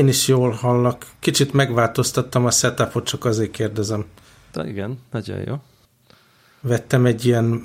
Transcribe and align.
Én 0.00 0.08
is 0.08 0.28
jól 0.28 0.50
hallak. 0.50 1.06
Kicsit 1.18 1.52
megváltoztattam 1.52 2.46
a 2.46 2.50
setupot, 2.50 3.04
csak 3.04 3.24
azért 3.24 3.50
kérdezem. 3.50 4.04
De 4.52 4.66
igen, 4.68 4.98
nagyon 5.10 5.38
jó. 5.46 5.54
Vettem 6.60 7.06
egy 7.06 7.24
ilyen 7.24 7.62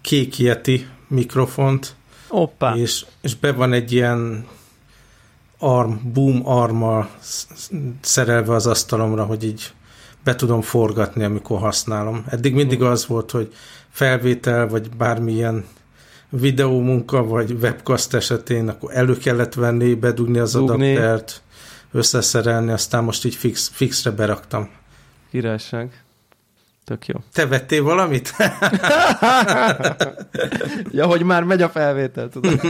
kék 0.00 0.38
Yeti 0.38 0.86
mikrofont, 1.08 1.94
Oppá. 2.28 2.74
és, 2.74 3.06
és 3.20 3.34
be 3.34 3.52
van 3.52 3.72
egy 3.72 3.92
ilyen 3.92 4.46
arm, 5.58 5.92
boom 6.12 6.48
arma 6.48 7.08
szerelve 8.00 8.54
az 8.54 8.66
asztalomra, 8.66 9.24
hogy 9.24 9.44
így 9.44 9.72
be 10.24 10.34
tudom 10.34 10.60
forgatni, 10.60 11.24
amikor 11.24 11.58
használom. 11.58 12.24
Eddig 12.28 12.54
mindig 12.54 12.82
az 12.82 13.06
volt, 13.06 13.30
hogy 13.30 13.52
felvétel, 13.90 14.68
vagy 14.68 14.90
bármilyen 14.96 15.64
videómunka, 16.28 17.24
vagy 17.24 17.50
webcast 17.50 18.14
esetén, 18.14 18.68
akkor 18.68 18.90
elő 18.96 19.16
kellett 19.16 19.54
venni, 19.54 19.94
bedugni 19.94 20.38
az 20.38 20.52
Dugni. 20.52 20.96
adaptert, 20.96 21.42
összeszerelni, 21.92 22.72
aztán 22.72 23.04
most 23.04 23.24
így 23.24 23.34
fix, 23.34 23.70
fixre 23.74 24.10
beraktam. 24.10 24.68
Királyság. 25.30 26.02
Tök 26.84 27.06
jó. 27.06 27.14
Te 27.32 27.46
vettél 27.46 27.82
valamit? 27.82 28.34
ja, 30.90 31.06
hogy 31.06 31.22
már 31.22 31.44
megy 31.44 31.62
a 31.62 31.68
felvétel, 31.68 32.28
tudod. 32.28 32.60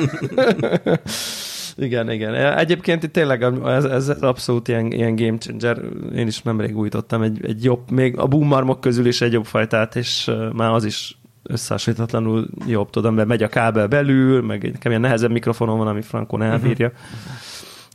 igen, 1.76 2.10
igen. 2.10 2.34
Egyébként 2.34 3.02
itt 3.02 3.12
tényleg 3.12 3.42
ez, 3.64 3.84
ez 3.84 4.08
abszolút 4.08 4.68
ilyen, 4.68 4.92
ilyen 4.92 5.16
game 5.16 5.38
changer. 5.38 5.78
Én 6.14 6.26
is 6.26 6.42
nemrég 6.42 6.76
újítottam 6.76 7.22
egy, 7.22 7.44
egy 7.44 7.64
jobb, 7.64 7.90
még 7.90 8.18
a 8.18 8.26
boomarmok 8.26 8.80
közül 8.80 9.06
is 9.06 9.20
egy 9.20 9.32
jobb 9.32 9.46
fajtát, 9.46 9.96
és 9.96 10.30
már 10.52 10.70
az 10.70 10.84
is 10.84 11.16
összehasonlítatlanul 11.42 12.48
jobb, 12.66 12.90
tudom, 12.90 13.14
mert 13.14 13.28
megy 13.28 13.42
a 13.42 13.48
kábel 13.48 13.86
belül, 13.86 14.42
meg 14.42 14.62
nekem 14.62 14.90
ilyen 14.90 15.00
nehezebb 15.00 15.30
mikrofonom 15.30 15.78
van, 15.78 15.86
ami 15.86 16.02
frankon 16.02 16.42
elbírja. 16.42 16.86
Uh-huh. 16.86 17.00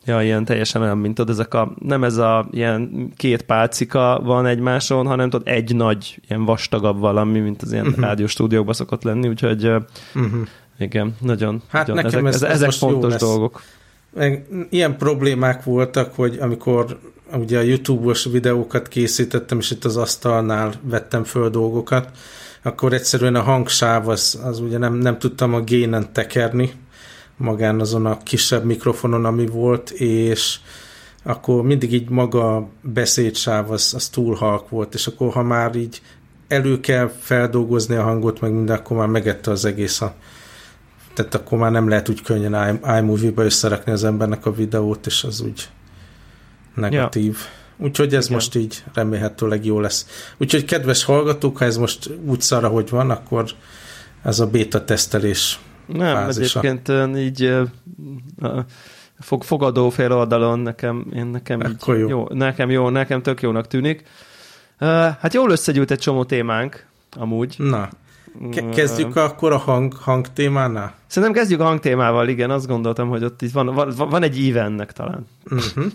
Ja, 0.08 0.22
ilyen 0.22 0.46
teljesen 0.46 0.82
olyan, 0.82 0.98
mint 0.98 1.16
tudod, 1.16 1.30
ezek 1.34 1.54
a, 1.54 1.74
nem 1.80 2.04
ez 2.04 2.18
a 2.18 2.48
ilyen 2.52 3.12
két 3.16 3.42
pálcika 3.42 4.22
van 4.24 4.46
egymáson, 4.46 5.06
hanem 5.06 5.30
tudod, 5.30 5.48
egy 5.48 5.76
nagy, 5.76 6.20
ilyen 6.28 6.46
vastagabb 6.46 7.00
valami, 7.00 7.40
mint 7.40 7.62
az 7.62 7.72
ilyen 7.72 7.88
uh-huh. 7.88 8.04
rádióstúdiókban 8.04 8.74
szokott 8.74 9.04
lenni, 9.04 9.28
úgyhogy 9.28 9.66
uh-huh. 9.66 10.32
igen, 10.80 11.16
nagyon, 11.22 11.62
hát 11.68 11.88
nagyon 11.88 12.04
nekem 12.04 12.26
ezek, 12.26 12.50
ez, 12.50 12.56
ez 12.56 12.62
ezek 12.62 12.72
fontos 12.72 13.16
dolgok. 13.16 13.62
Ilyen 14.70 14.98
problémák 14.98 15.64
voltak, 15.64 16.16
hogy 16.16 16.38
amikor 16.42 17.00
ugye 17.34 17.58
a 17.58 17.62
YouTube-os 17.62 18.24
videókat 18.24 18.88
készítettem, 18.88 19.60
és 19.60 19.72
itt 19.72 19.86
az 19.86 19.98
asztalnál 19.98 20.74
vettem 20.82 21.24
föl 21.24 21.50
dolgokat, 21.50 22.10
akkor 22.62 22.94
egyszerűen 22.94 23.36
a 23.36 23.42
hangsáv 23.42 24.08
az, 24.08 24.40
az 24.44 24.60
ugye 24.60 24.78
nem, 24.78 24.94
nem 24.94 25.18
tudtam 25.18 25.54
a 25.54 25.62
génen 25.62 26.08
tekerni, 26.12 26.72
magán 27.38 27.80
azon 27.80 28.06
a 28.06 28.18
kisebb 28.18 28.66
mikrofonon, 28.66 29.26
ami 29.26 29.46
volt, 29.46 29.90
és 29.90 30.60
akkor 31.24 31.64
mindig 31.64 31.94
így 31.94 32.10
maga 32.10 32.56
a 32.56 32.68
beszédsáv 32.82 33.72
az, 33.72 33.94
az 33.96 34.08
túl 34.08 34.36
halk 34.36 34.70
volt, 34.70 34.94
és 34.94 35.08
akkor 35.08 35.32
ha 35.32 35.44
már 35.44 35.76
így 35.76 36.02
elő 36.48 36.80
kell 36.80 37.12
feldolgozni 37.20 37.96
a 37.96 38.04
hangot, 38.04 38.42
meg 38.42 38.52
minden, 38.52 38.78
akkor 38.78 38.98
már 38.98 39.08
megette 39.08 39.52
az 39.52 39.66
egész 39.66 40.02
a 40.02 40.16
tehát 41.18 41.36
akkor 41.36 41.58
már 41.58 41.72
nem 41.72 41.88
lehet 41.88 42.10
úgy 42.10 42.22
könnyen 42.22 42.80
iMovie-ba 42.98 43.44
összerakni 43.44 43.92
az 43.92 44.04
embernek 44.04 44.46
a 44.46 44.54
videót, 44.54 45.06
és 45.06 45.24
az 45.24 45.42
úgy 45.42 45.70
negatív. 46.76 47.38
Ja. 47.40 47.86
Úgyhogy 47.86 48.16
ez 48.16 48.26
Igen. 48.26 48.36
most 48.36 48.56
így 48.56 48.84
remélhetőleg 48.94 49.66
jó 49.66 49.80
lesz. 49.80 50.32
Úgyhogy 50.38 50.66
kedves 50.66 51.04
hallgatók, 51.04 51.58
ha 51.58 51.66
ez 51.66 51.78
most 51.78 52.10
úgy 52.26 52.42
szara, 52.42 52.68
hogy 52.68 52.90
van, 52.90 53.10
akkor 53.10 53.46
ez 54.24 54.40
a 54.40 54.48
beta 54.48 54.84
tesztelés 54.84 55.60
nem, 55.88 56.16
fázisa. 56.16 56.60
egyébként 56.60 57.18
így 57.18 57.54
fog, 59.20 59.44
fogadó 59.44 59.90
fél 59.90 60.14
oldalon 60.14 60.60
nekem, 60.60 61.06
én 61.14 61.26
nekem 61.26 61.62
így, 61.62 61.82
jó. 61.86 62.08
jó. 62.08 62.28
nekem 62.30 62.70
jó, 62.70 62.90
nekem 62.90 63.22
tök 63.22 63.42
jónak 63.42 63.68
tűnik. 63.68 64.04
Hát 65.20 65.34
jól 65.34 65.52
összegyűlt 65.52 65.92
egy 65.92 66.00
csomó 66.00 66.24
témánk, 66.24 66.86
amúgy. 67.16 67.56
Na, 67.58 67.90
Ke- 68.52 68.70
kezdjük 68.70 69.16
akkor 69.16 69.52
a 69.52 69.58
hang, 69.58 69.94
hang 69.94 70.28
témánál? 70.34 70.94
Szerintem 71.08 71.38
kezdjük 71.38 71.60
a 71.60 71.64
hang 71.64 71.80
témával, 71.80 72.28
igen, 72.28 72.50
azt 72.50 72.68
gondoltam, 72.68 73.10
hogy 73.10 73.24
ott 73.24 73.42
itt 73.42 73.52
van, 73.52 73.74
van, 73.74 73.94
van 73.96 74.24
egy 74.24 74.40
íve 74.40 74.62
ennek 74.62 74.94
talán. 74.94 75.28
Uh-huh. 75.52 75.86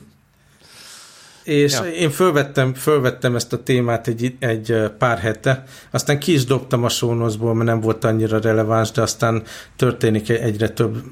És 1.45 1.73
ja. 1.73 1.85
én 1.85 2.11
fölvettem, 2.11 2.75
fölvettem 2.75 3.35
ezt 3.37 3.53
a 3.53 3.63
témát 3.63 4.09
egy, 4.09 4.37
egy 4.39 4.75
pár 4.99 5.19
hete, 5.19 5.65
aztán 5.91 6.19
ki 6.19 6.33
is 6.33 6.45
dobtam 6.45 6.85
a 6.85 6.89
sónoszból, 6.89 7.55
mert 7.55 7.69
nem 7.69 7.81
volt 7.81 8.05
annyira 8.05 8.41
releváns, 8.41 8.91
de 8.91 9.03
aztán 9.03 9.43
történik 9.77 10.29
egyre 10.29 10.69
több 10.69 11.03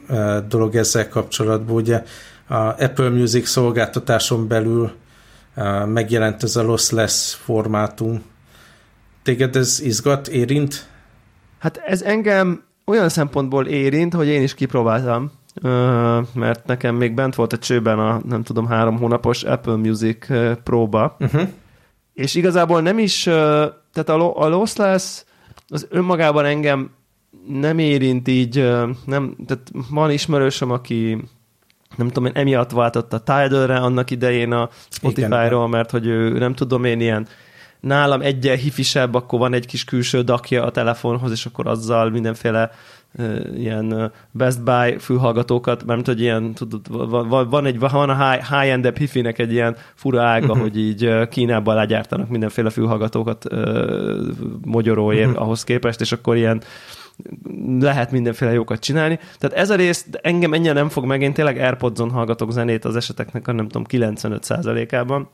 dolog 0.49 0.77
ezzel 0.77 1.09
kapcsolatban. 1.09 1.77
Ugye 1.77 2.03
a 2.49 2.55
Apple 2.57 3.09
Music 3.09 3.49
szolgáltatáson 3.49 4.49
belül 4.49 4.93
megjelent 5.87 6.43
ez 6.43 6.57
a 6.57 6.63
lossless 6.63 7.35
formátum. 7.35 8.23
Téged 9.23 9.57
ez 9.57 9.81
izgat, 9.83 10.29
érint? 10.29 10.87
Hát 11.59 11.81
ez 11.87 12.03
engem 12.03 12.65
olyan 12.85 13.09
szempontból 13.09 13.67
érint, 13.67 14.15
hogy 14.15 14.27
én 14.27 14.43
is 14.43 14.55
kipróbáltam 14.55 15.33
mert 16.35 16.67
nekem 16.67 16.95
még 16.95 17.15
bent 17.15 17.35
volt 17.35 17.53
a 17.53 17.59
csőben 17.59 17.99
a, 17.99 18.21
nem 18.29 18.43
tudom, 18.43 18.67
három 18.67 18.99
hónapos 18.99 19.43
Apple 19.43 19.77
Music 19.77 20.27
próba, 20.63 21.17
uh-huh. 21.21 21.49
és 22.15 22.35
igazából 22.35 22.81
nem 22.81 22.99
is, 22.99 23.23
tehát 23.23 24.09
a, 24.09 24.49
Lossless 24.49 25.23
az 25.69 25.87
önmagában 25.91 26.45
engem 26.45 26.91
nem 27.47 27.79
érint 27.79 28.29
így, 28.29 28.71
nem, 29.05 29.37
tehát 29.47 29.71
van 29.91 30.11
ismerősöm, 30.11 30.71
aki 30.71 31.25
nem 31.97 32.07
tudom 32.07 32.27
én, 32.27 32.33
emiatt 32.35 32.71
váltott 32.71 33.13
a 33.13 33.19
Tidal-re 33.19 33.77
annak 33.77 34.11
idején 34.11 34.53
a 34.53 34.69
Spotify-ról, 34.89 35.69
mert 35.69 35.91
hogy 35.91 36.07
ő 36.07 36.39
nem 36.39 36.55
tudom 36.55 36.85
én 36.85 37.01
ilyen 37.01 37.27
nálam 37.81 38.21
egyen 38.21 38.57
hifisebb, 38.57 39.15
akkor 39.15 39.39
van 39.39 39.55
egy 39.55 39.67
kis 39.67 39.85
külső 39.85 40.23
dakja 40.23 40.65
a 40.65 40.71
telefonhoz, 40.71 41.31
és 41.31 41.47
akkor 41.47 41.67
azzal 41.67 42.11
mindenféle 42.11 42.71
ilyen 43.57 44.13
Best 44.31 44.63
Buy 44.63 44.99
fülhallgatókat, 44.99 45.85
mert 45.85 46.07
hogy 46.07 46.21
ilyen, 46.21 46.55
tudod, 46.55 47.11
van, 47.11 47.49
van, 47.49 47.67
egy, 47.67 47.79
van 47.79 48.11
a 48.11 48.31
high, 48.31 48.45
high-end 48.45 48.97
hifinek 48.97 49.39
egy 49.39 49.53
ilyen 49.53 49.77
fura 49.95 50.23
ága, 50.23 50.47
uh-huh. 50.47 50.61
hogy 50.61 50.79
így 50.79 51.29
Kínában 51.29 51.75
legyártanak 51.75 52.29
mindenféle 52.29 52.71
fülhallgatókat 52.71 53.45
uh, 53.53 54.27
mogyoróért 54.65 55.29
uh-huh. 55.29 55.43
ahhoz 55.43 55.65
képest, 55.65 56.01
és 56.01 56.13
akkor 56.13 56.37
ilyen 56.37 56.63
lehet 57.81 58.11
mindenféle 58.11 58.53
jókat 58.53 58.81
csinálni. 58.81 59.19
Tehát 59.39 59.57
ez 59.57 59.71
a 59.71 59.75
rész 59.75 60.07
engem 60.23 60.53
ennyire 60.53 60.73
nem 60.73 60.89
fog 60.89 61.05
meg, 61.05 61.23
én 61.23 61.33
tényleg 61.33 61.59
Airpods-on 61.59 62.11
hallgatok 62.11 62.53
zenét 62.53 62.85
az 62.85 62.97
eseteknek 62.97 63.49
a 63.49 63.53
nem 63.53 63.69
tudom 63.69 63.87
95%-ában. 63.89 65.29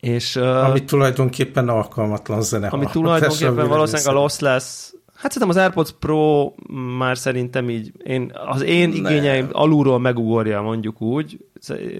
És, 0.00 0.36
uh, 0.36 0.64
ami 0.64 0.84
tulajdonképpen 0.84 1.68
alkalmatlan 1.68 2.42
zene. 2.42 2.68
Ami 2.68 2.86
tulajdonképpen 2.92 3.68
valószínűleg 3.68 4.14
a 4.14 4.20
loss 4.20 4.38
lesz 4.38 4.94
Hát 5.24 5.32
szerintem 5.32 5.58
az 5.58 5.62
AirPods 5.64 5.90
Pro 5.98 6.52
már 6.98 7.18
szerintem 7.18 7.70
így, 7.70 7.92
én, 8.02 8.32
az 8.46 8.62
én 8.62 8.88
ne. 8.88 8.94
igényeim 8.94 9.48
alulról 9.52 9.98
megugorja, 9.98 10.60
mondjuk 10.60 11.00
úgy. 11.00 11.38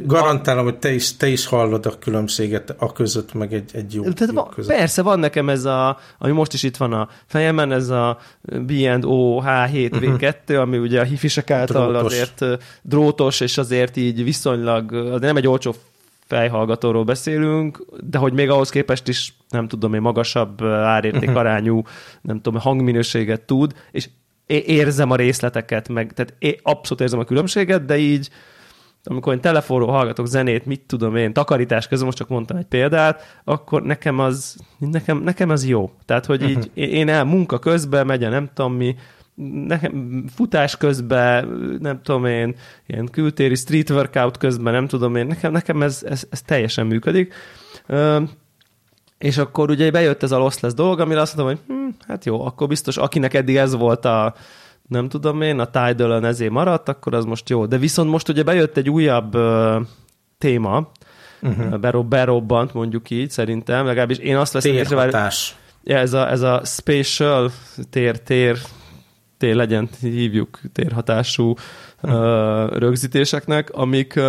Garantálom, 0.06 0.64
hogy 0.64 0.78
te 0.78 0.92
is, 0.92 1.16
te 1.16 1.26
is 1.26 1.46
hallod 1.46 1.86
a 1.86 1.98
különbséget 1.98 2.74
a 2.78 2.92
között, 2.92 3.34
meg 3.34 3.52
egy, 3.52 3.70
egy 3.72 3.94
jó, 3.94 4.02
Tehát 4.02 4.34
jó 4.34 4.42
között. 4.42 4.76
Persze, 4.76 5.02
van 5.02 5.18
nekem 5.18 5.48
ez 5.48 5.64
a, 5.64 5.98
ami 6.18 6.32
most 6.32 6.52
is 6.52 6.62
itt 6.62 6.76
van 6.76 6.92
a 6.92 7.08
fejemen, 7.26 7.72
ez 7.72 7.88
a 7.88 8.18
B&O 8.42 9.42
H7V2, 9.42 10.60
ami 10.60 10.78
ugye 10.78 11.00
a 11.00 11.04
hifisek 11.04 11.50
által 11.50 11.88
drótos. 11.90 12.12
azért 12.12 12.44
drótos, 12.82 13.40
és 13.40 13.58
azért 13.58 13.96
így 13.96 14.24
viszonylag, 14.24 14.90
de 15.18 15.26
nem 15.26 15.36
egy 15.36 15.46
olcsó 15.46 15.74
fejhallgatóról 16.26 17.04
beszélünk, 17.04 17.84
de 18.00 18.18
hogy 18.18 18.32
még 18.32 18.50
ahhoz 18.50 18.70
képest 18.70 19.08
is, 19.08 19.34
nem 19.48 19.68
tudom 19.68 19.94
én, 19.94 20.00
magasabb 20.00 20.62
árérték 20.64 21.28
mhm. 21.28 21.38
arányú, 21.38 21.82
nem 22.22 22.40
tudom, 22.40 22.60
hangminőséget 22.60 23.40
tud, 23.40 23.72
és 23.90 24.08
érzem 24.46 25.10
a 25.10 25.16
részleteket, 25.16 25.88
meg, 25.88 26.12
tehát 26.12 26.34
é, 26.38 26.60
abszolút 26.62 27.02
érzem 27.02 27.18
a 27.18 27.24
különbséget, 27.24 27.84
de 27.84 27.96
így, 27.96 28.28
amikor 29.04 29.32
én 29.32 29.40
telefonról 29.40 29.90
hallgatok 29.90 30.26
zenét, 30.26 30.66
mit 30.66 30.80
tudom 30.80 31.16
én, 31.16 31.32
takarítás 31.32 31.88
közben, 31.88 32.06
most 32.06 32.18
csak 32.18 32.28
mondtam 32.28 32.56
egy 32.56 32.66
példát, 32.66 33.40
akkor 33.44 33.82
nekem 33.82 34.18
az, 34.18 34.56
nekem, 34.78 35.18
nekem 35.18 35.50
az 35.50 35.66
jó. 35.66 35.90
Tehát, 36.04 36.26
hogy 36.26 36.42
így 36.42 36.56
mhm. 36.56 36.68
én 36.74 37.08
el 37.08 37.24
munka 37.24 37.58
közben 37.58 38.06
megy 38.06 38.20
nem 38.20 38.50
tudom 38.54 38.74
mi, 38.74 38.96
nekem 39.66 40.24
futás 40.34 40.76
közben, 40.76 41.48
nem 41.80 42.02
tudom 42.02 42.24
én, 42.24 42.54
ilyen 42.86 43.08
kültéri 43.12 43.54
street 43.54 43.90
workout 43.90 44.36
közben, 44.36 44.72
nem 44.72 44.86
tudom 44.86 45.16
én, 45.16 45.26
nekem, 45.26 45.52
nekem 45.52 45.82
ez, 45.82 46.02
ez, 46.08 46.26
ez 46.30 46.42
teljesen 46.42 46.86
működik. 46.86 47.34
És 49.18 49.38
akkor 49.38 49.70
ugye 49.70 49.90
bejött 49.90 50.22
ez 50.22 50.32
a 50.32 50.38
lossless 50.38 50.72
dolog, 50.72 51.00
amire 51.00 51.20
azt 51.20 51.36
mondom, 51.36 51.54
hogy 51.56 51.76
hm, 51.76 51.88
hát 52.08 52.24
jó, 52.24 52.44
akkor 52.44 52.68
biztos 52.68 52.96
akinek 52.96 53.34
eddig 53.34 53.56
ez 53.56 53.74
volt 53.74 54.04
a 54.04 54.34
nem 54.88 55.08
tudom 55.08 55.42
én, 55.42 55.58
a 55.58 55.70
tidal 55.70 56.26
ezért 56.26 56.50
maradt, 56.50 56.88
akkor 56.88 57.14
az 57.14 57.24
most 57.24 57.48
jó. 57.48 57.66
De 57.66 57.78
viszont 57.78 58.10
most 58.10 58.28
ugye 58.28 58.42
bejött 58.42 58.76
egy 58.76 58.90
újabb 58.90 59.34
ö, 59.34 59.80
téma, 60.38 60.90
uh-huh. 61.42 61.78
Berob, 61.78 62.08
berobbant 62.08 62.74
mondjuk 62.74 63.10
így, 63.10 63.30
szerintem, 63.30 63.86
legalábbis 63.86 64.18
én 64.18 64.36
azt 64.36 64.52
veszem 64.52 64.72
észre, 64.72 65.22
ez 65.84 66.12
a, 66.12 66.30
ez 66.30 66.40
a 66.40 66.60
spatial 66.64 67.50
tér, 67.90 68.18
tér 68.20 68.58
tér 69.44 69.54
legyen, 69.54 69.88
hívjuk 70.00 70.60
térhatású 70.72 71.54
uh, 72.02 72.78
rögzítéseknek, 72.78 73.70
amik 73.70 74.20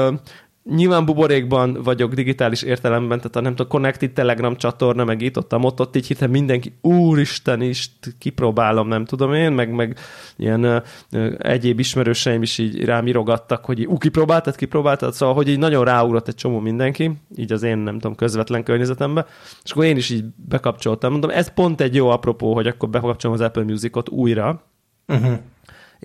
Nyilván 0.69 1.05
buborékban 1.05 1.83
vagyok 1.83 2.13
digitális 2.13 2.61
értelemben, 2.61 3.17
tehát 3.17 3.35
a 3.35 3.41
nem 3.41 3.55
tudom, 3.55 3.71
Connected 3.71 4.11
Telegram 4.11 4.55
csatorna, 4.55 5.03
meg 5.03 5.21
itt 5.21 5.37
ott, 5.37 5.53
ott, 5.53 5.95
így 5.95 6.07
hirtelen 6.07 6.33
mindenki, 6.33 6.73
úristen 6.81 7.61
is, 7.61 7.89
kipróbálom, 8.19 8.87
nem 8.87 9.05
tudom 9.05 9.33
én, 9.33 9.51
meg, 9.51 9.71
meg 9.71 9.97
ilyen 10.35 10.65
uh, 10.65 11.33
egyéb 11.37 11.79
ismerőseim 11.79 12.41
is 12.41 12.57
így 12.57 12.85
rám 12.85 13.07
irogattak, 13.07 13.65
hogy 13.65 13.85
ú, 13.85 13.97
kipróbáltad, 13.97 14.55
kipróbáltad, 14.55 15.13
szóval, 15.13 15.35
hogy 15.35 15.49
így 15.49 15.59
nagyon 15.59 15.85
ráugrott 15.85 16.27
egy 16.27 16.35
csomó 16.35 16.59
mindenki, 16.59 17.11
így 17.35 17.51
az 17.51 17.63
én, 17.63 17.77
nem 17.77 17.99
tudom, 17.99 18.15
közvetlen 18.15 18.63
környezetembe, 18.63 19.25
és 19.63 19.71
akkor 19.71 19.85
én 19.85 19.97
is 19.97 20.09
így 20.09 20.23
bekapcsoltam. 20.35 21.11
Mondom, 21.11 21.29
ez 21.29 21.53
pont 21.53 21.81
egy 21.81 21.95
jó 21.95 22.09
apropó, 22.09 22.53
hogy 22.53 22.67
akkor 22.67 22.89
bekapcsolom 22.89 23.35
az 23.35 23.41
Apple 23.41 23.63
Musicot 23.63 24.09
újra, 24.09 24.63
uh-huh 25.07 25.39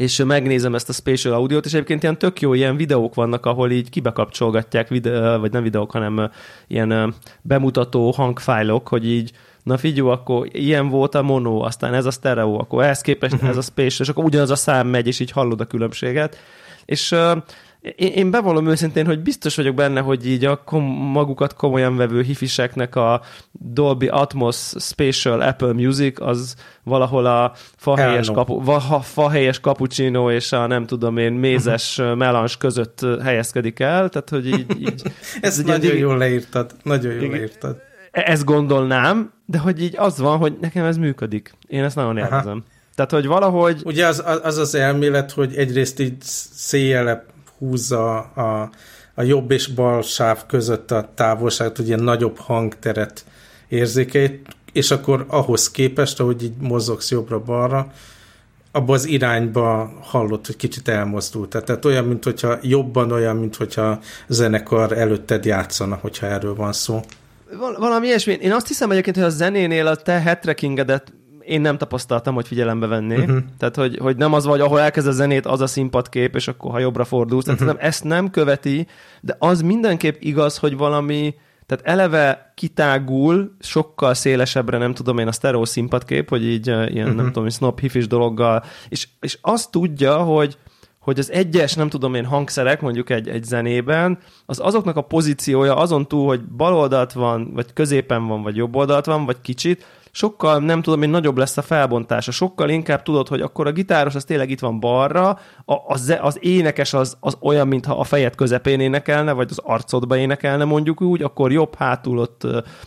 és 0.00 0.22
megnézem 0.26 0.74
ezt 0.74 0.88
a 0.88 0.92
spatial 0.92 1.34
audiót, 1.34 1.64
és 1.64 1.72
egyébként 1.72 2.02
ilyen 2.02 2.18
tök 2.18 2.40
jó 2.40 2.54
ilyen 2.54 2.76
videók 2.76 3.14
vannak, 3.14 3.46
ahol 3.46 3.70
így 3.70 3.90
kibekapcsolgatják, 3.90 4.88
videó, 4.88 5.38
vagy 5.38 5.52
nem 5.52 5.62
videók, 5.62 5.90
hanem 5.90 6.30
ilyen 6.66 7.14
bemutató 7.42 8.10
hangfájlok, 8.10 8.88
hogy 8.88 9.06
így 9.06 9.32
na 9.62 9.76
figyelj, 9.76 10.10
akkor 10.10 10.48
ilyen 10.52 10.88
volt 10.88 11.14
a 11.14 11.22
mono, 11.22 11.60
aztán 11.60 11.94
ez 11.94 12.06
a 12.06 12.10
stereo, 12.10 12.58
akkor 12.58 12.82
ehhez 12.82 13.00
képest 13.00 13.34
uh-huh. 13.34 13.48
ez 13.48 13.56
a 13.56 13.62
spatial, 13.62 13.98
és 13.98 14.08
akkor 14.08 14.24
ugyanaz 14.24 14.50
a 14.50 14.56
szám 14.56 14.86
megy, 14.86 15.06
és 15.06 15.20
így 15.20 15.30
hallod 15.30 15.60
a 15.60 15.64
különbséget. 15.64 16.36
És 16.84 17.14
én, 17.80 18.12
én 18.12 18.30
bevallom 18.30 18.68
őszintén, 18.68 19.06
hogy 19.06 19.20
biztos 19.20 19.56
vagyok 19.56 19.74
benne, 19.74 20.00
hogy 20.00 20.26
így 20.26 20.44
a 20.44 20.56
kom, 20.64 20.84
magukat 20.84 21.54
komolyan 21.54 21.96
vevő 21.96 22.22
hifiseknek 22.22 22.96
a 22.96 23.22
Dolby 23.52 24.06
Atmos 24.06 24.72
Spatial 24.78 25.40
Apple 25.40 25.72
Music 25.72 26.20
az 26.20 26.54
valahol 26.82 27.26
a 27.26 27.52
fahelyes, 27.76 28.30
kapu, 28.30 28.64
va, 28.64 28.80
fahelyes 29.00 29.60
cappuccino 29.60 30.30
és 30.30 30.52
a 30.52 30.66
nem 30.66 30.86
tudom 30.86 31.16
én 31.16 31.32
mézes 31.32 32.00
melans 32.14 32.56
között 32.56 33.06
helyezkedik 33.22 33.80
el, 33.80 34.08
tehát 34.08 34.28
hogy 34.28 34.46
így... 34.46 34.80
így 34.80 35.02
ez 35.40 35.58
ez 35.58 35.64
nagyon 35.64 35.96
jól 35.96 36.18
leírtad, 36.18 36.74
nagyon 36.82 37.12
jól 37.12 37.30
leírtad. 37.30 37.76
E- 38.10 38.24
ezt 38.26 38.44
gondolnám, 38.44 39.32
de 39.46 39.58
hogy 39.58 39.82
így 39.82 39.94
az 39.96 40.18
van, 40.18 40.38
hogy 40.38 40.56
nekem 40.60 40.84
ez 40.84 40.96
működik. 40.96 41.52
Én 41.68 41.84
ezt 41.84 41.96
nagyon 41.96 42.16
élvezem. 42.16 42.64
Tehát, 42.94 43.10
hogy 43.10 43.26
valahogy... 43.26 43.80
Ugye 43.84 44.06
az, 44.06 44.22
az 44.42 44.58
az 44.58 44.74
elmélet, 44.74 45.30
hogy 45.30 45.56
egyrészt 45.56 46.00
így 46.00 46.20
széjjel 46.52 47.24
húzza 47.60 48.18
a, 48.18 48.70
a 49.14 49.22
jobb 49.22 49.50
és 49.50 49.66
bal 49.66 50.02
sáv 50.02 50.46
között 50.46 50.90
a 50.90 51.10
távolságot, 51.14 51.76
hogy 51.76 51.86
ilyen 51.86 52.02
nagyobb 52.02 52.38
hangteret 52.38 53.24
érzékeit, 53.68 54.48
és 54.72 54.90
akkor 54.90 55.24
ahhoz 55.28 55.70
képest, 55.70 56.20
ahogy 56.20 56.42
így 56.42 56.56
mozogsz 56.58 57.10
jobbra-balra, 57.10 57.92
abba 58.72 58.92
az 58.92 59.04
irányba 59.04 59.92
hallott, 60.00 60.46
hogy 60.46 60.56
kicsit 60.56 60.88
elmozdult. 60.88 61.48
Tehát 61.48 61.84
olyan, 61.84 62.04
mint 62.04 62.24
hogyha 62.24 62.58
jobban 62.62 63.12
olyan, 63.12 63.36
mint 63.36 63.56
hogyha 63.56 64.00
zenekar 64.28 64.92
előtted 64.92 65.44
játszana, 65.44 65.98
hogyha 66.00 66.26
erről 66.26 66.54
van 66.54 66.72
szó. 66.72 67.00
Val- 67.58 67.76
valami 67.76 68.06
ilyesmi. 68.06 68.32
Én 68.32 68.52
azt 68.52 68.68
hiszem 68.68 68.90
egyébként, 68.90 69.16
hogy 69.16 69.24
a 69.24 69.28
zenénél 69.30 69.86
a 69.86 69.96
te 69.96 70.20
hetrackingedet 70.20 71.12
én 71.50 71.60
nem 71.60 71.78
tapasztaltam, 71.78 72.34
hogy 72.34 72.46
figyelembe 72.46 72.86
venné. 72.86 73.16
Uh-huh. 73.16 73.38
Tehát, 73.58 73.76
hogy, 73.76 73.98
hogy 74.00 74.16
nem 74.16 74.32
az 74.32 74.44
vagy, 74.44 74.60
ahol 74.60 74.80
elkezd 74.80 75.06
a 75.06 75.12
zenét, 75.12 75.46
az 75.46 75.60
a 75.60 75.66
színpadkép, 75.66 76.34
és 76.34 76.48
akkor 76.48 76.70
ha 76.70 76.78
jobbra 76.78 77.04
fordulsz. 77.04 77.44
Tehát 77.44 77.60
uh-huh. 77.60 77.84
ezt 77.84 78.04
nem 78.04 78.30
követi, 78.30 78.86
de 79.20 79.36
az 79.38 79.60
mindenképp 79.62 80.20
igaz, 80.20 80.58
hogy 80.58 80.76
valami, 80.76 81.34
tehát 81.66 81.86
eleve 81.86 82.52
kitágul, 82.54 83.56
sokkal 83.60 84.14
szélesebbre, 84.14 84.78
nem 84.78 84.94
tudom 84.94 85.18
én, 85.18 85.26
a 85.26 85.32
stereo 85.32 85.64
színpadkép, 85.64 86.28
hogy 86.28 86.44
így 86.44 86.66
ilyen, 86.66 86.88
uh-huh. 86.90 87.14
nem 87.14 87.32
tudom, 87.32 87.48
snob 87.48 87.80
hifis 87.80 88.06
dologgal, 88.06 88.64
és, 88.88 89.08
és 89.20 89.38
azt 89.40 89.70
tudja, 89.70 90.16
hogy 90.16 90.58
hogy 91.00 91.18
az 91.18 91.32
egyes, 91.32 91.74
nem 91.74 91.88
tudom 91.88 92.14
én, 92.14 92.24
hangszerek 92.24 92.80
mondjuk 92.80 93.10
egy, 93.10 93.28
egy 93.28 93.44
zenében, 93.44 94.18
az 94.46 94.60
azoknak 94.62 94.96
a 94.96 95.00
pozíciója 95.00 95.76
azon 95.76 96.08
túl, 96.08 96.26
hogy 96.26 96.40
bal 96.40 96.74
oldalt 96.74 97.12
van, 97.12 97.50
vagy 97.54 97.72
középen 97.72 98.26
van, 98.26 98.42
vagy 98.42 98.56
jobb 98.56 98.76
oldalt 98.76 99.06
van, 99.06 99.24
vagy 99.24 99.40
kicsit, 99.40 99.86
sokkal, 100.10 100.58
nem 100.58 100.82
tudom 100.82 101.02
én, 101.02 101.10
nagyobb 101.10 101.38
lesz 101.38 101.56
a 101.56 101.62
felbontása, 101.62 102.30
sokkal 102.30 102.68
inkább 102.68 103.02
tudod, 103.02 103.28
hogy 103.28 103.40
akkor 103.40 103.66
a 103.66 103.72
gitáros 103.72 104.14
az 104.14 104.24
tényleg 104.24 104.50
itt 104.50 104.60
van 104.60 104.80
balra, 104.80 105.28
a, 105.64 105.74
az, 105.86 106.16
az 106.20 106.38
énekes 106.40 106.94
az, 106.94 107.16
az 107.20 107.36
olyan, 107.40 107.68
mintha 107.68 107.98
a 107.98 108.04
fejed 108.04 108.34
közepén 108.34 108.80
énekelne, 108.80 109.32
vagy 109.32 109.48
az 109.50 109.58
arcodba 109.58 110.16
énekelne 110.16 110.64
mondjuk 110.64 111.00
úgy, 111.00 111.22
akkor 111.22 111.52
jobb 111.52 111.74
hátul 111.74 112.18
ott, 112.18 112.46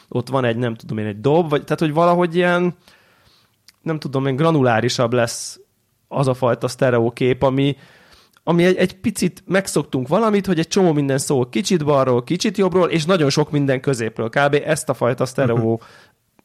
ott 0.10 0.30
van 0.30 0.46
egy, 0.46 0.58
nem 0.58 0.76
tudom 0.76 0.98
én, 0.98 1.06
egy 1.06 1.22
dob, 1.22 1.50
vagy, 1.50 1.64
tehát 1.64 1.80
hogy 1.80 1.94
valahogy 1.94 2.36
ilyen, 2.36 2.76
nem 3.82 4.00
tudom 4.00 4.26
én, 4.26 4.36
granulárisabb 4.36 5.14
lesz 5.14 5.60
az 6.08 6.28
a 6.28 6.34
fajta 6.34 6.68
sztereókép, 6.68 7.44
ami, 7.44 7.76
ami 8.44 8.66
egy, 8.66 8.76
egy 8.76 9.00
picit 9.00 9.44
megszoktunk 9.46 10.08
valamit, 10.08 10.46
hogy 10.46 10.60
egy 10.60 10.68
csomó 10.68 10.94
minden 10.94 11.18
szól 11.18 11.50
kicsit 11.50 11.86
balról, 11.86 12.24
kicsit 12.24 12.58
jobbról, 12.58 12.90
és 12.90 13.06
nagyon 13.06 13.30
sok 13.30 13.52
minden 13.52 13.82
középről. 13.82 14.30
Kb. 14.30 14.62
ezt 14.66 14.90
a 14.90 14.94
fajta 14.94 15.26
sztereó 15.26 15.82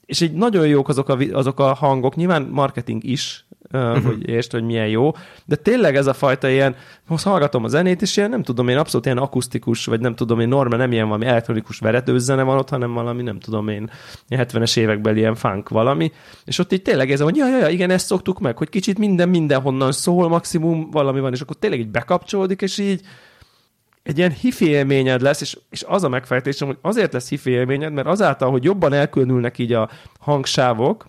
és 0.09 0.21
így 0.21 0.33
nagyon 0.33 0.67
jók 0.67 0.89
azok 0.89 1.09
a, 1.09 1.19
azok 1.33 1.61
a 1.61 1.75
hangok, 1.75 2.17
nyilván 2.17 2.43
marketing 2.43 3.05
is, 3.05 3.47
uh-huh. 3.73 4.05
hogy 4.05 4.29
értsd, 4.29 4.53
hogy 4.53 4.63
milyen 4.63 4.89
jó, 4.89 5.11
de 5.45 5.57
tényleg 5.57 5.97
ez 5.97 6.07
a 6.07 6.13
fajta 6.13 6.49
ilyen, 6.49 6.77
most 7.09 7.25
hallgatom 7.25 7.65
a 7.65 7.69
zenét, 7.69 8.03
és 8.03 8.17
ilyen 8.17 8.31
nem 8.31 8.43
tudom 8.43 8.69
én, 8.69 8.77
abszolút 8.77 9.07
ilyen 9.07 9.19
akusztikus, 9.19 9.85
vagy 9.85 10.01
nem 10.01 10.15
tudom 10.15 10.41
én, 10.41 10.49
norma, 10.49 10.77
nem 10.77 10.93
ilyen 10.93 11.07
valami 11.07 11.27
elektronikus 11.27 11.79
veretőzene 11.79 12.43
van 12.43 12.59
ott, 12.59 12.69
hanem 12.69 12.93
valami, 12.93 13.23
nem 13.23 13.39
tudom 13.39 13.69
én, 13.69 13.91
70-es 14.31 14.77
években 14.77 15.17
ilyen 15.17 15.35
funk 15.35 15.69
valami, 15.69 16.13
és 16.45 16.59
ott 16.59 16.73
így 16.73 16.83
tényleg 16.83 17.11
ez, 17.11 17.21
hogy 17.21 17.37
ja, 17.37 17.49
ja, 17.49 17.59
ja, 17.59 17.69
igen, 17.69 17.91
ezt 17.91 18.07
szoktuk 18.07 18.41
meg, 18.41 18.57
hogy 18.57 18.69
kicsit 18.69 18.99
minden 18.99 19.29
mindenhonnan 19.29 19.93
szól, 19.93 20.29
maximum 20.29 20.91
valami 20.91 21.21
van, 21.21 21.33
és 21.33 21.41
akkor 21.41 21.57
tényleg 21.57 21.81
így 21.81 21.91
bekapcsolódik, 21.91 22.63
és 22.63 22.79
így 22.79 23.01
egy 24.09 24.19
ilyen 24.19 24.31
hifi 24.31 24.69
élményed 24.69 25.21
lesz, 25.21 25.41
és, 25.41 25.59
és 25.71 25.85
az 25.87 26.05
a 26.05 26.09
megfejtésem, 26.09 26.67
hogy 26.67 26.79
azért 26.81 27.13
lesz 27.13 27.29
hifi 27.29 27.51
élményed, 27.51 27.93
mert 27.93 28.07
azáltal, 28.07 28.51
hogy 28.51 28.65
jobban 28.65 28.93
elkülönülnek 28.93 29.59
így 29.59 29.73
a 29.73 29.91
hangsávok, 30.19 31.07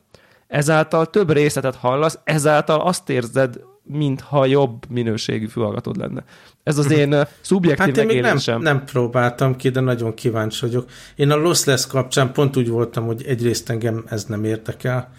ezáltal 0.48 1.06
több 1.06 1.32
részletet 1.32 1.76
hallasz, 1.76 2.20
ezáltal 2.24 2.82
azt 2.82 3.10
érzed, 3.10 3.60
mintha 3.84 4.46
jobb 4.46 4.90
minőségű 4.90 5.48
fülhallgatód 5.48 5.98
lenne. 5.98 6.24
Ez 6.64 6.78
az 6.78 6.92
én 6.92 7.16
szubjektív 7.42 7.96
hát 7.96 7.98
én 7.98 8.06
még 8.06 8.22
nem, 8.22 8.62
nem 8.62 8.84
próbáltam 8.86 9.56
ki, 9.56 9.70
de 9.70 9.80
nagyon 9.80 10.14
kíváncsi 10.14 10.66
vagyok. 10.66 10.90
Én 11.16 11.32
a 11.32 11.36
Lossless 11.36 11.88
kapcsán 11.88 12.32
pont 12.32 12.58
úgy 12.58 12.70
voltam, 12.70 13.06
hogy 13.06 13.24
egyrészt 13.28 13.70
engem 13.70 14.04
ez 14.10 14.26
nem 14.26 14.44
érdekel, 14.44 15.12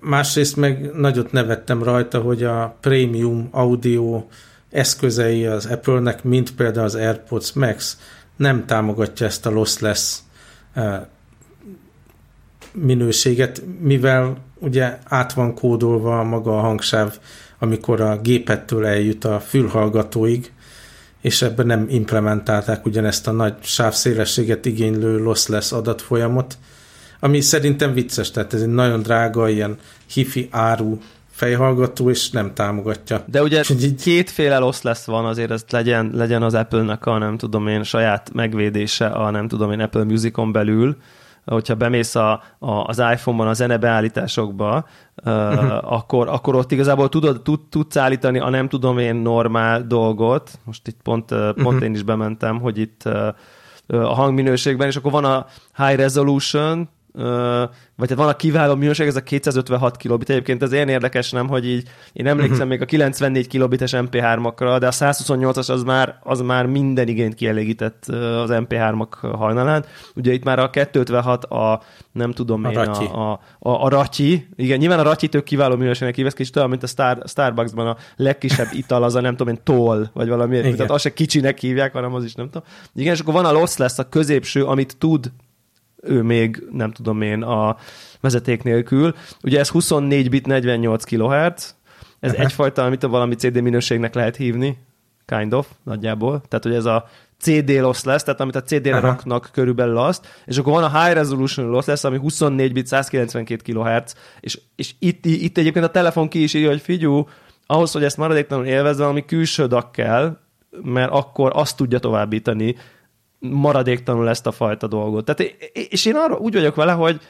másrészt 0.00 0.56
meg 0.56 0.90
nagyot 0.94 1.32
nevettem 1.32 1.82
rajta, 1.82 2.20
hogy 2.20 2.42
a 2.42 2.76
prémium 2.80 3.48
audio 3.50 4.24
eszközei 4.70 5.46
az 5.46 5.66
Apple-nek, 5.66 6.24
mint 6.24 6.54
például 6.54 6.86
az 6.86 6.94
AirPods 6.94 7.52
Max 7.52 7.98
nem 8.36 8.66
támogatja 8.66 9.26
ezt 9.26 9.46
a 9.46 9.50
lossless 9.50 10.18
eh, 10.72 11.00
minőséget, 12.72 13.62
mivel 13.80 14.36
ugye 14.58 14.98
át 15.04 15.32
van 15.32 15.54
kódolva 15.54 16.22
maga 16.22 16.58
a 16.58 16.60
hangsáv, 16.60 17.18
amikor 17.58 18.00
a 18.00 18.20
gépettől 18.20 18.86
eljut 18.86 19.24
a 19.24 19.40
fülhallgatóig, 19.40 20.52
és 21.20 21.42
ebben 21.42 21.66
nem 21.66 21.86
implementálták 21.88 22.86
ugyanezt 22.86 23.26
a 23.26 23.32
nagy 23.32 23.54
sávszélességet 23.62 24.64
igénylő 24.64 25.18
lossless 25.18 25.72
adatfolyamot, 25.72 26.58
ami 27.20 27.40
szerintem 27.40 27.92
vicces, 27.92 28.30
tehát 28.30 28.54
ez 28.54 28.62
egy 28.62 28.68
nagyon 28.68 29.02
drága, 29.02 29.48
ilyen 29.48 29.78
hifi 30.06 30.48
áru 30.50 30.98
fejhallgató, 31.36 32.10
és 32.10 32.30
nem 32.30 32.54
támogatja. 32.54 33.24
De 33.26 33.42
ugye 33.42 33.62
kétféle 34.02 34.58
loss 34.58 34.82
lesz 34.82 35.04
van, 35.04 35.24
azért 35.24 35.50
ez 35.50 35.64
legyen, 35.70 36.10
legyen 36.14 36.42
az 36.42 36.54
Apple-nek 36.54 37.06
a 37.06 37.18
nem 37.18 37.36
tudom 37.36 37.66
én 37.66 37.82
saját 37.82 38.30
megvédése 38.32 39.06
a 39.06 39.30
nem 39.30 39.48
tudom 39.48 39.72
én 39.72 39.80
Apple 39.80 40.04
Musicon 40.04 40.52
belül, 40.52 40.96
hogyha 41.44 41.74
bemész 41.74 42.14
a, 42.14 42.42
a, 42.58 42.70
az 42.70 42.98
iPhone-ban 42.98 43.48
a 43.48 43.52
zenebeállításokba, 43.52 44.86
uh, 45.24 45.92
akkor, 45.92 46.28
akkor 46.28 46.54
ott 46.54 46.72
igazából 46.72 47.08
tudod, 47.08 47.42
tud, 47.42 47.60
tudsz 47.70 47.96
állítani 47.96 48.38
a 48.38 48.48
nem 48.48 48.68
tudom 48.68 48.98
én 48.98 49.14
normál 49.14 49.86
dolgot, 49.86 50.50
most 50.64 50.88
itt 50.88 50.98
pont, 51.02 51.28
pont 51.28 51.58
uh-huh. 51.58 51.82
én 51.82 51.94
is 51.94 52.02
bementem, 52.02 52.60
hogy 52.60 52.78
itt 52.78 53.02
a 53.86 54.14
hangminőségben, 54.14 54.88
és 54.88 54.96
akkor 54.96 55.12
van 55.12 55.24
a 55.24 55.46
high 55.76 55.96
resolution, 55.96 56.88
vagy 57.96 58.08
hát 58.08 58.18
van 58.18 58.28
a 58.28 58.36
kiváló 58.36 58.74
minőség, 58.74 59.06
ez 59.06 59.16
a 59.16 59.22
256 59.22 59.96
kilobit. 59.96 60.30
Egyébként 60.30 60.62
ez 60.62 60.72
ilyen 60.72 60.88
érdekes, 60.88 61.30
nem, 61.30 61.48
hogy 61.48 61.66
így 61.66 61.88
én 62.12 62.26
emlékszem 62.26 62.54
uh-huh. 62.54 62.68
még 62.68 62.82
a 62.82 62.84
94 62.84 63.46
kilobites 63.46 63.92
MP3-akra, 63.94 64.76
de 64.80 64.86
a 64.86 64.90
128-as 64.90 65.70
az 65.70 65.82
már, 65.82 66.18
az 66.22 66.40
már 66.40 66.66
minden 66.66 67.08
igényt 67.08 67.34
kielégített 67.34 68.06
az 68.42 68.50
MP3-ak 68.52 69.08
hajnalán. 69.32 69.84
Ugye 70.14 70.32
itt 70.32 70.44
már 70.44 70.58
a 70.58 70.70
256 70.70 71.44
a 71.44 71.82
nem 72.12 72.32
tudom 72.32 72.64
a 72.64 72.70
én, 72.70 72.74
ratyi. 72.74 73.04
A, 73.04 73.30
a, 73.30 73.40
a, 73.58 73.84
a 73.84 73.88
ratyi. 73.88 74.48
Igen, 74.56 74.78
nyilván 74.78 74.98
a 74.98 75.02
ratyi 75.02 75.28
tök 75.28 75.44
kiváló 75.44 75.76
minőségnek 75.76 76.16
hívesz, 76.16 76.34
kicsit 76.34 76.56
olyan, 76.56 76.68
mint 76.68 76.82
a 76.82 76.86
Star, 76.86 77.22
Starbucksban 77.26 77.86
a 77.86 77.96
legkisebb 78.16 78.68
ital 78.82 79.02
az 79.02 79.14
a 79.14 79.20
nem 79.20 79.36
tudom 79.36 79.54
én, 79.54 79.60
toll, 79.62 80.06
vagy 80.12 80.28
valami. 80.28 80.56
Igen. 80.56 80.76
Tehát 80.76 80.90
azt 80.90 81.02
se 81.02 81.12
kicsinek 81.12 81.58
hívják, 81.58 81.92
hanem 81.92 82.14
az 82.14 82.24
is 82.24 82.34
nem 82.34 82.46
tudom. 82.46 82.68
Igen, 82.94 83.14
és 83.14 83.20
akkor 83.20 83.34
van 83.34 83.44
a 83.44 83.52
loss 83.52 83.76
lesz 83.76 83.98
a 83.98 84.08
középső, 84.08 84.64
amit 84.64 84.96
tud 84.98 85.32
ő 86.06 86.22
még, 86.22 86.62
nem 86.72 86.92
tudom 86.92 87.22
én, 87.22 87.42
a 87.42 87.76
vezeték 88.20 88.62
nélkül. 88.62 89.14
Ugye 89.42 89.58
ez 89.58 89.68
24 89.68 90.30
bit 90.30 90.46
48 90.46 91.04
kHz, 91.04 91.74
ez 92.20 92.32
Aha. 92.32 92.42
egyfajta, 92.42 92.84
amit 92.84 93.02
a 93.02 93.08
valami 93.08 93.34
CD 93.34 93.62
minőségnek 93.62 94.14
lehet 94.14 94.36
hívni, 94.36 94.78
kind 95.26 95.54
of, 95.54 95.66
nagyjából. 95.82 96.42
Tehát, 96.48 96.64
hogy 96.64 96.74
ez 96.74 96.84
a 96.84 97.08
CD 97.38 97.70
loss 97.70 98.02
lesz, 98.02 98.22
tehát 98.22 98.40
amit 98.40 98.54
a 98.54 98.62
CD-re 98.62 99.00
raknak 99.00 99.48
körülbelül 99.52 99.98
azt, 99.98 100.26
és 100.44 100.58
akkor 100.58 100.72
van 100.72 100.84
a 100.84 101.02
high 101.02 101.14
resolution 101.14 101.68
loss 101.68 101.86
lesz, 101.86 102.04
ami 102.04 102.18
24 102.18 102.72
bit, 102.72 102.86
192 102.86 103.72
kHz, 103.72 104.14
és, 104.40 104.60
és 104.76 104.94
itt, 104.98 105.24
itt 105.24 105.58
egyébként 105.58 105.84
a 105.84 105.90
telefon 105.90 106.28
ki 106.28 106.42
is 106.42 106.54
írja, 106.54 106.68
hogy 106.68 106.80
figyú, 106.80 107.28
ahhoz, 107.66 107.92
hogy 107.92 108.04
ezt 108.04 108.16
maradéktalanul 108.16 108.70
élvezze, 108.70 109.02
valami 109.02 109.24
külső 109.24 109.66
DAC 109.66 109.90
kell, 109.90 110.36
mert 110.82 111.10
akkor 111.10 111.52
azt 111.54 111.76
tudja 111.76 111.98
továbbítani 111.98 112.76
maradéktalanul 113.50 114.28
ezt 114.28 114.46
a 114.46 114.52
fajta 114.52 114.86
dolgot. 114.86 115.24
Tehát, 115.24 115.56
és 115.72 116.04
én 116.04 116.14
arra 116.14 116.36
úgy 116.36 116.52
vagyok 116.52 116.74
vele, 116.74 116.92
hogy 116.92 117.20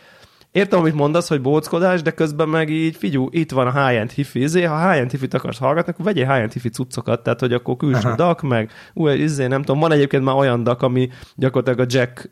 értem, 0.53 0.79
amit 0.79 0.95
mondasz, 0.95 1.29
hogy 1.29 1.41
bóckodás, 1.41 2.03
de 2.03 2.11
közben 2.11 2.49
meg 2.49 2.71
így, 2.71 2.97
figyú, 2.97 3.29
itt 3.31 3.51
van 3.51 3.67
a 3.67 3.87
high-end 3.87 4.11
hifi, 4.11 4.41
izé, 4.41 4.63
ha 4.63 4.91
high-end 4.91 5.11
hifit 5.11 5.35
akarsz 5.35 5.59
hallgatni, 5.59 5.93
akkor 5.93 6.05
vegyél 6.05 6.27
high-end 6.27 6.53
hifi 6.53 6.69
cuccokat, 6.69 7.23
tehát 7.23 7.41
hogy 7.41 7.53
akkor 7.53 7.77
külső 7.77 8.07
Aha. 8.07 8.17
DAC, 8.17 8.43
meg 8.43 8.71
új, 8.95 9.13
izé, 9.13 9.47
nem 9.47 9.63
tudom, 9.63 9.81
van 9.81 9.93
egyébként 9.93 10.25
már 10.25 10.35
olyan 10.35 10.63
DAC, 10.63 10.83
ami 10.83 11.09
gyakorlatilag 11.35 11.89
a 11.89 11.97
jack 11.97 12.31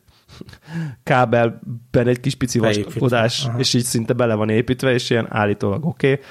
kábelben 1.03 2.07
egy 2.07 2.21
kis 2.21 2.35
pici 2.35 2.59
vastagodás, 2.59 3.49
és 3.57 3.75
így 3.75 3.85
szinte 3.85 4.13
bele 4.13 4.35
van 4.35 4.49
építve, 4.49 4.93
és 4.93 5.11
ilyen 5.11 5.27
állítólag 5.31 5.87
oké. 5.87 6.13
Okay 6.13 6.25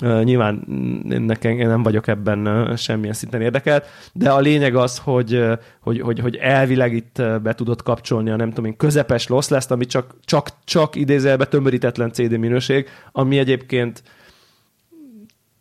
Nyilván 0.00 0.64
nekem 1.04 1.56
nem 1.56 1.82
vagyok 1.82 2.06
ebben 2.06 2.72
semmilyen 2.76 3.14
szinten 3.14 3.40
érdekelt, 3.40 3.86
de 4.12 4.30
a 4.30 4.38
lényeg 4.38 4.74
az, 4.76 4.98
hogy, 4.98 5.44
hogy, 5.80 6.00
hogy, 6.00 6.18
hogy 6.18 6.36
elvileg 6.36 6.94
itt 6.94 7.22
be 7.42 7.54
tudod 7.54 7.82
kapcsolni 7.82 8.30
a 8.30 8.36
nem 8.36 8.48
tudom 8.48 8.64
én 8.64 8.76
közepes 8.76 9.28
loss 9.28 9.48
lesz, 9.48 9.70
ami 9.70 9.86
csak, 9.86 10.14
csak, 10.24 10.48
csak 10.64 10.94
idézelbe 10.94 11.44
tömörítetlen 11.44 12.12
CD 12.12 12.38
minőség, 12.38 12.88
ami 13.12 13.38
egyébként 13.38 14.02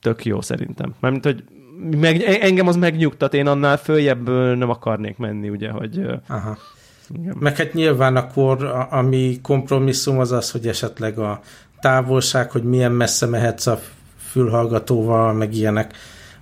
tök 0.01 0.25
jó 0.25 0.41
szerintem. 0.41 0.93
Mármint, 0.99 1.23
hogy 1.23 1.43
meg, 1.97 2.21
engem 2.21 2.67
az 2.67 2.75
megnyugtat, 2.75 3.33
én 3.33 3.47
annál 3.47 3.77
följebb 3.77 4.29
nem 4.57 4.69
akarnék 4.69 5.17
menni, 5.17 5.49
ugye, 5.49 5.69
hogy... 5.69 6.05
Aha. 6.27 6.57
Igen. 7.19 7.35
Meg 7.39 7.55
hát 7.55 7.73
nyilván 7.73 8.15
akkor, 8.15 8.63
ami 8.89 9.39
kompromisszum 9.41 10.19
az 10.19 10.31
az, 10.31 10.51
hogy 10.51 10.67
esetleg 10.67 11.19
a 11.19 11.41
távolság, 11.79 12.51
hogy 12.51 12.63
milyen 12.63 12.91
messze 12.91 13.25
mehetsz 13.25 13.67
a 13.67 13.79
fülhallgatóval, 14.33 15.33
meg 15.33 15.55
ilyenek, 15.55 15.93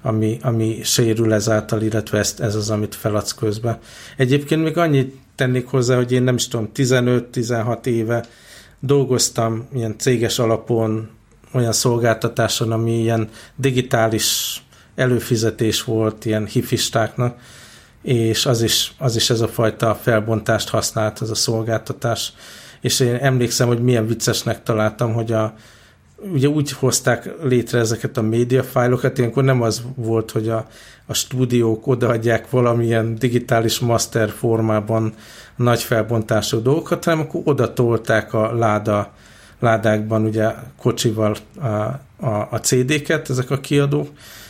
ami, 0.01 0.38
ami 0.41 0.79
sérül 0.83 1.33
ezáltal, 1.33 1.81
illetve 1.81 2.17
ezt, 2.17 2.39
ez 2.39 2.55
az, 2.55 2.69
amit 2.69 2.95
feladsz 2.95 3.33
közben. 3.33 3.77
Egyébként 4.17 4.63
még 4.63 4.77
annyit 4.77 5.15
tennék 5.36 5.67
hozzá, 5.67 5.95
hogy 5.95 6.12
én 6.12 6.24
nem 6.24 6.36
is 6.36 6.48
tudom, 6.48 6.69
15-16 6.75 7.86
éve 7.86 8.25
dolgoztam 8.79 9.67
ilyen 9.74 9.95
céges 9.98 10.39
alapon 10.39 11.10
olyan 11.53 11.71
szolgáltatáson, 11.71 12.71
ami 12.71 13.00
ilyen 13.00 13.29
digitális 13.55 14.62
előfizetés 14.95 15.83
volt 15.83 16.25
ilyen 16.25 16.45
hifistáknak, 16.45 17.39
és 18.01 18.45
az 18.45 18.62
is, 18.62 18.93
az 18.98 19.15
is 19.15 19.29
ez 19.29 19.41
a 19.41 19.48
fajta 19.48 19.95
felbontást 20.01 20.69
használt, 20.69 21.19
az 21.19 21.29
a 21.29 21.36
szolgáltatás. 21.36 22.33
És 22.81 23.00
én 23.00 23.15
emlékszem, 23.15 23.67
hogy 23.67 23.81
milyen 23.81 24.07
viccesnek 24.07 24.63
találtam, 24.63 25.13
hogy 25.13 25.31
a, 25.31 25.53
ugye 26.34 26.48
úgy 26.48 26.72
hozták 26.72 27.30
létre 27.44 27.80
ezeket 27.80 28.18
a 28.18 28.22
médiafájlokat, 28.22 29.18
ilyenkor 29.18 29.44
nem 29.44 29.62
az 29.62 29.82
volt, 29.96 30.32
hogy 30.32 30.50
a, 30.50 30.68
a 31.06 31.13
stúdiók 31.13 31.88
odaadják 31.88 32.50
valamilyen 32.50 33.16
digitális 33.16 33.80
master 33.80 34.30
formában 34.30 35.13
nagy 35.56 35.82
felbontású 35.82 36.62
dolgokat, 36.62 37.04
hanem 37.04 37.20
akkor 37.20 37.42
oda 37.44 37.74
tolták 37.74 38.34
a 38.34 38.54
láda, 38.56 39.13
ládákban 39.60 40.25
ugye 40.25 40.50
kocsival 40.78 41.36
a, 41.60 41.68
a, 42.25 42.48
a 42.51 42.58
CD-ket, 42.62 43.30
ezek 43.30 43.50
a 43.50 43.60
kiadók, 43.60 44.08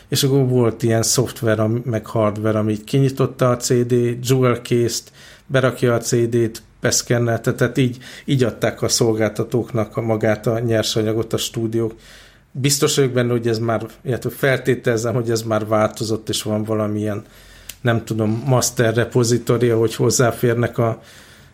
és 0.08 0.24
akkor 0.24 0.48
volt 0.48 0.84
ilyen 0.84 1.04
szoftver, 1.04 1.68
meg 1.68 2.06
hardware, 2.06 2.60
ami 2.60 2.84
kinyitotta 2.84 3.50
a 3.50 3.58
CD, 3.58 3.94
jewel 4.24 4.56
case-t, 4.56 5.12
berakja 5.46 5.94
a 5.94 5.98
CD-t, 5.98 6.64
beszkenneltet, 6.82 7.56
tehát 7.56 7.78
így, 7.78 7.98
így 8.26 8.44
adták 8.44 8.82
a 8.82 8.88
szolgáltatóknak 8.88 9.98
a 9.98 10.02
magát 10.02 10.48
a 10.48 10.60
nyersanyagot 10.60 11.34
a 11.34 11.38
stúdiók. 11.38 11.94
Biztos 12.52 12.96
vagyok 12.96 13.12
benne, 13.12 13.32
hogy 13.32 13.48
ez 13.48 13.60
már, 13.60 13.86
illetve 14.04 14.30
feltételezem, 14.30 15.14
hogy 15.14 15.30
ez 15.30 15.42
már 15.42 15.68
változott, 15.68 16.30
és 16.30 16.44
van 16.44 16.64
valamilyen, 16.64 17.24
nem 17.82 18.06
tudom, 18.06 18.44
master 18.46 18.94
repozitória, 18.94 19.78
hogy 19.78 19.96
hozzáférnek 19.96 20.78
a 20.78 21.02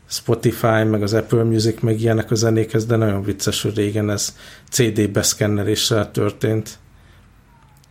Spotify, 0.09 0.83
meg 0.83 1.03
az 1.03 1.13
Apple 1.13 1.43
Music, 1.43 1.81
meg 1.81 2.01
ilyenek 2.01 2.31
a 2.31 2.35
zenékhez, 2.35 2.85
de 2.85 2.95
nagyon 2.95 3.23
vicces, 3.23 3.61
hogy 3.61 3.75
régen 3.75 4.09
ez 4.09 4.35
CD 4.69 5.11
beszkenneléssel 5.11 6.11
történt. 6.11 6.77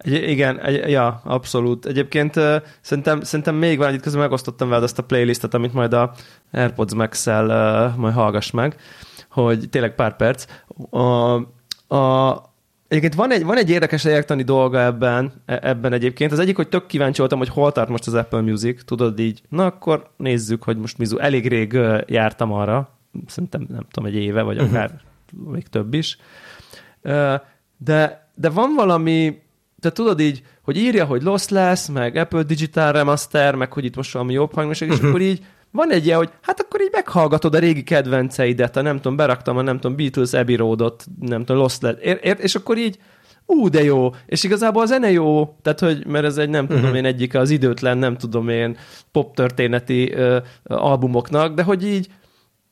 Egy, 0.06 0.28
igen, 0.28 0.60
egy, 0.60 0.90
ja, 0.90 1.20
abszolút. 1.24 1.86
Egyébként 1.86 2.36
uh, 2.36 2.56
szerintem, 2.80 3.20
szerintem 3.20 3.54
még 3.54 3.78
van, 3.78 3.94
itt 3.94 4.02
közben 4.02 4.22
megosztottam 4.22 4.68
veled 4.68 4.84
azt 4.84 4.98
a 4.98 5.02
playlistet, 5.02 5.54
amit 5.54 5.72
majd 5.72 5.92
a 5.92 6.12
AirPods 6.52 6.94
Max-el 6.94 7.46
uh, 7.46 7.96
majd 7.96 8.14
hallgass 8.14 8.50
meg, 8.50 8.76
hogy 9.30 9.68
tényleg 9.70 9.94
pár 9.94 10.16
perc. 10.16 10.46
A, 10.90 11.34
a, 11.96 12.54
Egyébként 12.88 13.14
van 13.14 13.32
egy, 13.32 13.44
van 13.44 13.56
egy 13.56 13.70
érdekes 13.70 14.04
érteni 14.04 14.42
dolga 14.42 14.80
ebben, 14.80 15.32
e, 15.46 15.58
ebben 15.62 15.92
egyébként. 15.92 16.32
Az 16.32 16.38
egyik, 16.38 16.56
hogy 16.56 16.68
tök 16.68 16.86
kíváncsi 16.86 17.18
voltam, 17.18 17.38
hogy 17.38 17.48
hol 17.48 17.72
tart 17.72 17.88
most 17.88 18.06
az 18.06 18.14
Apple 18.14 18.40
Music, 18.40 18.84
tudod 18.84 19.18
így, 19.18 19.42
na 19.48 19.64
akkor 19.64 20.10
nézzük, 20.16 20.62
hogy 20.62 20.76
most 20.76 20.98
mizu. 20.98 21.18
Elég 21.18 21.48
rég 21.48 21.78
jártam 22.06 22.52
arra, 22.52 22.98
szerintem 23.26 23.66
nem 23.68 23.86
tudom, 23.90 24.08
egy 24.08 24.14
éve, 24.14 24.42
vagy 24.42 24.58
akár 24.58 24.90
uh-huh. 25.34 25.52
még 25.52 25.66
több 25.66 25.94
is. 25.94 26.18
De, 27.76 28.28
de 28.34 28.50
van 28.50 28.74
valami, 28.74 29.38
te 29.86 29.92
tudod 29.92 30.20
így, 30.20 30.42
hogy 30.62 30.76
írja, 30.76 31.04
hogy 31.04 31.22
Lost 31.22 31.50
lesz, 31.50 31.88
meg 31.88 32.16
Apple 32.16 32.42
Digital 32.42 32.92
Remaster, 32.92 33.54
meg 33.54 33.72
hogy 33.72 33.84
itt 33.84 33.96
most 33.96 34.12
valami 34.12 34.32
jobb 34.32 34.54
hangosság, 34.54 34.88
és 34.88 34.94
uh-huh. 34.94 35.08
akkor 35.08 35.20
így 35.20 35.44
van 35.70 35.92
egy 35.92 36.06
ilyen, 36.06 36.18
hogy 36.18 36.30
hát 36.42 36.60
akkor 36.60 36.80
így 36.80 36.88
meghallgatod 36.92 37.54
a 37.54 37.58
régi 37.58 37.82
kedvenceidet, 37.82 38.76
a 38.76 38.82
nem 38.82 38.96
tudom, 38.96 39.16
beraktam 39.16 39.56
a 39.56 39.62
nem 39.62 39.80
tudom, 39.80 39.96
Beatles 39.96 40.32
Abbey 40.32 40.56
Road-ot, 40.56 41.04
nem 41.20 41.44
tudom, 41.44 41.62
Lost 41.62 41.82
lett, 41.82 42.00
ér, 42.00 42.18
ér, 42.22 42.36
és 42.40 42.54
akkor 42.54 42.78
így 42.78 42.98
ú, 43.46 43.68
de 43.68 43.82
jó, 43.82 44.10
és 44.26 44.44
igazából 44.44 44.82
a 44.82 44.86
zene 44.86 45.10
jó, 45.10 45.56
tehát 45.62 45.80
hogy, 45.80 46.06
mert 46.06 46.24
ez 46.24 46.36
egy 46.36 46.48
nem 46.48 46.66
tudom 46.66 46.94
én 46.94 47.04
egyik 47.04 47.34
az 47.34 47.50
időtlen, 47.50 47.98
nem 47.98 48.16
tudom 48.16 48.48
én 48.48 48.76
pop 49.12 49.34
történeti 49.34 50.14
albumoknak, 50.64 51.54
de 51.54 51.62
hogy 51.62 51.86
így 51.86 52.08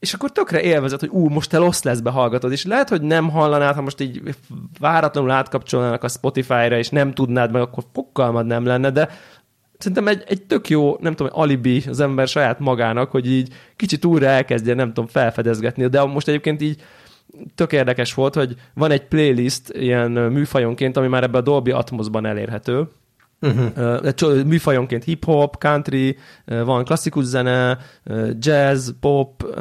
és 0.05 0.15
akkor 0.15 0.33
tökre 0.33 0.63
élvezed, 0.63 1.01
hogy 1.01 1.09
ú, 1.09 1.29
most 1.29 1.51
te 1.51 1.59
Lost 1.59 1.85
lesz 1.85 2.01
behallgatod, 2.01 2.53
és 2.53 2.65
lehet, 2.65 2.89
hogy 2.89 3.03
nem 3.03 3.31
hallanád, 3.31 3.75
ha 3.75 3.83
most 3.83 4.01
így 4.01 4.35
váratlanul 4.79 5.31
átkapcsolnának 5.31 6.05
a 6.05 6.09
Spotify-ra, 6.09 6.79
és 6.79 6.89
nem 6.89 7.13
tudnád 7.13 7.53
meg, 7.53 7.63
akkor 7.63 7.85
fokalmad 7.93 8.47
nem 8.47 8.65
lenne, 8.65 8.91
de 8.91 9.09
szerintem 9.79 10.09
egy, 10.09 10.25
egy 10.27 10.43
tök 10.43 10.69
jó, 10.69 10.97
nem 11.01 11.15
tudom, 11.15 11.33
alibi 11.35 11.83
az 11.89 12.01
ember 12.01 12.29
saját 12.29 12.59
magának, 12.59 13.11
hogy 13.11 13.31
így 13.31 13.55
kicsit 13.77 14.05
újra 14.05 14.27
elkezdje, 14.27 14.75
nem 14.75 14.87
tudom, 14.87 15.07
felfedezgetni, 15.07 15.87
de 15.87 16.05
most 16.05 16.29
egyébként 16.29 16.63
így 16.63 16.83
tök 17.55 17.73
érdekes 17.73 18.15
volt, 18.15 18.35
hogy 18.35 18.55
van 18.75 18.91
egy 18.91 19.07
playlist 19.07 19.69
ilyen 19.69 20.11
műfajonként, 20.11 20.97
ami 20.97 21.07
már 21.07 21.23
ebbe 21.23 21.39
a 21.39 21.43
Dolby 21.43 21.71
Atmosban 21.71 22.27
elérhető, 22.27 22.89
Uh-huh. 23.45 24.45
Műfajonként 24.45 25.05
hip-hop, 25.05 25.57
country, 25.59 26.17
van 26.45 26.85
klasszikus 26.85 27.25
zene, 27.25 27.79
jazz, 28.39 28.91
pop, 29.01 29.57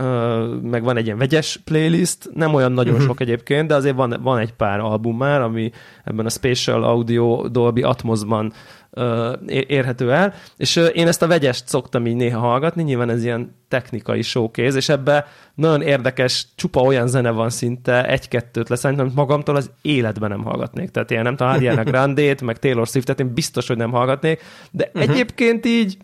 meg 0.62 0.84
van 0.84 0.98
egy 0.98 1.06
ilyen 1.06 1.18
vegyes 1.18 1.62
playlist, 1.64 2.30
nem 2.34 2.54
olyan 2.54 2.72
nagyon 2.72 2.94
uh-huh. 2.94 3.08
sok 3.08 3.20
egyébként, 3.20 3.68
de 3.68 3.76
azért 3.76 3.96
van, 3.96 4.20
van 4.22 4.40
egy 4.40 4.54
pár 4.54 4.80
album 4.80 5.18
már, 5.18 5.42
ami 5.42 5.72
ebben 6.04 6.26
a 6.26 6.30
Spatial 6.30 6.84
Audio 6.84 7.48
Dolby 7.48 7.82
Atmosban 7.82 8.54
érhető 9.48 10.12
el, 10.12 10.34
és 10.58 10.76
én 10.94 11.08
ezt 11.08 11.22
a 11.22 11.28
vegyest 11.28 11.68
szoktam 11.68 12.08
így 12.08 12.16
néha 12.16 12.40
hallgatni, 12.40 12.84
nyilván 12.84 13.10
ez 13.10 13.24
ilyen 13.24 13.56
technikai 13.74 14.22
showcase, 14.22 14.78
és 14.78 14.90
ebbe 14.90 15.28
nagyon 15.56 15.82
érdekes, 15.82 16.48
csupa 16.56 16.82
olyan 16.82 17.08
zene 17.08 17.32
van 17.32 17.50
szinte, 17.50 18.08
egy-kettőt 18.08 18.70
leszállítom, 18.70 19.06
amit 19.06 19.18
magamtól 19.18 19.56
az 19.56 19.72
életben 19.82 20.30
nem 20.30 20.44
hallgatnék. 20.44 20.90
Tehát 20.90 21.12
ilyen 21.12 21.24
nem 21.24 21.36
tudom, 21.36 21.52
Ariana 21.54 21.84
Grande-t, 21.84 22.42
meg 22.42 22.60
Taylor 22.60 22.88
Swift-et 22.88 23.20
én 23.20 23.34
biztos, 23.34 23.68
hogy 23.68 23.78
nem 23.78 23.92
hallgatnék, 23.92 24.42
de 24.72 24.92
uh-huh. 24.94 25.12
egyébként 25.12 25.66
így 25.66 25.98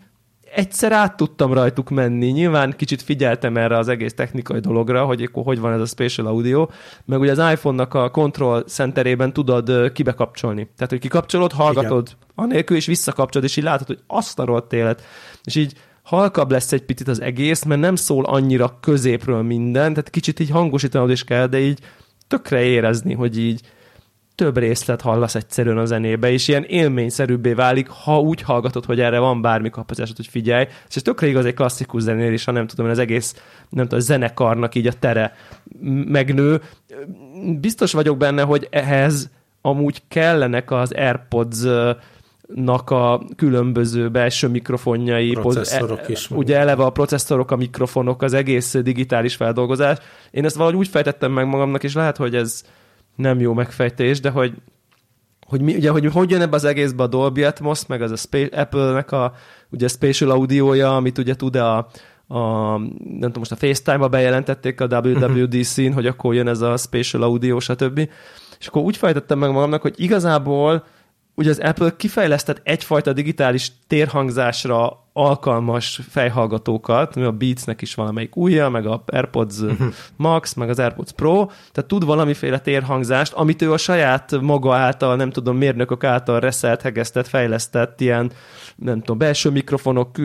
egyszer 0.54 0.92
át 0.92 1.16
tudtam 1.16 1.52
rajtuk 1.52 1.90
menni. 1.90 2.26
Nyilván 2.26 2.74
kicsit 2.76 3.02
figyeltem 3.02 3.56
erre 3.56 3.78
az 3.78 3.88
egész 3.88 4.14
technikai 4.14 4.60
dologra, 4.60 5.04
hogy 5.04 5.22
akkor 5.22 5.44
hogy 5.44 5.60
van 5.60 5.72
ez 5.72 5.80
a 5.80 5.86
spatial 5.86 6.26
audio, 6.26 6.68
meg 7.04 7.20
ugye 7.20 7.30
az 7.30 7.52
iPhone-nak 7.52 7.94
a 7.94 8.10
control 8.10 8.62
centerében 8.62 9.32
tudod 9.32 9.92
kibekapcsolni. 9.92 10.70
Tehát, 10.76 10.90
hogy 10.90 11.00
kikapcsolod, 11.00 11.52
hallgatod 11.52 12.06
Igen. 12.06 12.18
anélkül, 12.34 12.76
és 12.76 12.86
visszakapcsolod, 12.86 13.48
és 13.48 13.56
így 13.56 13.64
látod, 13.64 13.86
hogy 13.86 14.00
azt 14.06 14.38
a 14.38 14.44
rohadt 14.44 14.72
élet. 14.72 15.02
És 15.44 15.56
így 15.56 15.72
halkabb 16.10 16.50
lesz 16.50 16.72
egy 16.72 16.82
picit 16.82 17.08
az 17.08 17.20
egész, 17.20 17.64
mert 17.64 17.80
nem 17.80 17.96
szól 17.96 18.24
annyira 18.24 18.78
középről 18.80 19.42
minden, 19.42 19.90
tehát 19.90 20.10
kicsit 20.10 20.40
így 20.40 20.50
hangosítanod 20.50 21.10
is 21.10 21.24
kell, 21.24 21.46
de 21.46 21.58
így 21.58 21.78
tökre 22.28 22.62
érezni, 22.62 23.14
hogy 23.14 23.38
így 23.38 23.60
több 24.34 24.56
részlet 24.56 25.00
hallasz 25.00 25.34
egyszerűen 25.34 25.78
a 25.78 25.84
zenébe, 25.84 26.30
és 26.30 26.48
ilyen 26.48 26.64
élményszerűbbé 26.64 27.52
válik, 27.52 27.88
ha 27.88 28.20
úgy 28.20 28.42
hallgatod, 28.42 28.84
hogy 28.84 29.00
erre 29.00 29.18
van 29.18 29.42
bármi 29.42 29.70
kapacitásod, 29.70 30.16
hogy 30.16 30.26
figyelj. 30.26 30.66
És 30.88 30.96
ez 30.96 31.02
tökre 31.02 31.26
igaz 31.26 31.44
egy 31.44 31.54
klasszikus 31.54 32.02
zenél 32.02 32.32
is, 32.32 32.44
ha 32.44 32.52
nem 32.52 32.66
tudom, 32.66 32.90
az 32.90 32.98
egész 32.98 33.34
nem 33.68 33.84
tudom, 33.84 33.98
a 33.98 34.02
zenekarnak 34.02 34.74
így 34.74 34.86
a 34.86 34.92
tere 34.92 35.34
megnő. 36.04 36.60
Biztos 37.60 37.92
vagyok 37.92 38.16
benne, 38.16 38.42
hogy 38.42 38.68
ehhez 38.70 39.30
amúgy 39.60 40.02
kellenek 40.08 40.70
az 40.70 40.92
AirPods 40.92 41.66
nak 42.54 42.90
a 42.90 43.22
különböző 43.36 44.08
belső 44.08 44.48
mikrofonjai, 44.48 45.30
processzorok 45.30 46.08
is. 46.08 46.30
Ugye 46.30 46.56
eleve 46.56 46.84
a 46.84 46.90
processzorok, 46.90 47.50
a 47.50 47.56
mikrofonok, 47.56 48.22
az 48.22 48.32
egész 48.32 48.74
digitális 48.74 49.34
feldolgozás. 49.34 49.98
Én 50.30 50.44
ezt 50.44 50.56
valahogy 50.56 50.78
úgy 50.78 50.88
fejtettem 50.88 51.32
meg 51.32 51.46
magamnak, 51.46 51.82
és 51.82 51.94
lehet, 51.94 52.16
hogy 52.16 52.34
ez 52.34 52.62
nem 53.16 53.40
jó 53.40 53.52
megfejtés, 53.52 54.20
de 54.20 54.30
hogy 54.30 54.52
hogy, 55.46 55.60
mi, 55.60 55.74
ugye, 55.74 55.90
hogy 55.90 56.06
hogy 56.06 56.30
jön 56.30 56.40
ebbe 56.40 56.56
az 56.56 56.64
egészbe 56.64 57.02
a 57.02 57.06
Dolby 57.06 57.44
Atmos, 57.44 57.86
meg 57.86 58.02
az 58.02 58.10
a 58.10 58.16
Spa- 58.16 58.54
Apple-nek 58.54 59.12
a 59.12 59.32
ugye 59.70 59.88
spatial 59.88 60.30
audiója, 60.30 60.96
amit 60.96 61.18
ugye 61.18 61.34
tud 61.34 61.56
a, 61.56 61.76
a, 62.26 62.76
nem 62.78 63.20
tudom, 63.20 63.32
most 63.38 63.52
a 63.52 63.56
FaceTime-ba 63.56 64.08
bejelentették 64.08 64.80
a 64.80 65.00
WWDC-n, 65.04 65.92
hogy 65.92 66.06
akkor 66.06 66.34
jön 66.34 66.48
ez 66.48 66.60
a 66.60 66.76
spatial 66.76 67.22
audio, 67.22 67.60
stb. 67.60 68.08
És 68.58 68.66
akkor 68.66 68.82
úgy 68.82 68.96
fejtettem 68.96 69.38
meg 69.38 69.50
magamnak, 69.50 69.82
hogy 69.82 69.94
igazából 69.96 70.84
ugye 71.40 71.50
az 71.50 71.58
Apple 71.58 71.96
kifejlesztett 71.96 72.60
egyfajta 72.62 73.12
digitális 73.12 73.72
térhangzásra 73.86 75.09
alkalmas 75.12 76.00
fejhallgatókat, 76.08 77.16
a 77.16 77.30
Beatsnek 77.30 77.82
is 77.82 77.94
valamelyik 77.94 78.36
újja, 78.36 78.68
meg 78.68 78.86
a 78.86 79.02
AirPods 79.06 79.56
Max, 80.16 80.54
meg 80.54 80.68
az 80.68 80.78
AirPods 80.78 81.12
Pro, 81.12 81.46
tehát 81.72 81.88
tud 81.88 82.04
valamiféle 82.04 82.58
térhangzást, 82.58 83.32
amit 83.32 83.62
ő 83.62 83.72
a 83.72 83.76
saját 83.76 84.40
maga 84.40 84.74
által, 84.74 85.16
nem 85.16 85.30
tudom, 85.30 85.56
mérnökök 85.56 86.04
által 86.04 86.40
reszelt, 86.40 86.82
hegesztett, 86.82 87.28
fejlesztett 87.28 88.00
ilyen, 88.00 88.32
nem 88.76 88.98
tudom, 88.98 89.18
belső 89.18 89.50
mikrofonok, 89.50 90.18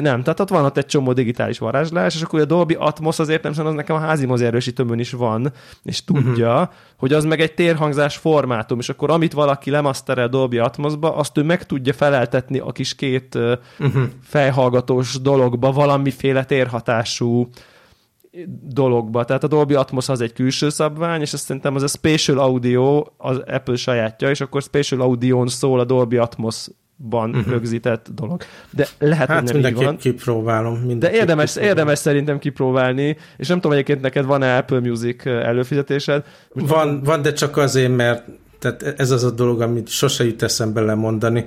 nem, 0.00 0.22
tehát 0.22 0.40
ott 0.40 0.48
van 0.48 0.64
ott 0.64 0.76
egy 0.76 0.86
csomó 0.86 1.12
digitális 1.12 1.58
varázslás, 1.58 2.14
és 2.14 2.22
akkor 2.22 2.40
a 2.40 2.44
Dolby 2.44 2.74
Atmos 2.74 3.18
azért 3.18 3.42
nem 3.42 3.66
az 3.66 3.74
nekem 3.74 3.96
a 3.96 3.98
házi 3.98 4.26
mozi 4.26 4.44
erősítőmön 4.44 4.98
is 4.98 5.12
van, 5.12 5.52
és 5.82 6.04
tudja, 6.04 6.52
uh-huh. 6.52 6.68
hogy 6.96 7.12
az 7.12 7.24
meg 7.24 7.40
egy 7.40 7.54
térhangzás 7.54 8.16
formátum, 8.16 8.78
és 8.78 8.88
akkor 8.88 9.10
amit 9.10 9.32
valaki 9.32 9.70
lemaszterel 9.70 10.28
Dolby 10.28 10.58
Atmosba, 10.58 11.16
azt 11.16 11.38
ő 11.38 11.42
meg 11.42 11.66
tudja 11.66 11.92
feleltetni 11.92 12.58
a 12.58 12.72
kis 12.72 12.94
két 12.94 13.34
uh-huh 13.34 14.08
fejhallgatós 14.30 15.20
dologba, 15.20 15.72
valamiféle 15.72 16.44
térhatású 16.44 17.48
dologba. 18.62 19.24
Tehát 19.24 19.44
a 19.44 19.46
Dolby 19.46 19.74
Atmos 19.74 20.08
az 20.08 20.20
egy 20.20 20.32
külső 20.32 20.68
szabvány, 20.68 21.20
és 21.20 21.32
azt 21.32 21.44
szerintem 21.44 21.74
az 21.74 21.82
a 21.82 21.86
Spatial 21.86 22.38
Audio 22.38 23.04
az 23.16 23.42
Apple 23.46 23.76
sajátja, 23.76 24.30
és 24.30 24.40
akkor 24.40 24.62
Spatial 24.62 25.00
Audio-n 25.00 25.46
szól 25.46 25.80
a 25.80 25.84
Dolby 25.84 26.16
Atmos 26.16 26.66
ban 26.96 27.30
uh-huh. 27.30 27.46
rögzített 27.46 28.08
dolog. 28.14 28.42
De 28.70 28.86
lehet, 28.98 29.28
hát 29.28 29.50
hogy 29.50 29.60
nem 29.60 29.76
így 29.76 29.84
van. 29.84 29.96
kipróbálom. 29.96 30.98
De 30.98 31.12
érdemes, 31.12 31.48
kipróbálom. 31.48 31.76
érdemes 31.76 31.98
szerintem 31.98 32.38
kipróbálni, 32.38 33.16
és 33.36 33.48
nem 33.48 33.56
tudom 33.56 33.72
egyébként 33.72 34.00
neked 34.00 34.24
van-e 34.24 34.56
Apple 34.56 34.80
Music 34.80 35.26
előfizetésed? 35.26 36.24
Van, 36.52 37.02
van, 37.04 37.22
de 37.22 37.32
csak 37.32 37.56
azért, 37.56 37.96
mert 37.96 38.24
tehát 38.58 38.82
ez 38.82 39.10
az 39.10 39.24
a 39.24 39.30
dolog, 39.30 39.60
amit 39.60 39.88
sose 39.88 40.24
jut 40.24 40.42
eszembe 40.42 40.80
lemondani, 40.80 41.46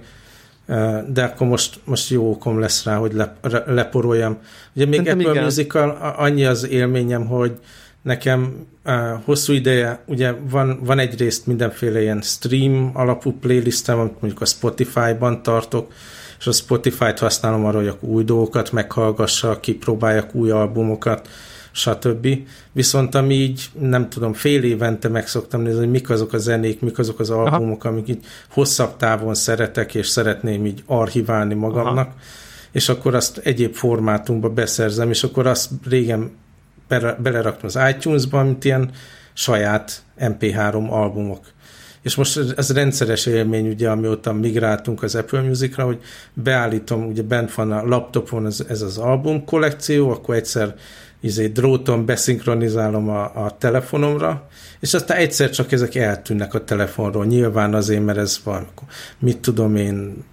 de 1.08 1.24
akkor 1.24 1.48
most, 1.48 1.80
most 1.84 2.10
jó 2.10 2.30
okom 2.30 2.60
lesz 2.60 2.84
rá, 2.84 2.96
hogy 2.96 3.14
le, 3.14 3.36
leporoljam. 3.66 4.38
Ugye 4.76 4.86
még 4.86 5.10
Apple 5.10 5.42
music 5.42 5.76
annyi 6.18 6.46
az 6.46 6.68
élményem, 6.68 7.26
hogy 7.26 7.60
nekem 8.02 8.68
uh, 8.86 8.94
hosszú 9.26 9.54
ideje, 9.54 10.04
ugye 10.06 10.34
van, 10.50 10.80
van 10.84 11.00
egyrészt 11.00 11.48
mindenféle 11.48 12.02
ilyen 12.02 12.22
stream 12.22 12.92
alapú 12.94 13.32
playlistem, 13.32 14.00
amit 14.00 14.22
mondjuk 14.22 14.42
a 14.42 14.46
Spotify-ban 14.46 15.44
tartok, 15.44 15.92
és 16.40 16.48
a 16.48 16.52
Spotify-t 16.52 17.20
használom 17.20 17.66
arra, 17.66 17.78
hogy 17.78 17.98
új 18.00 18.24
dolgokat 18.24 18.72
meghallgassak, 18.72 19.62
kipróbáljak 19.62 20.36
új 20.36 20.52
albumokat, 20.52 21.28
stb. 21.76 22.28
Viszont 22.72 23.16
ami 23.16 23.34
így, 23.34 23.70
nem 23.80 24.10
tudom, 24.10 24.34
fél 24.34 24.64
évente 24.64 25.08
meg 25.08 25.28
szoktam 25.28 25.62
nézni, 25.62 25.80
hogy 25.80 25.90
mik 25.90 26.10
azok 26.10 26.34
a 26.34 26.38
zenék, 26.38 26.82
mik 26.82 27.00
azok 27.00 27.20
az 27.20 27.30
albumok, 27.30 27.84
Aha. 27.84 27.94
amik 27.94 28.08
így 28.08 28.26
hosszabb 28.50 28.98
távon 28.98 29.34
szeretek, 29.34 29.96
és 29.96 30.08
szeretném 30.08 30.66
így 30.66 30.84
archiválni 30.86 31.54
magamnak, 31.54 32.08
Aha. 32.08 32.16
és 32.72 32.90
akkor 32.90 33.16
azt 33.16 33.38
egyéb 33.38 33.74
formátumba 33.74 34.50
beszerzem, 34.50 35.10
és 35.10 35.24
akkor 35.24 35.48
azt 35.48 35.70
régen 35.90 36.32
beleraktam 37.18 37.70
az 37.74 37.80
iTunes-ba, 37.90 38.44
mint 38.44 38.64
ilyen 38.64 38.90
saját 39.34 40.04
MP3 40.20 40.90
albumok. 40.90 41.42
És 42.02 42.16
most 42.16 42.40
ez 42.58 42.74
rendszeres 42.74 43.26
élmény, 43.26 43.68
ugye, 43.68 43.90
amióta 43.90 44.34
migráltunk 44.34 45.04
az 45.04 45.16
Apple 45.16 45.42
Music-ra, 45.42 45.86
hogy 45.86 46.00
beállítom, 46.34 47.06
ugye 47.06 47.22
bent 47.22 47.54
van 47.54 47.72
a 47.72 47.86
laptopon 47.86 48.46
ez, 48.46 48.66
ez 48.68 48.82
az 48.82 48.98
album 48.98 49.46
kollekció, 49.46 50.10
akkor 50.10 50.36
egyszer 50.36 50.76
izé, 51.24 51.48
dróton 51.48 52.06
beszinkronizálom 52.06 53.10
a, 53.10 53.46
a 53.46 53.58
telefonomra, 53.58 54.48
és 54.80 54.94
aztán 54.94 55.18
egyszer 55.18 55.50
csak 55.50 55.72
ezek 55.72 55.96
eltűnnek 55.96 56.54
a 56.54 56.64
telefonról. 56.64 57.26
Nyilván 57.26 57.74
azért, 57.74 58.06
mert 58.06 58.18
ez 58.18 58.40
van, 58.44 58.68
mit 59.20 59.38
tudom 59.38 59.76
én, 59.76 60.24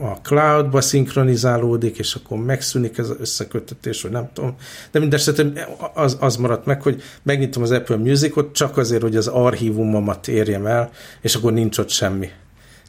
a 0.00 0.12
cloudba 0.22 0.80
szinkronizálódik, 0.80 1.98
és 1.98 2.14
akkor 2.14 2.38
megszűnik 2.38 2.98
ez 2.98 3.08
az 3.08 3.16
összekötetés, 3.20 4.02
vagy 4.02 4.10
nem 4.10 4.28
tudom. 4.32 4.54
De 4.90 4.98
mindesetre 4.98 5.68
az, 5.94 6.16
az 6.20 6.36
maradt 6.36 6.66
meg, 6.66 6.82
hogy 6.82 7.02
megnyitom 7.22 7.62
az 7.62 7.70
Apple 7.70 7.96
Music-ot 7.96 8.54
csak 8.54 8.76
azért, 8.76 9.02
hogy 9.02 9.16
az 9.16 9.26
archívumomat 9.26 10.28
érjem 10.28 10.66
el, 10.66 10.90
és 11.20 11.34
akkor 11.34 11.52
nincs 11.52 11.78
ott 11.78 11.90
semmi. 11.90 12.30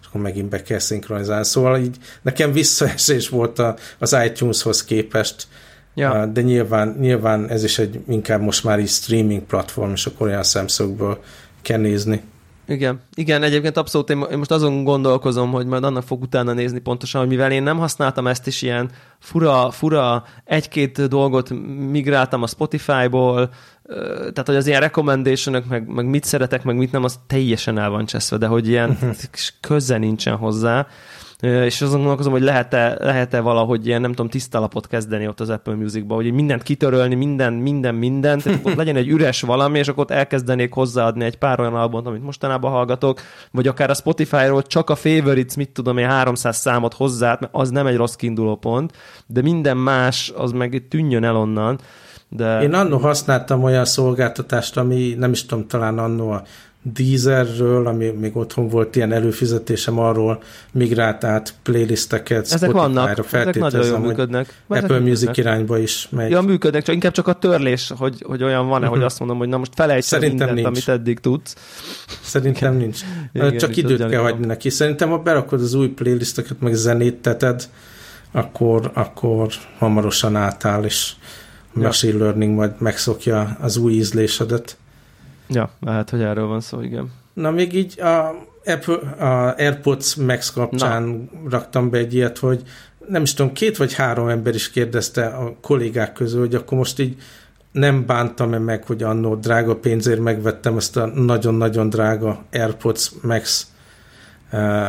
És 0.01 0.07
akkor 0.07 0.21
megint 0.21 0.49
be 0.49 0.61
kell 0.61 0.79
szinkronizálni. 0.79 1.45
Szóval 1.45 1.79
így 1.79 1.97
nekem 2.21 2.51
visszaesés 2.51 3.29
volt 3.29 3.59
a, 3.59 3.75
az 3.99 4.15
iTunes-hoz 4.25 4.83
képest, 4.83 5.47
Ja. 5.97 6.25
De 6.25 6.41
nyilván, 6.41 6.95
nyilván 6.99 7.49
ez 7.49 7.63
is 7.63 7.79
egy 7.79 7.99
inkább 8.10 8.41
most 8.41 8.63
már 8.63 8.79
így 8.79 8.88
streaming 8.88 9.41
platform, 9.41 9.91
és 9.91 10.05
akkor 10.05 10.27
olyan 10.27 10.43
szemszögből 10.43 11.19
kell 11.62 11.79
nézni. 11.79 12.21
Igen, 12.67 13.01
igen, 13.13 13.43
egyébként 13.43 13.77
abszolút 13.77 14.10
én, 14.10 14.17
most 14.17 14.51
azon 14.51 14.83
gondolkozom, 14.83 15.51
hogy 15.51 15.65
majd 15.65 15.83
annak 15.83 16.03
fog 16.03 16.21
utána 16.21 16.53
nézni 16.53 16.79
pontosan, 16.79 17.21
hogy 17.21 17.29
mivel 17.29 17.51
én 17.51 17.63
nem 17.63 17.77
használtam 17.77 18.27
ezt 18.27 18.47
is 18.47 18.62
ilyen 18.62 18.89
fura, 19.19 19.71
fura 19.71 20.23
egy-két 20.43 21.07
dolgot 21.07 21.49
migráltam 21.89 22.43
a 22.43 22.47
Spotify-ból, 22.47 23.49
tehát 24.19 24.43
hogy 24.45 24.55
az 24.55 24.67
ilyen 24.67 24.81
recommendation 24.81 25.63
meg, 25.69 25.88
meg 25.88 26.05
mit 26.05 26.23
szeretek, 26.23 26.63
meg 26.63 26.75
mit 26.75 26.91
nem, 26.91 27.03
az 27.03 27.19
teljesen 27.27 27.77
el 27.77 27.89
van 27.89 28.05
cseszve, 28.05 28.38
de 28.38 28.47
hogy 28.47 28.67
ilyen 28.67 28.89
uh-huh. 28.89 29.15
köze 29.60 29.97
nincsen 29.97 30.36
hozzá 30.36 30.88
és 31.41 31.82
azon 31.82 31.97
gondolkozom, 31.97 32.32
hogy 32.32 32.41
lehet-e, 32.41 32.97
lehet-e 33.00 33.39
valahogy 33.39 33.88
ilyen, 33.88 34.02
nem 34.02 34.10
tudom, 34.10 34.30
tiszta 34.30 34.60
lapot 34.60 34.88
kezdeni 34.88 35.28
ott 35.28 35.39
az 35.39 35.50
Apple 35.50 35.76
Music-ba, 35.76 36.15
hogy 36.15 36.32
mindent 36.32 36.63
kitörölni, 36.63 37.15
minden, 37.15 37.54
minden, 37.54 37.95
minden, 37.95 38.39
tehát 38.39 38.60
ott 38.63 38.76
legyen 38.76 38.95
egy 38.95 39.08
üres 39.08 39.41
valami, 39.41 39.78
és 39.80 39.88
akkor 39.88 40.04
ott 40.04 40.12
elkezdenék 40.12 40.73
hozzáadni 40.73 41.23
egy 41.23 41.38
pár 41.38 41.60
olyan 41.60 41.76
albumot, 41.76 42.08
amit 42.08 42.23
mostanában 42.23 42.71
hallgatok, 42.71 43.21
vagy 43.52 43.67
akár 43.67 43.89
a 43.89 43.93
Spotify-ról 43.93 44.62
csak 44.62 44.89
a 44.89 44.95
favorites, 44.95 45.56
mit 45.56 45.69
tudom 45.69 45.97
én, 45.97 46.08
300 46.08 46.58
számot 46.58 46.93
hozzá, 46.93 47.38
mert 47.39 47.54
az 47.56 47.69
nem 47.69 47.88
egy 47.88 47.95
rossz 47.95 48.15
kiinduló 48.15 48.56
pont, 48.56 48.91
de 49.28 49.41
minden 49.41 49.78
más, 49.78 50.34
az 50.36 50.52
meg 50.52 50.86
tűnjön 50.89 51.23
el 51.23 51.36
onnan. 51.36 51.80
De... 52.30 52.62
Én 52.62 52.73
annó 52.73 52.97
használtam 52.97 53.63
olyan 53.63 53.86
szolgáltatást, 53.86 54.78
ami 54.78 55.15
nem 55.17 55.32
is 55.32 55.45
tudom, 55.45 55.67
talán 55.67 55.97
annó 55.97 56.30
a 56.30 56.43
Deezerről, 56.93 57.88
ami 57.88 58.06
még 58.06 58.38
otthon 58.38 58.67
volt 58.67 58.95
ilyen 58.95 59.12
előfizetésem, 59.12 60.00
arról 60.00 60.41
migrált 60.71 61.23
át 61.23 61.54
playlisteket 61.63 62.52
ezek 62.52 62.71
vannak, 62.71 63.26
ezek 63.32 63.56
nagyon 63.56 63.86
jól 63.86 64.00
működnek. 64.00 64.62
Apple 64.67 64.78
ezek 64.78 64.89
Music 64.89 65.08
működnek. 65.08 65.38
irányba 65.38 65.78
is 65.78 66.08
megy. 66.10 66.32
Ja, 66.32 66.41
működnek, 66.41 66.84
csak 66.84 66.93
inkább 66.93 67.12
csak 67.12 67.28
a 67.28 67.34
törlés, 67.34 67.91
hogy, 67.97 68.23
hogy 68.28 68.43
olyan 68.43 68.67
van-e, 68.67 68.78
uh-huh. 68.78 68.95
hogy 68.95 69.04
azt 69.04 69.19
mondom, 69.19 69.38
hogy 69.38 69.47
na 69.47 69.58
most 69.58 69.71
felejtsd 69.76 70.19
mindent, 70.19 70.54
nincs. 70.54 70.65
amit 70.65 70.88
eddig 70.88 71.19
tudsz. 71.19 71.56
Szerintem 72.21 72.78
nincs. 72.78 73.00
Igen, 73.34 73.58
csak 73.58 73.78
időt 73.78 74.06
kell 74.06 74.21
hagyni 74.21 74.45
neki. 74.45 74.69
Szerintem, 74.69 75.10
ha 75.10 75.17
berakod 75.17 75.62
az 75.62 75.73
új 75.73 75.88
playlisteket, 75.88 76.60
meg 76.60 76.73
zenét 76.73 77.15
teted, 77.15 77.69
akkor, 78.32 78.91
akkor 78.93 79.47
hamarosan 79.78 80.36
átáll, 80.36 80.84
és 80.84 81.13
ja. 81.76 81.82
machine 81.82 82.17
learning 82.17 82.56
majd 82.56 82.71
megszokja 82.78 83.58
az 83.62 83.78
új 83.78 83.93
ízlésedet. 83.93 84.78
Ja, 85.47 85.69
lehet, 85.79 86.10
hogy 86.10 86.21
erről 86.21 86.47
van 86.47 86.62
szó, 86.62 86.81
igen. 86.81 87.12
Na, 87.33 87.51
még 87.51 87.73
így 87.73 87.99
a, 88.01 88.45
Apple, 88.65 89.25
a 89.25 89.55
AirPods 89.57 90.15
Max 90.15 90.51
kapcsán 90.51 91.03
Na. 91.03 91.49
raktam 91.49 91.89
be 91.89 91.97
egy 91.97 92.13
ilyet, 92.13 92.38
hogy 92.38 92.62
nem 93.07 93.21
is 93.21 93.33
tudom, 93.33 93.53
két 93.53 93.77
vagy 93.77 93.93
három 93.93 94.27
ember 94.27 94.55
is 94.55 94.69
kérdezte 94.69 95.25
a 95.25 95.55
kollégák 95.62 96.13
közül, 96.13 96.39
hogy 96.39 96.55
akkor 96.55 96.77
most 96.77 96.99
így 96.99 97.15
nem 97.71 98.05
bántam-e 98.05 98.57
meg, 98.57 98.83
hogy 98.83 99.03
annó 99.03 99.36
drága 99.36 99.75
pénzért 99.75 100.19
megvettem 100.19 100.77
ezt 100.77 100.97
a 100.97 101.05
nagyon-nagyon 101.05 101.89
drága 101.89 102.43
AirPods 102.51 103.12
Max 103.21 103.71
uh, 104.51 104.88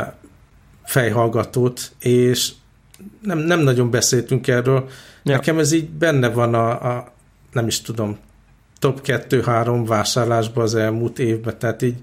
fejhallgatót, 0.83 1.91
és 1.99 2.51
nem, 3.21 3.37
nem 3.37 3.59
nagyon 3.59 3.91
beszéltünk 3.91 4.47
erről. 4.47 4.87
Ja. 5.23 5.35
Nekem 5.35 5.59
ez 5.59 5.71
így 5.71 5.89
benne 5.89 6.29
van 6.29 6.53
a, 6.53 6.95
a 6.95 7.11
nem 7.51 7.67
is 7.67 7.81
tudom, 7.81 8.17
top 8.79 9.01
2-3 9.03 9.83
vásárlásba 9.85 10.61
az 10.61 10.75
elmúlt 10.75 11.19
évben, 11.19 11.59
tehát 11.59 11.81
így 11.81 11.95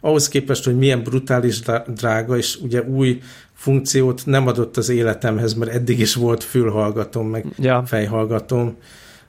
ahhoz 0.00 0.28
képest, 0.28 0.64
hogy 0.64 0.78
milyen 0.78 1.02
brutális 1.02 1.60
drága, 1.86 2.36
és 2.36 2.58
ugye 2.62 2.82
új 2.82 3.20
funkciót 3.54 4.22
nem 4.26 4.46
adott 4.46 4.76
az 4.76 4.88
életemhez, 4.88 5.54
mert 5.54 5.72
eddig 5.72 5.98
is 5.98 6.14
volt 6.14 6.44
fülhallgatom, 6.44 7.28
meg 7.28 7.46
ja. 7.58 7.82
fejhallgatom, 7.86 8.76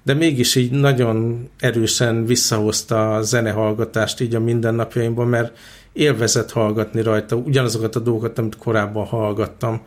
de 0.04 0.14
mégis 0.14 0.56
így 0.56 0.72
nagyon 0.72 1.50
erősen 1.60 2.26
visszahozta 2.26 3.16
a 3.16 3.22
zenehallgatást 3.22 4.22
így 4.22 4.36
a 4.36 4.40
mindennapjaimban, 4.40 5.28
mert 5.28 5.58
élvezett 5.94 6.52
hallgatni 6.52 7.02
rajta 7.02 7.36
ugyanazokat 7.36 7.96
a 7.96 8.00
dolgokat, 8.00 8.40
amit 8.40 8.58
korábban 8.58 9.06
hallgattam. 9.06 9.82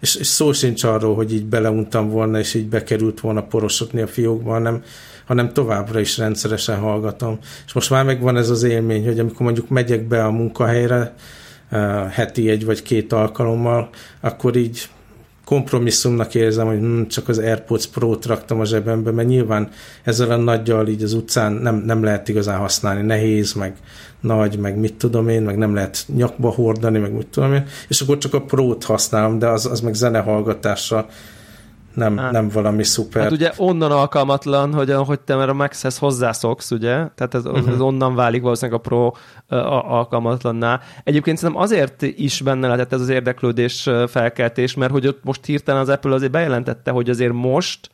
És, 0.00 0.14
és 0.14 0.26
szó 0.26 0.52
sincs 0.52 0.84
arról, 0.84 1.14
hogy 1.14 1.34
így 1.34 1.44
beleuntam 1.44 2.08
volna, 2.08 2.38
és 2.38 2.54
így 2.54 2.68
bekerült 2.68 3.20
volna 3.20 3.42
porosodni 3.42 4.00
a 4.00 4.06
fiókba, 4.06 4.50
hanem, 4.50 4.82
hanem 5.28 5.52
továbbra 5.52 6.00
is 6.00 6.18
rendszeresen 6.18 6.78
hallgatom. 6.78 7.38
És 7.66 7.72
most 7.72 7.90
már 7.90 8.04
megvan 8.04 8.36
ez 8.36 8.50
az 8.50 8.62
élmény, 8.62 9.04
hogy 9.04 9.18
amikor 9.18 9.40
mondjuk 9.40 9.68
megyek 9.68 10.02
be 10.02 10.24
a 10.24 10.30
munkahelyre, 10.30 11.14
uh, 11.70 12.06
heti 12.06 12.50
egy 12.50 12.64
vagy 12.64 12.82
két 12.82 13.12
alkalommal, 13.12 13.88
akkor 14.20 14.56
így 14.56 14.88
kompromisszumnak 15.44 16.34
érzem, 16.34 16.66
hogy 16.66 16.78
hm, 16.78 17.02
csak 17.02 17.28
az 17.28 17.38
AirPods 17.38 17.86
Pro-t 17.86 18.26
raktam 18.26 18.60
a 18.60 18.64
zsebembe, 18.64 19.10
mert 19.10 19.28
nyilván 19.28 19.68
ezzel 20.02 20.30
a 20.30 20.36
nagyjal 20.36 20.88
így 20.88 21.02
az 21.02 21.12
utcán 21.12 21.52
nem, 21.52 21.76
nem 21.76 22.02
lehet 22.02 22.28
igazán 22.28 22.58
használni, 22.58 23.02
nehéz, 23.02 23.52
meg 23.52 23.76
nagy, 24.20 24.58
meg 24.58 24.78
mit 24.78 24.94
tudom 24.94 25.28
én, 25.28 25.42
meg 25.42 25.58
nem 25.58 25.74
lehet 25.74 26.04
nyakba 26.16 26.50
hordani, 26.50 26.98
meg 26.98 27.12
mit 27.12 27.26
tudom 27.26 27.52
én, 27.52 27.66
és 27.88 28.00
akkor 28.00 28.18
csak 28.18 28.34
a 28.34 28.42
Pro-t 28.42 28.84
használom, 28.84 29.38
de 29.38 29.48
az, 29.48 29.66
az 29.66 29.80
meg 29.80 29.94
zenehallgatásra 29.94 31.08
nem, 31.98 32.16
hát, 32.16 32.32
nem 32.32 32.48
valami 32.48 32.84
szuper. 32.84 33.22
Hát 33.22 33.32
ugye 33.32 33.52
onnan 33.56 33.92
alkalmatlan, 33.92 34.74
hogy, 34.74 34.92
hogy 34.92 35.20
te 35.20 35.34
már 35.36 35.48
a 35.48 35.54
Max-hez 35.54 35.98
hozzászoksz, 35.98 36.70
ugye? 36.70 36.94
Tehát 37.14 37.34
ez, 37.34 37.44
uh-huh. 37.44 37.68
ez 37.68 37.80
onnan 37.80 38.14
válik 38.14 38.42
valószínűleg 38.42 38.80
a 38.80 38.82
Pro 38.82 39.06
uh, 39.06 39.92
alkalmatlanná. 39.92 40.80
Egyébként 41.04 41.38
szerintem 41.38 41.62
azért 41.62 42.02
is 42.02 42.40
benne 42.40 42.66
lehetett 42.66 42.92
ez 42.92 43.00
az 43.00 43.08
érdeklődés 43.08 43.90
felkeltés, 44.06 44.74
mert 44.74 44.92
hogy 44.92 45.06
ott 45.06 45.24
most 45.24 45.44
hirtelen 45.44 45.80
az 45.80 45.88
Apple 45.88 46.14
azért 46.14 46.32
bejelentette, 46.32 46.90
hogy 46.90 47.10
azért 47.10 47.32
most 47.32 47.90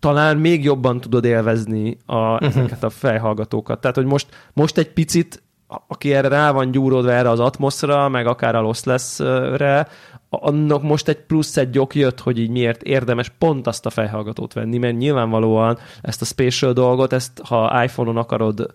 talán 0.00 0.36
még 0.36 0.64
jobban 0.64 1.00
tudod 1.00 1.24
élvezni 1.24 1.96
a, 2.06 2.16
uh-huh. 2.16 2.48
ezeket 2.48 2.82
a 2.84 2.90
fejhallgatókat. 2.90 3.80
Tehát, 3.80 3.96
hogy 3.96 4.06
most, 4.06 4.26
most 4.52 4.78
egy 4.78 4.92
picit 4.92 5.42
aki 5.86 6.12
erre 6.12 6.28
rá 6.28 6.50
van 6.50 6.70
gyúródva 6.70 7.12
erre 7.12 7.30
az 7.30 7.40
atmoszra, 7.40 8.08
meg 8.08 8.26
akár 8.26 8.54
a 8.54 8.60
Lossless-re, 8.60 9.88
annak 10.40 10.82
most 10.82 11.08
egy 11.08 11.20
plusz 11.20 11.56
egy 11.56 11.78
ok 11.78 11.94
jött, 11.94 12.20
hogy 12.20 12.38
így 12.38 12.50
miért 12.50 12.82
érdemes 12.82 13.32
pont 13.38 13.66
azt 13.66 13.86
a 13.86 13.90
fejhallgatót 13.90 14.52
venni, 14.52 14.78
mert 14.78 14.96
nyilvánvalóan 14.96 15.78
ezt 16.02 16.22
a 16.22 16.24
spatial 16.24 16.72
dolgot, 16.72 17.12
ezt 17.12 17.40
ha 17.44 17.84
iPhone-on 17.84 18.16
akarod 18.16 18.72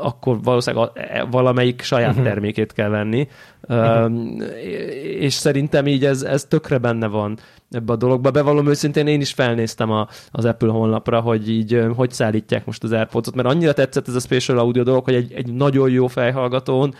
akkor 0.00 0.42
valószínűleg 0.42 0.90
e, 0.94 1.24
valamelyik 1.30 1.82
saját 1.82 2.10
uh-huh. 2.10 2.24
termékét 2.24 2.72
kell 2.72 2.88
venni. 2.88 3.28
Uh-huh. 3.68 4.12
és 5.02 5.32
szerintem 5.32 5.86
így 5.86 6.04
ez, 6.04 6.22
ez 6.22 6.44
tökre 6.44 6.78
benne 6.78 7.06
van 7.06 7.38
ebbe 7.70 7.92
a 7.92 7.96
dologba. 7.96 8.30
Bevallom 8.30 8.68
őszintén, 8.68 9.06
én 9.06 9.20
is 9.20 9.32
felnéztem 9.32 9.90
a, 9.90 10.08
az 10.30 10.44
Apple 10.44 10.70
honlapra, 10.70 11.20
hogy 11.20 11.50
így 11.50 11.86
hogy 11.96 12.10
szállítják 12.10 12.66
most 12.66 12.82
az 12.82 12.92
AirPods-ot, 12.92 13.34
mert 13.34 13.48
annyira 13.48 13.72
tetszett 13.72 14.08
ez 14.08 14.14
a 14.14 14.20
Spatial 14.20 14.58
Audio 14.58 14.82
dolog, 14.82 15.04
hogy 15.04 15.14
egy, 15.14 15.32
egy 15.32 15.52
nagyon 15.52 15.90
jó 15.90 16.06
fejhallgatón 16.06 16.94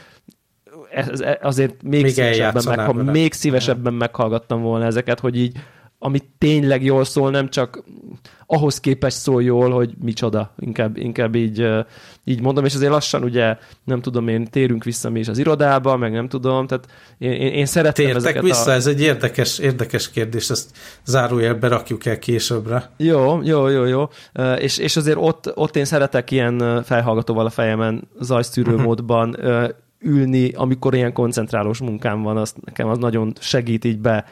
ez, 0.94 1.24
azért 1.42 1.82
még, 1.82 2.02
még 2.02 2.12
szívesebben, 2.12 2.94
meg, 2.94 3.10
még 3.10 3.32
szívesebben 3.32 3.94
meghallgattam 3.94 4.62
volna 4.62 4.84
ezeket, 4.84 5.20
hogy 5.20 5.36
így 5.36 5.58
ami 5.98 6.18
tényleg 6.38 6.84
jól 6.84 7.04
szól, 7.04 7.30
nem 7.30 7.48
csak 7.48 7.84
ahhoz 8.46 8.80
képest 8.80 9.16
szól 9.16 9.42
jól, 9.42 9.70
hogy 9.70 9.94
micsoda, 10.00 10.54
inkább, 10.58 10.96
inkább 10.96 11.34
így, 11.34 11.68
így 12.24 12.40
mondom, 12.40 12.64
és 12.64 12.74
azért 12.74 12.90
lassan 12.90 13.22
ugye, 13.22 13.56
nem 13.84 14.00
tudom 14.00 14.28
én, 14.28 14.44
térünk 14.44 14.84
vissza 14.84 15.10
mi 15.10 15.18
is 15.18 15.28
az 15.28 15.38
irodába, 15.38 15.96
meg 15.96 16.12
nem 16.12 16.28
tudom, 16.28 16.66
tehát 16.66 16.86
én, 17.18 17.32
én, 17.32 17.52
én 17.52 17.66
szeretem 17.66 18.04
Tértek 18.04 18.22
ezeket 18.22 18.42
vissza, 18.42 18.70
a... 18.70 18.74
ez 18.74 18.86
egy 18.86 19.00
érdekes, 19.00 19.58
érdekes 19.58 20.10
kérdés, 20.10 20.50
ezt 20.50 20.70
zárójelbe 21.04 21.68
rakjuk 21.68 22.06
el 22.06 22.18
későbbre. 22.18 22.90
Jó, 22.96 23.42
jó, 23.42 23.68
jó, 23.68 23.84
jó, 23.84 24.08
és, 24.58 24.78
és 24.78 24.96
azért 24.96 25.18
ott, 25.20 25.56
ott 25.56 25.76
én 25.76 25.84
szeretek 25.84 26.30
ilyen 26.30 26.82
felhallgatóval 26.82 27.46
a 27.46 27.50
fejemen 27.50 28.08
zajszűrő 28.20 28.70
uh-huh. 28.70 28.84
módban 28.84 29.36
ülni, 30.04 30.50
amikor 30.52 30.94
ilyen 30.94 31.12
koncentrálós 31.12 31.80
munkám 31.80 32.22
van, 32.22 32.36
azt 32.36 32.56
nekem 32.64 32.88
az 32.88 32.98
nagyon 32.98 33.32
segít 33.40 33.84
így 33.84 33.98
be 33.98 34.24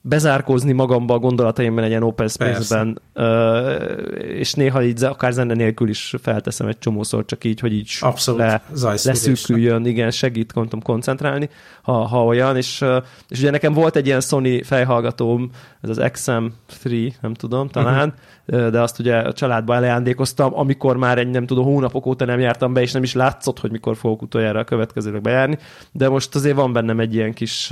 bezárkózni 0.00 0.72
magamba 0.72 1.14
a 1.14 1.18
gondolataimban 1.18 1.84
egy 1.84 1.90
ilyen 1.90 2.02
open 2.02 2.28
space-ben, 2.28 3.00
és 4.18 4.54
néha 4.54 4.82
így 4.82 5.04
akár 5.04 5.32
zene 5.32 5.54
nélkül 5.54 5.88
is 5.88 6.14
felteszem 6.22 6.66
egy 6.66 6.78
csomószor, 6.78 7.24
csak 7.24 7.44
így, 7.44 7.60
hogy 7.60 7.72
így 7.72 7.96
Abszolút. 8.00 8.40
Le, 8.40 8.62
leszűküljön, 9.04 9.86
igen, 9.86 10.10
segít 10.10 10.54
mondtam, 10.54 10.82
koncentrálni, 10.82 11.48
ha, 11.82 11.92
ha 11.92 12.24
olyan, 12.24 12.56
és, 12.56 12.84
és 13.28 13.38
ugye 13.38 13.50
nekem 13.50 13.72
volt 13.72 13.96
egy 13.96 14.06
ilyen 14.06 14.20
Sony 14.20 14.64
fejhallgatóm, 14.64 15.50
ez 15.80 15.88
az 15.90 16.00
XM3, 16.12 17.12
nem 17.20 17.34
tudom, 17.34 17.68
talán, 17.68 18.08
uh-huh 18.08 18.22
de 18.46 18.80
azt 18.80 18.98
ugye 18.98 19.16
a 19.16 19.32
családba 19.32 19.74
elejándékoztam, 19.74 20.58
amikor 20.58 20.96
már 20.96 21.18
egy 21.18 21.28
nem 21.28 21.46
tudom, 21.46 21.64
hónapok 21.64 22.06
óta 22.06 22.24
nem 22.24 22.40
jártam 22.40 22.72
be, 22.72 22.80
és 22.80 22.92
nem 22.92 23.02
is 23.02 23.14
látszott, 23.14 23.60
hogy 23.60 23.70
mikor 23.70 23.96
fogok 23.96 24.22
utoljára 24.22 24.58
a 24.58 24.64
következőleg 24.64 25.20
bejárni, 25.20 25.58
de 25.92 26.08
most 26.08 26.34
azért 26.34 26.56
van 26.56 26.72
bennem 26.72 27.00
egy 27.00 27.14
ilyen 27.14 27.32
kis, 27.32 27.68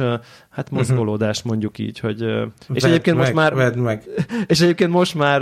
hát 0.50 0.70
mhm. 0.70 0.74
mozgolódás 0.74 1.42
mondjuk 1.42 1.78
így, 1.78 1.98
hogy 1.98 2.20
és 2.20 2.82
vedd 2.82 2.90
egyébként 2.90 3.16
meg, 3.16 3.24
most 3.24 3.34
már 3.34 3.54
vedd 3.54 3.78
meg. 3.78 4.04
és 4.46 4.60
egyébként 4.60 4.90
most 4.90 5.14
már 5.14 5.40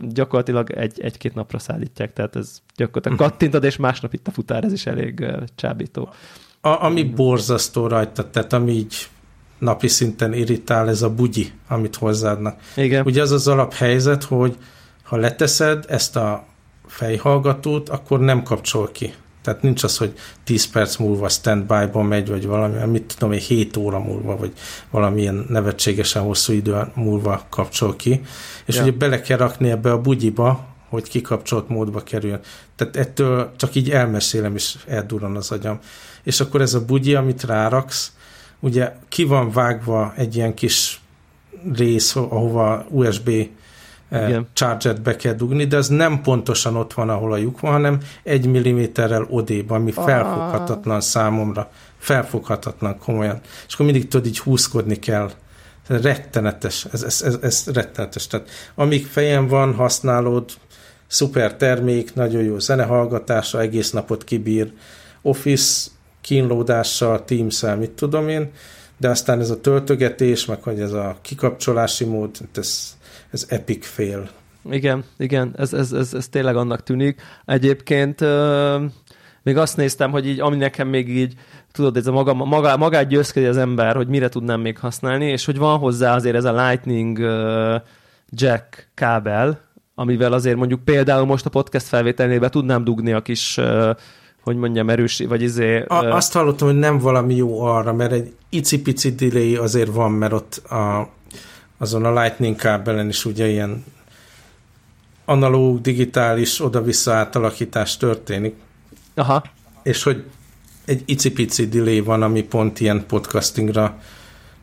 gyakorlatilag 0.00 0.70
egy, 0.70 1.00
egy-két 1.00 1.34
napra 1.34 1.58
szállítják, 1.58 2.12
tehát 2.12 2.36
ez 2.36 2.58
gyakorlatilag 2.76 3.18
mhm. 3.18 3.28
kattintad, 3.28 3.64
és 3.64 3.76
másnap 3.76 4.12
itt 4.12 4.26
a 4.26 4.30
futár, 4.30 4.64
ez 4.64 4.72
is 4.72 4.86
elég 4.86 5.26
csábító. 5.54 6.08
A, 6.60 6.84
ami 6.84 7.04
borzasztó 7.04 7.86
rajta, 7.86 8.30
tehát 8.30 8.52
ami 8.52 8.72
így 8.72 9.08
napi 9.58 9.88
szinten 9.88 10.32
irritál 10.32 10.88
ez 10.88 11.02
a 11.02 11.10
bugyi, 11.10 11.52
amit 11.68 11.96
hozzáadnak. 11.96 12.60
Igen. 12.76 13.04
Ugye 13.06 13.22
az 13.22 13.30
az 13.30 13.48
alaphelyzet, 13.48 14.24
hogy 14.24 14.56
ha 15.02 15.16
leteszed 15.16 15.84
ezt 15.88 16.16
a 16.16 16.44
fejhallgatót, 16.86 17.88
akkor 17.88 18.20
nem 18.20 18.42
kapcsol 18.42 18.88
ki. 18.92 19.14
Tehát 19.42 19.62
nincs 19.62 19.82
az, 19.82 19.96
hogy 19.96 20.12
10 20.44 20.70
perc 20.70 20.96
múlva 20.96 21.28
standby-ban 21.28 22.04
megy, 22.04 22.28
vagy 22.28 22.46
valami, 22.46 22.84
mit 22.86 23.14
tudom, 23.14 23.32
egy 23.32 23.42
7 23.42 23.76
óra 23.76 23.98
múlva, 23.98 24.36
vagy 24.36 24.52
valamilyen 24.90 25.46
nevetségesen 25.48 26.22
hosszú 26.22 26.52
idő 26.52 26.90
múlva 26.94 27.46
kapcsol 27.50 27.96
ki. 27.96 28.20
És 28.64 28.76
ja. 28.76 28.82
ugye 28.82 28.92
bele 28.92 29.20
kell 29.20 29.36
rakni 29.36 29.70
ebbe 29.70 29.92
a 29.92 30.00
bugyiba, 30.00 30.66
hogy 30.88 31.08
kikapcsolt 31.08 31.68
módba 31.68 32.02
kerül. 32.02 32.40
Tehát 32.76 32.96
ettől 32.96 33.50
csak 33.56 33.74
így 33.74 33.90
elmesélem, 33.90 34.54
és 34.54 34.76
eldurran 34.86 35.36
az 35.36 35.50
agyam. 35.50 35.78
És 36.22 36.40
akkor 36.40 36.60
ez 36.60 36.74
a 36.74 36.84
bugyi, 36.84 37.14
amit 37.14 37.44
ráraksz, 37.44 38.12
ugye 38.60 38.92
ki 39.08 39.24
van 39.24 39.50
vágva 39.50 40.12
egy 40.16 40.36
ilyen 40.36 40.54
kis 40.54 41.00
rész, 41.74 42.16
ahova 42.16 42.86
USB 42.90 43.28
eh, 44.08 44.28
Igen. 44.28 44.46
charger 44.52 45.00
be 45.00 45.16
kell 45.16 45.32
dugni, 45.32 45.64
de 45.64 45.76
az 45.76 45.88
nem 45.88 46.20
pontosan 46.22 46.76
ott 46.76 46.92
van, 46.92 47.08
ahol 47.08 47.32
a 47.32 47.36
lyuk 47.36 47.60
van, 47.60 47.72
hanem 47.72 48.00
egy 48.22 48.46
milliméterrel 48.46 49.26
odébb, 49.30 49.70
ami 49.70 49.92
ah. 49.94 50.04
felfoghatatlan 50.04 51.00
számomra. 51.00 51.70
Felfoghatatlan, 51.98 52.98
komolyan. 52.98 53.40
És 53.66 53.74
akkor 53.74 53.86
mindig 53.86 54.08
tudod, 54.08 54.26
így 54.26 54.38
húzkodni 54.38 54.98
kell. 54.98 55.30
Rettenetes, 55.86 56.86
ez, 56.92 57.02
ez, 57.02 57.22
ez, 57.22 57.38
ez 57.42 57.66
rettenetes. 57.72 58.26
Tehát 58.26 58.48
amíg 58.74 59.06
fejem 59.06 59.46
van, 59.46 59.74
használod, 59.74 60.50
szuper 61.06 61.56
termék, 61.56 62.14
nagyon 62.14 62.42
jó 62.42 62.58
zenehallgatása, 62.58 63.60
egész 63.60 63.90
napot 63.90 64.24
kibír, 64.24 64.72
Office 65.22 65.90
kínlódással, 66.28 67.24
teams 67.24 67.64
mit 67.78 67.90
tudom 67.90 68.28
én, 68.28 68.50
de 68.96 69.08
aztán 69.08 69.40
ez 69.40 69.50
a 69.50 69.60
töltögetés, 69.60 70.44
meg 70.44 70.62
hogy 70.62 70.80
ez 70.80 70.92
a 70.92 71.16
kikapcsolási 71.22 72.04
mód, 72.04 72.36
ez, 72.54 72.96
ez 73.30 73.46
epic 73.48 73.86
fail. 73.86 74.28
Igen, 74.70 75.04
igen, 75.18 75.54
ez, 75.56 75.72
ez, 75.72 75.92
ez, 75.92 76.14
ez 76.14 76.28
tényleg 76.28 76.56
annak 76.56 76.82
tűnik. 76.82 77.20
Egyébként 77.44 78.24
még 79.42 79.56
azt 79.56 79.76
néztem, 79.76 80.10
hogy 80.10 80.26
így, 80.26 80.40
ami 80.40 80.56
nekem 80.56 80.88
még 80.88 81.08
így, 81.08 81.34
tudod, 81.72 81.96
ez 81.96 82.06
a 82.06 82.12
maga, 82.12 82.34
maga, 82.34 82.76
magát 82.76 83.08
győzkedi 83.08 83.46
az 83.46 83.56
ember, 83.56 83.96
hogy 83.96 84.08
mire 84.08 84.28
tudnám 84.28 84.60
még 84.60 84.78
használni, 84.78 85.26
és 85.26 85.44
hogy 85.44 85.58
van 85.58 85.78
hozzá 85.78 86.14
azért 86.14 86.36
ez 86.36 86.44
a 86.44 86.66
Lightning 86.66 87.18
jack 88.30 88.90
kábel, 88.94 89.60
amivel 89.94 90.32
azért 90.32 90.56
mondjuk 90.56 90.84
például 90.84 91.26
most 91.26 91.46
a 91.46 91.50
podcast 91.50 91.86
felvételnébe 91.86 92.48
tudnám 92.48 92.84
dugni 92.84 93.12
a 93.12 93.22
kis 93.22 93.60
hogy 94.42 94.56
mondjam, 94.56 94.90
erős, 94.90 95.22
vagy 95.28 95.42
izé... 95.42 95.80
A. 95.80 95.94
Azt 95.94 96.32
hallottam, 96.32 96.68
hogy 96.68 96.78
nem 96.78 96.98
valami 96.98 97.34
jó 97.34 97.60
arra, 97.62 97.92
mert 97.92 98.12
egy 98.12 98.32
icipici 98.48 99.14
delay 99.14 99.56
azért 99.56 99.92
van, 99.92 100.12
mert 100.12 100.32
ott 100.32 100.56
a, 100.56 101.10
azon 101.78 102.04
a 102.04 102.22
Lightning 102.22 102.56
kábelen 102.56 103.08
is 103.08 103.24
ugye 103.24 103.48
ilyen 103.48 103.84
analóg, 105.24 105.80
digitális 105.80 106.60
oda-vissza 106.60 107.12
átalakítás 107.12 107.96
történik. 107.96 108.54
Aha. 109.14 109.44
És 109.82 110.02
hogy 110.02 110.24
egy 110.84 111.02
icipici 111.06 111.68
delay 111.68 112.00
van, 112.00 112.22
ami 112.22 112.42
pont 112.42 112.80
ilyen 112.80 113.06
podcastingra 113.06 114.00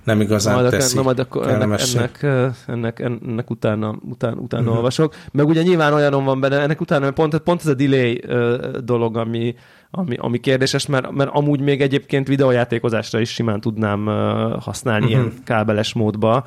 nem 0.05 0.21
igazán 0.21 0.55
majd 0.55 0.69
teszi. 0.69 1.01
Majd 1.01 1.19
akkor 1.19 1.47
ennek, 1.47 1.81
ennek, 1.81 2.23
ennek, 2.67 2.99
ennek 2.99 3.49
utána, 3.49 3.99
utána, 4.01 4.35
utána 4.35 4.61
uh-huh. 4.61 4.75
olvasok. 4.75 5.15
Meg 5.31 5.47
ugye 5.47 5.61
nyilván 5.61 5.93
olyanom 5.93 6.23
van 6.23 6.39
benne, 6.39 6.59
ennek 6.59 6.81
utána 6.81 7.11
pont, 7.11 7.37
pont 7.37 7.59
ez 7.59 7.67
a 7.67 7.73
delay 7.73 8.23
dolog, 8.83 9.17
ami, 9.17 9.55
ami, 9.91 10.15
ami 10.19 10.39
kérdéses, 10.39 10.85
mert, 10.85 11.11
mert 11.11 11.29
amúgy 11.33 11.61
még 11.61 11.81
egyébként 11.81 12.27
videójátékozásra 12.27 13.19
is 13.19 13.29
simán 13.29 13.59
tudnám 13.59 14.05
használni 14.59 15.05
uh-huh. 15.05 15.21
ilyen 15.21 15.33
kábeles 15.43 15.93
módba 15.93 16.45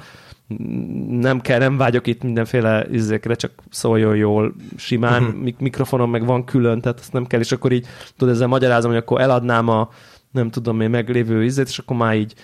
nem 1.09 1.41
kell, 1.41 1.59
nem 1.59 1.77
vágyok 1.77 2.07
itt 2.07 2.23
mindenféle 2.23 2.87
izékre, 2.93 3.35
csak 3.35 3.53
szóljon 3.71 4.17
jól, 4.17 4.55
simán, 4.77 5.23
uh-huh. 5.23 5.51
mikrofonom 5.59 6.11
meg 6.11 6.27
van 6.27 6.45
külön, 6.45 6.81
tehát 6.81 6.99
azt 6.99 7.13
nem 7.13 7.27
kell, 7.27 7.41
és 7.41 7.53
akkor 7.53 7.73
így, 7.73 7.87
tudod, 8.17 8.35
ezzel 8.35 8.47
magyarázom, 8.47 8.91
hogy 8.91 9.01
akkor 9.01 9.21
eladnám 9.21 9.69
a, 9.69 9.89
nem 10.31 10.51
tudom 10.51 10.81
én, 10.81 10.91
meglévő 10.91 11.45
izét, 11.45 11.69
és 11.69 11.79
akkor 11.79 11.97
már 11.97 12.17
így, 12.17 12.35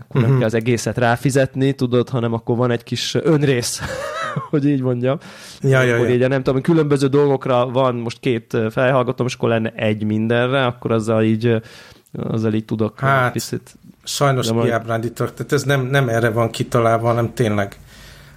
akkor 0.00 0.06
uh-huh. 0.08 0.22
nem 0.22 0.30
mhm. 0.30 0.38
kell 0.38 0.48
az 0.48 0.54
egészet 0.54 0.98
ráfizetni, 0.98 1.72
tudod, 1.72 2.08
hanem 2.08 2.32
akkor 2.32 2.56
van 2.56 2.70
egy 2.70 2.82
kis 2.82 3.14
önrész, 3.14 3.80
hogy 4.50 4.66
így 4.66 4.80
mondjam. 4.80 5.18
Ja, 5.60 5.82
ja, 5.82 5.96
ja. 5.96 6.08
így, 6.08 6.28
nem 6.28 6.42
tudom, 6.42 6.60
különböző 6.60 7.06
dolgokra 7.06 7.70
van 7.70 7.94
most 7.94 8.20
két 8.20 8.56
felhallgatom, 8.70 9.26
és 9.26 9.34
akkor 9.34 9.48
lenne 9.48 9.72
egy 9.74 10.04
mindenre, 10.04 10.66
akkor 10.66 10.92
azzal 10.92 11.22
így 11.22 11.62
azzal 12.12 12.52
így 12.52 12.64
tudok 12.64 13.00
hát, 13.00 13.32
picit 13.32 13.74
Sajnos 14.04 14.46
De 14.46 14.60
kiábrándítok, 14.62 15.34
tehát 15.34 15.52
ez 15.52 15.62
nem, 15.62 15.86
nem 15.86 16.08
erre 16.08 16.30
van 16.30 16.50
kitalálva, 16.50 17.06
hanem 17.06 17.34
tényleg 17.34 17.76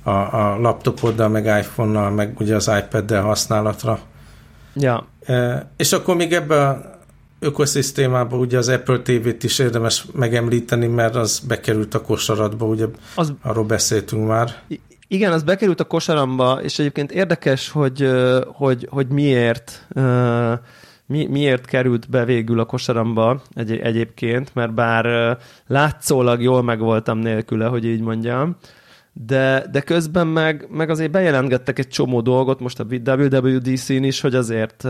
a, 0.04 0.10
a 0.10 0.58
laptopoddal, 0.60 1.30
meg 1.30 1.46
iPhone-nal, 1.46 2.10
meg 2.10 2.40
ugye 2.40 2.56
az 2.56 2.72
iPad-del 2.78 3.22
használatra. 3.22 4.00
Ja. 4.74 5.08
E, 5.26 5.70
és 5.78 5.94
akkor 5.94 6.16
még 6.16 6.34
ebbe 6.34 6.68
a 6.68 6.93
ökoszisztémába 7.44 8.38
ugye 8.38 8.58
az 8.58 8.68
Apple 8.68 9.00
TV-t 9.00 9.44
is 9.44 9.60
érdemes 9.60 10.06
megemlíteni, 10.14 10.88
mert 10.88 11.16
az 11.16 11.40
bekerült 11.40 11.94
a 11.94 12.02
kosaratba, 12.02 12.66
ugye 12.66 12.86
az... 13.16 13.34
arról 13.42 13.66
beszéltünk 13.66 14.28
már. 14.28 14.62
Igen, 15.08 15.32
az 15.32 15.44
bekerült 15.44 15.80
a 15.80 15.84
kosaramba, 15.84 16.60
és 16.64 16.80
egyébként 16.80 17.12
érdekes, 17.12 17.70
hogy, 17.70 18.10
hogy, 18.46 18.88
hogy 18.92 19.08
miért 19.08 19.88
mi, 21.06 21.26
miért 21.26 21.66
került 21.66 22.10
be 22.10 22.26
végül 22.26 22.60
a 22.60 22.66
kosaramba 22.66 23.42
egy, 23.54 23.72
egyébként, 23.72 24.52
mert 24.54 24.74
bár 24.74 25.38
látszólag 25.68 26.42
jól 26.42 26.64
megvoltam 26.64 27.18
nélküle, 27.18 27.66
hogy 27.66 27.86
így 27.86 28.02
mondjam, 28.02 28.56
de, 29.14 29.66
de 29.72 29.82
közben 29.82 30.28
meg, 30.28 30.68
meg 30.70 30.90
azért 30.90 31.12
bejelentgettek 31.12 31.80
egy 31.80 31.88
csomó 31.88 32.22
dolgot, 32.22 32.60
most 32.60 32.80
a 32.80 32.86
WWDC-n 33.06 34.04
is, 34.04 34.22
hogy 34.22 34.36
azért 34.36 34.88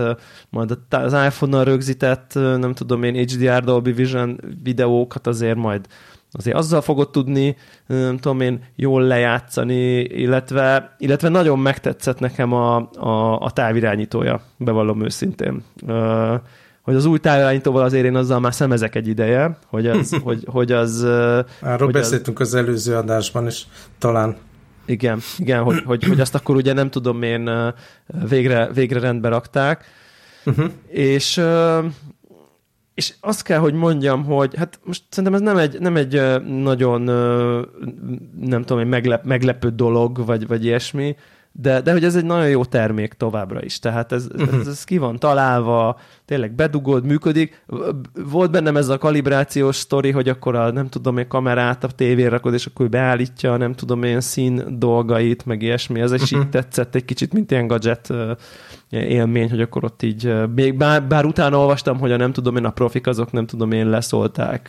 majd 0.50 0.78
az 0.90 1.12
iPhone-nal 1.12 1.64
rögzített, 1.64 2.34
nem 2.34 2.74
tudom 2.74 3.02
én, 3.02 3.14
HDR 3.14 3.64
Dolby 3.64 3.92
Vision 3.92 4.40
videókat 4.62 5.26
azért 5.26 5.56
majd 5.56 5.86
azért 6.36 6.56
azzal 6.56 6.80
fogod 6.80 7.10
tudni, 7.10 7.56
nem 7.86 8.16
tudom 8.16 8.40
én, 8.40 8.64
jól 8.76 9.02
lejátszani, 9.02 10.00
illetve, 10.00 10.94
illetve 10.98 11.28
nagyon 11.28 11.58
megtetszett 11.58 12.18
nekem 12.18 12.52
a, 12.52 12.76
a, 12.92 13.38
a 13.40 13.50
távirányítója, 13.50 14.40
bevallom 14.56 15.02
őszintén. 15.02 15.62
Hogy 16.84 16.94
az 16.94 17.04
új 17.04 17.18
távirányítóval 17.18 17.82
azért 17.82 18.04
én 18.04 18.16
azzal 18.16 18.40
már 18.40 18.54
szemezek 18.54 18.94
egy 18.94 19.08
ideje, 19.08 19.58
hogy 19.66 19.86
az... 19.86 20.16
hogy, 20.24 20.44
hogy 20.46 20.72
az 20.72 21.02
Arról 21.02 21.44
hogy 21.78 21.92
beszéltünk 21.92 22.40
az, 22.40 22.46
az 22.46 22.54
előző 22.54 22.96
adásban 22.96 23.46
is, 23.46 23.66
talán. 23.98 24.36
Igen, 24.86 25.20
igen 25.38 25.62
hogy, 25.62 25.82
hogy, 25.84 26.04
hogy 26.04 26.20
azt 26.20 26.34
akkor 26.34 26.56
ugye 26.56 26.72
nem 26.72 26.90
tudom 26.90 27.22
én 27.22 27.50
végre, 28.28 28.70
végre 28.72 29.00
rendbe 29.00 29.28
rakták, 29.28 29.84
uh-huh. 30.44 30.70
és 30.88 31.42
és 32.94 33.14
azt 33.20 33.42
kell, 33.42 33.58
hogy 33.58 33.74
mondjam, 33.74 34.24
hogy 34.24 34.56
hát 34.56 34.80
most 34.84 35.02
szerintem 35.08 35.34
ez 35.34 35.40
nem 35.40 35.56
egy, 35.56 35.80
nem 35.80 35.96
egy 35.96 36.42
nagyon, 36.46 37.00
nem 38.40 38.62
tudom, 38.62 38.78
egy 38.78 38.88
meglep, 38.88 39.24
meglepő 39.24 39.68
dolog, 39.68 40.26
vagy, 40.26 40.46
vagy 40.46 40.64
ilyesmi, 40.64 41.16
de, 41.60 41.80
de 41.80 41.92
hogy 41.92 42.04
ez 42.04 42.16
egy 42.16 42.24
nagyon 42.24 42.48
jó 42.48 42.64
termék 42.64 43.12
továbbra 43.12 43.62
is. 43.62 43.78
Tehát 43.78 44.12
ez, 44.12 44.26
ez, 44.38 44.48
ez, 44.60 44.66
ez 44.66 44.84
ki 44.84 44.98
van 44.98 45.18
találva, 45.18 45.98
tényleg 46.24 46.54
bedugod, 46.54 47.04
működik. 47.04 47.64
Volt 48.30 48.50
bennem 48.50 48.76
ez 48.76 48.88
a 48.88 48.98
kalibrációs 48.98 49.76
sztori, 49.76 50.10
hogy 50.10 50.28
akkor 50.28 50.54
a, 50.54 50.72
nem 50.72 50.88
tudom 50.88 51.18
én, 51.18 51.28
kamerát 51.28 51.84
a 51.84 51.88
tévére 51.88 52.28
rakod, 52.28 52.54
és 52.54 52.66
akkor 52.66 52.88
beállítja, 52.88 53.56
nem 53.56 53.74
tudom 53.74 54.02
én, 54.02 54.20
szín 54.20 54.78
dolgait, 54.78 55.46
meg 55.46 55.62
ilyesmi. 55.62 56.00
Ez 56.00 56.12
is 56.12 56.32
így 56.32 56.38
mhm. 56.38 56.48
tetszett 56.48 56.94
egy 56.94 57.04
kicsit, 57.04 57.32
mint 57.32 57.50
ilyen 57.50 57.66
gadget 57.66 58.12
élmény, 58.90 59.50
hogy 59.50 59.60
akkor 59.60 59.84
ott 59.84 60.02
így, 60.02 60.34
még 60.54 60.76
bár, 60.76 61.06
bár 61.06 61.24
utána 61.24 61.58
olvastam, 61.58 61.98
hogy 61.98 62.12
a 62.12 62.16
nem 62.16 62.32
tudom 62.32 62.56
én, 62.56 62.64
a 62.64 62.70
profik 62.70 63.06
azok 63.06 63.32
nem 63.32 63.46
tudom 63.46 63.72
én 63.72 63.88
leszólták. 63.88 64.68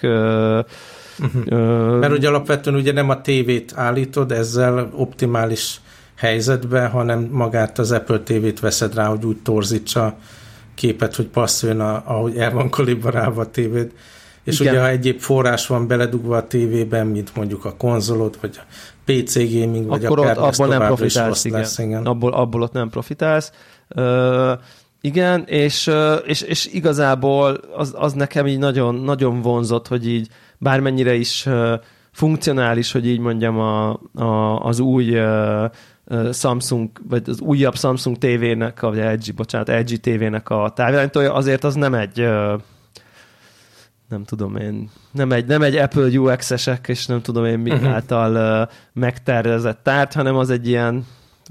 Uh-huh. 1.19 1.99
Mert 1.99 2.13
ugye 2.13 2.27
alapvetően 2.27 2.75
ugye 2.75 2.91
nem 2.91 3.09
a 3.09 3.21
tévét 3.21 3.73
állítod, 3.75 4.31
ezzel 4.31 4.89
optimális 4.93 5.79
helyzetbe, 6.15 6.86
hanem 6.86 7.28
magát 7.32 7.80
az 7.80 7.91
Apple 7.91 8.19
TV-t 8.19 8.60
veszed 8.60 8.95
rá, 8.95 9.08
hogy 9.08 9.25
úgy 9.25 9.38
torzítsa 9.38 10.17
képet, 10.75 11.15
hogy 11.15 11.28
passzoljon, 11.28 11.80
a, 11.80 12.04
ahogy 12.06 12.38
el 12.38 12.51
van 12.51 12.69
kalibrálva 12.69 13.41
a 13.41 13.49
tévéd. 13.49 13.91
És 14.43 14.60
igen. 14.60 14.73
ugye, 14.73 14.82
ha 14.82 14.89
egyéb 14.89 15.19
forrás 15.19 15.67
van 15.67 15.88
beledugva 15.88 16.38
a 16.38 16.47
tévében, 16.47 17.08
mint 17.08 17.36
mondjuk 17.36 17.65
a 17.65 17.75
konzolod, 17.75 18.38
vagy 18.41 18.60
a 18.60 18.65
PC 19.06 19.36
gaming, 19.36 19.86
vagy 19.88 20.06
Akkor 20.06 20.19
akár 20.19 20.38
ott 20.38 20.43
abból 20.43 20.67
nem 20.67 20.86
profitálsz, 20.86 21.45
igen. 21.45 21.60
Lesz, 21.60 21.78
igen. 21.78 22.06
Abból, 22.06 22.34
abból 22.34 22.62
ott 22.62 22.73
nem 22.73 22.89
profitálsz. 22.89 23.51
Uh, 23.95 24.51
igen, 25.01 25.43
és, 25.43 25.91
és, 26.25 26.41
és 26.41 26.65
igazából 26.65 27.60
az, 27.75 27.93
az 27.97 28.13
nekem 28.13 28.47
így 28.47 28.60
nagyon, 28.60 28.95
nagyon 28.95 29.41
vonzott, 29.41 29.88
hogy 29.88 30.08
így 30.08 30.28
bármennyire 30.58 31.13
is 31.13 31.47
funkcionális, 32.12 32.91
hogy 32.91 33.08
így 33.08 33.19
mondjam, 33.19 33.60
a, 33.60 33.99
a, 34.13 34.60
az 34.60 34.80
új 34.80 35.19
Samsung, 36.31 36.89
vagy 37.09 37.29
az 37.29 37.39
újabb 37.39 37.75
Samsung 37.75 38.17
TV-nek, 38.17 38.79
vagy 38.79 38.97
LG, 38.97 39.35
bocsánat, 39.35 39.67
LG 39.67 39.99
TV-nek 39.99 40.49
a 40.49 40.71
távirányítója, 40.75 41.33
azért 41.33 41.63
az 41.63 41.75
nem 41.75 41.93
egy 41.93 42.27
nem 44.09 44.23
tudom 44.23 44.55
én, 44.55 44.89
nem 45.11 45.31
egy, 45.31 45.45
nem 45.45 45.61
egy 45.61 45.75
Apple 45.75 46.19
UX-esek, 46.19 46.87
és 46.87 47.05
nem 47.05 47.21
tudom 47.21 47.45
én 47.45 47.59
mi 47.59 47.71
uh-huh. 47.71 47.89
által 47.89 48.69
megtervezett 48.93 49.83
tárt, 49.83 50.13
hanem 50.13 50.35
az 50.35 50.49
egy 50.49 50.67
ilyen 50.67 51.05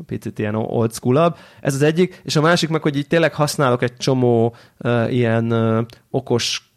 picit 0.07 0.39
ilyen 0.39 0.55
old 0.55 0.93
school 0.93 1.37
Ez 1.61 1.75
az 1.75 1.83
egyik, 1.83 2.21
és 2.25 2.37
a 2.37 2.41
másik 2.41 2.69
meg, 2.69 2.83
hogy 2.83 2.97
így 2.97 3.07
tényleg 3.07 3.35
használok 3.35 3.83
egy 3.83 3.97
csomó 3.97 4.55
uh, 4.79 5.13
ilyen 5.13 5.53
uh, 5.53 5.87
okos 6.11 6.73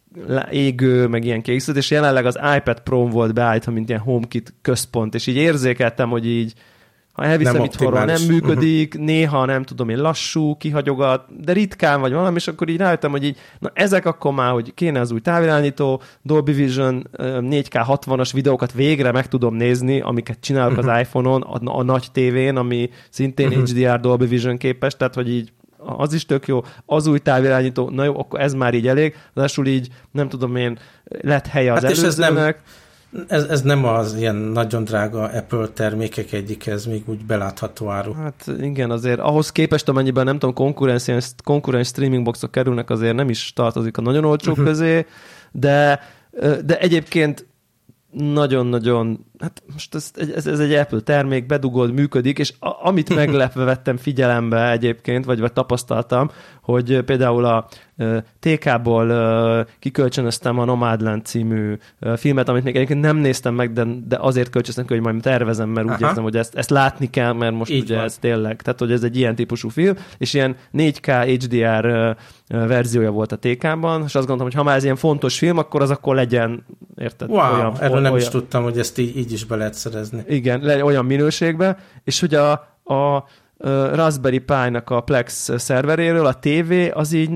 égő, 0.50 1.06
meg 1.06 1.24
ilyen 1.24 1.42
készült, 1.42 1.76
és 1.76 1.90
jelenleg 1.90 2.26
az 2.26 2.38
iPad 2.56 2.80
Pro 2.80 3.08
volt 3.08 3.34
beállítva, 3.34 3.72
mint 3.72 3.88
ilyen 3.88 4.00
HomeKit 4.00 4.54
központ, 4.62 5.14
és 5.14 5.26
így 5.26 5.36
érzékeltem, 5.36 6.08
hogy 6.08 6.26
így 6.26 6.52
ha 7.18 7.24
elviszem 7.24 7.54
nem 7.54 7.64
itthonról, 7.64 8.04
nem 8.04 8.22
működik, 8.22 8.92
uh-huh. 8.94 9.06
néha 9.06 9.44
nem 9.44 9.62
tudom 9.62 9.88
én 9.88 10.00
lassú, 10.00 10.56
kihagyogat, 10.56 11.44
de 11.44 11.52
ritkán 11.52 12.00
vagy 12.00 12.12
valami, 12.12 12.36
és 12.36 12.48
akkor 12.48 12.68
így 12.68 12.76
rájöttem, 12.76 13.10
hogy 13.10 13.24
így, 13.24 13.38
na 13.58 13.70
ezek 13.74 14.06
akkor 14.06 14.32
már, 14.32 14.52
hogy 14.52 14.74
kéne 14.74 15.00
az 15.00 15.10
új 15.10 15.20
távirányító, 15.20 16.02
Dolby 16.22 16.52
Vision 16.52 17.08
4K 17.18 17.84
60-as 17.88 18.30
videókat 18.32 18.72
végre 18.72 19.12
meg 19.12 19.28
tudom 19.28 19.54
nézni, 19.54 20.00
amiket 20.00 20.38
csinálok 20.40 20.70
uh-huh. 20.70 20.86
az 20.86 20.92
mhm. 20.92 21.00
iPhone-on, 21.00 21.42
a, 21.42 21.78
a 21.78 21.82
nagy 21.82 22.06
tévén, 22.12 22.56
ami 22.56 22.90
szintén 23.10 23.46
uh-huh. 23.46 23.62
Mhm. 23.62 23.78
HDR 23.78 24.00
Dolby 24.00 24.26
Vision 24.26 24.56
képes, 24.56 24.96
tehát 24.96 25.14
hogy 25.14 25.30
így 25.30 25.52
az 25.78 26.12
is 26.12 26.26
tök 26.26 26.46
jó, 26.46 26.60
az 26.86 27.06
új 27.06 27.18
távirányító, 27.18 27.90
na 27.90 28.04
jó, 28.04 28.18
akkor 28.18 28.40
ez 28.40 28.54
már 28.54 28.74
így 28.74 28.88
elég, 28.88 29.16
ráadásul 29.34 29.66
így, 29.66 29.88
nem 30.10 30.28
tudom 30.28 30.56
én, 30.56 30.78
lett 31.04 31.46
helye 31.46 31.72
az 31.72 31.82
hát 31.82 31.90
előzőnek. 31.90 32.28
Ez 32.28 32.34
nem, 32.34 32.54
ez, 33.26 33.44
ez 33.44 33.62
nem 33.62 33.84
az 33.84 34.14
ilyen 34.14 34.34
nagyon 34.34 34.84
drága 34.84 35.22
Apple 35.22 35.66
termékek 35.66 36.32
egyik, 36.32 36.66
ez 36.66 36.86
még 36.86 37.02
úgy 37.06 37.24
belátható 37.24 37.88
áru. 37.88 38.12
Hát 38.12 38.50
igen, 38.60 38.90
azért 38.90 39.20
ahhoz 39.20 39.52
képest, 39.52 39.88
amennyiben 39.88 40.24
nem 40.24 40.38
tudom, 40.38 40.54
konkurens, 40.54 41.10
konkurens 41.44 41.88
streaming 41.88 42.24
boxok 42.24 42.50
kerülnek, 42.50 42.90
azért 42.90 43.14
nem 43.14 43.28
is 43.28 43.52
tartozik 43.52 43.96
a 43.96 44.00
nagyon 44.00 44.24
olcsó 44.24 44.50
uh-huh. 44.50 44.66
közé, 44.66 45.06
de, 45.52 46.00
de 46.64 46.78
egyébként 46.78 47.46
nagyon-nagyon, 48.10 49.26
hát 49.40 49.62
most 49.72 49.94
ez, 49.94 50.10
ez, 50.34 50.46
ez 50.46 50.58
egy 50.58 50.72
Apple 50.72 51.00
termék, 51.00 51.46
bedugod, 51.46 51.92
működik, 51.92 52.38
és 52.38 52.52
a, 52.60 52.86
amit 52.86 53.14
meglepve 53.14 53.64
vettem 53.64 53.96
figyelembe 53.96 54.70
egyébként, 54.70 55.24
vagy, 55.24 55.40
vagy 55.40 55.52
tapasztaltam, 55.52 56.30
hogy 56.62 57.00
például 57.00 57.44
a 57.44 57.68
TK-ból 58.40 59.66
kikölcsönöztem 59.78 60.58
a 60.58 60.64
Nomadland 60.64 61.24
című 61.24 61.76
filmet, 62.16 62.48
amit 62.48 62.64
még 62.64 62.76
egyébként 62.76 63.00
nem 63.00 63.16
néztem 63.16 63.54
meg, 63.54 63.72
de, 63.72 63.84
de 64.08 64.16
azért 64.20 64.50
kölcsönöztem 64.50 64.86
hogy 64.88 65.12
majd 65.12 65.22
tervezem, 65.22 65.68
mert 65.68 65.90
úgy 65.90 66.02
érzem, 66.02 66.22
hogy 66.22 66.36
ezt, 66.36 66.54
ezt 66.54 66.70
látni 66.70 67.10
kell, 67.10 67.32
mert 67.32 67.54
most 67.54 67.70
Így 67.70 67.82
ugye 67.82 67.94
van. 67.94 68.04
ez 68.04 68.18
tényleg, 68.18 68.62
tehát 68.62 68.78
hogy 68.78 68.92
ez 68.92 69.02
egy 69.02 69.16
ilyen 69.16 69.34
típusú 69.34 69.68
film, 69.68 69.94
és 70.18 70.34
ilyen 70.34 70.56
4K 70.72 71.38
HDR 71.42 72.16
verziója 72.48 73.10
volt 73.10 73.32
a 73.32 73.36
TK-ban, 73.36 74.02
és 74.06 74.14
azt 74.14 74.26
gondoltam, 74.26 74.46
hogy 74.46 74.54
ha 74.54 74.62
már 74.62 74.76
ez 74.76 74.84
ilyen 74.84 74.96
fontos 74.96 75.38
film, 75.38 75.58
akkor 75.58 75.82
az 75.82 75.90
akkor 75.90 76.14
legyen, 76.14 76.64
érted? 76.96 77.28
Wow, 77.28 77.54
olyan, 77.54 77.74
erről 77.76 77.90
olyan, 77.90 78.02
nem 78.02 78.16
is 78.16 78.28
tudtam, 78.28 78.62
hogy 78.62 78.78
ezt 78.78 78.98
így, 78.98 79.16
így 79.16 79.27
is 79.32 79.44
be 79.44 79.56
lehet 79.56 79.74
szerezni. 79.74 80.22
Igen, 80.28 80.82
olyan 80.82 81.04
minőségben, 81.04 81.76
és 82.04 82.20
hogy 82.20 82.34
a, 82.34 82.52
a 82.84 83.24
Raspberry 83.92 84.38
Pi-nak 84.38 84.90
a 84.90 85.00
Plex 85.00 85.50
szerveréről 85.56 86.26
a 86.26 86.38
TV 86.38 86.72
az 86.92 87.12
így, 87.12 87.30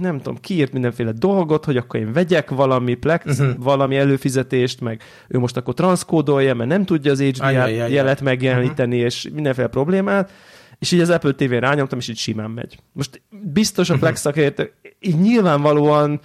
nem 0.00 0.16
tudom, 0.16 0.40
kiírt 0.40 0.72
mindenféle 0.72 1.12
dolgot, 1.12 1.64
hogy 1.64 1.76
akkor 1.76 2.00
én 2.00 2.12
vegyek 2.12 2.50
valami 2.50 2.94
Plex, 2.94 3.24
uh-huh. 3.24 3.54
valami 3.58 3.96
előfizetést, 3.96 4.80
meg 4.80 5.02
ő 5.28 5.38
most 5.38 5.56
akkor 5.56 5.74
transzkódolja, 5.74 6.54
mert 6.54 6.70
nem 6.70 6.84
tudja 6.84 7.10
az 7.10 7.20
HDR 7.20 7.44
Ajaj, 7.44 7.92
jelet 7.92 8.20
megjeleníteni, 8.20 8.94
uh-huh. 8.94 9.06
és 9.06 9.28
mindenféle 9.34 9.68
problémát, 9.68 10.30
és 10.78 10.92
így 10.92 11.00
az 11.00 11.10
Apple 11.10 11.32
TV-n 11.32 11.58
rányomtam, 11.58 11.98
és 11.98 12.08
így 12.08 12.18
simán 12.18 12.50
megy. 12.50 12.78
Most 12.92 13.22
biztos 13.52 13.90
a 13.90 13.92
mhm. 13.92 14.02
Plex 14.02 14.20
szakértő, 14.20 14.72
így 15.00 15.20
nyilvánvalóan 15.20 16.20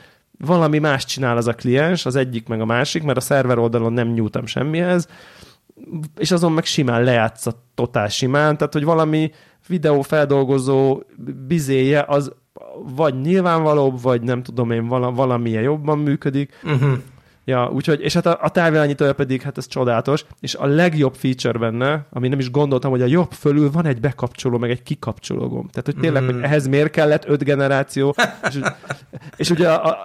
valami 0.45 0.79
más 0.79 1.05
csinál 1.05 1.37
az 1.37 1.47
a 1.47 1.53
kliens, 1.53 2.05
az 2.05 2.15
egyik 2.15 2.47
meg 2.47 2.61
a 2.61 2.65
másik, 2.65 3.03
mert 3.03 3.17
a 3.17 3.21
szerver 3.21 3.57
oldalon 3.57 3.93
nem 3.93 4.07
nyújtam 4.07 4.45
semmihez, 4.45 5.07
és 6.17 6.31
azon 6.31 6.51
meg 6.51 6.65
simán 6.65 7.03
lejátsza 7.03 7.63
totál 7.75 8.07
simán, 8.07 8.57
tehát 8.57 8.73
hogy 8.73 8.83
valami 8.83 9.31
videófeldolgozó 9.67 11.03
bizéje 11.47 12.05
az 12.07 12.31
vagy 12.95 13.21
nyilvánvalóbb, 13.21 14.01
vagy 14.01 14.21
nem 14.21 14.43
tudom 14.43 14.71
én, 14.71 14.87
valamilyen 14.87 15.63
jobban 15.63 15.99
működik. 15.99 16.53
Uh-huh. 16.63 16.97
Ja, 17.45 17.69
úgyhogy, 17.73 18.01
és 18.01 18.13
hát 18.13 18.25
a, 18.25 18.37
a 18.41 18.49
távirányítója 18.49 19.13
pedig, 19.13 19.41
hát 19.41 19.57
ez 19.57 19.67
csodálatos, 19.67 20.25
és 20.39 20.55
a 20.55 20.65
legjobb 20.65 21.13
feature 21.13 21.59
benne, 21.59 22.05
ami 22.09 22.27
nem 22.27 22.39
is 22.39 22.51
gondoltam, 22.51 22.91
hogy 22.91 23.01
a 23.01 23.05
jobb 23.05 23.31
fölül 23.31 23.71
van 23.71 23.85
egy 23.85 23.99
bekapcsoló, 23.99 24.57
meg 24.57 24.69
egy 24.69 24.83
kikapcsoló 24.83 25.47
gomb. 25.47 25.71
Tehát, 25.71 25.85
hogy 25.85 25.97
tényleg, 25.97 26.23
mm. 26.23 26.25
hogy 26.25 26.43
ehhez 26.43 26.67
miért 26.67 26.91
kellett 26.91 27.27
öt 27.27 27.43
generáció, 27.43 28.15
és, 28.47 28.59
és 29.35 29.49
ugye, 29.49 29.69
a, 29.69 29.85
a, 29.85 29.97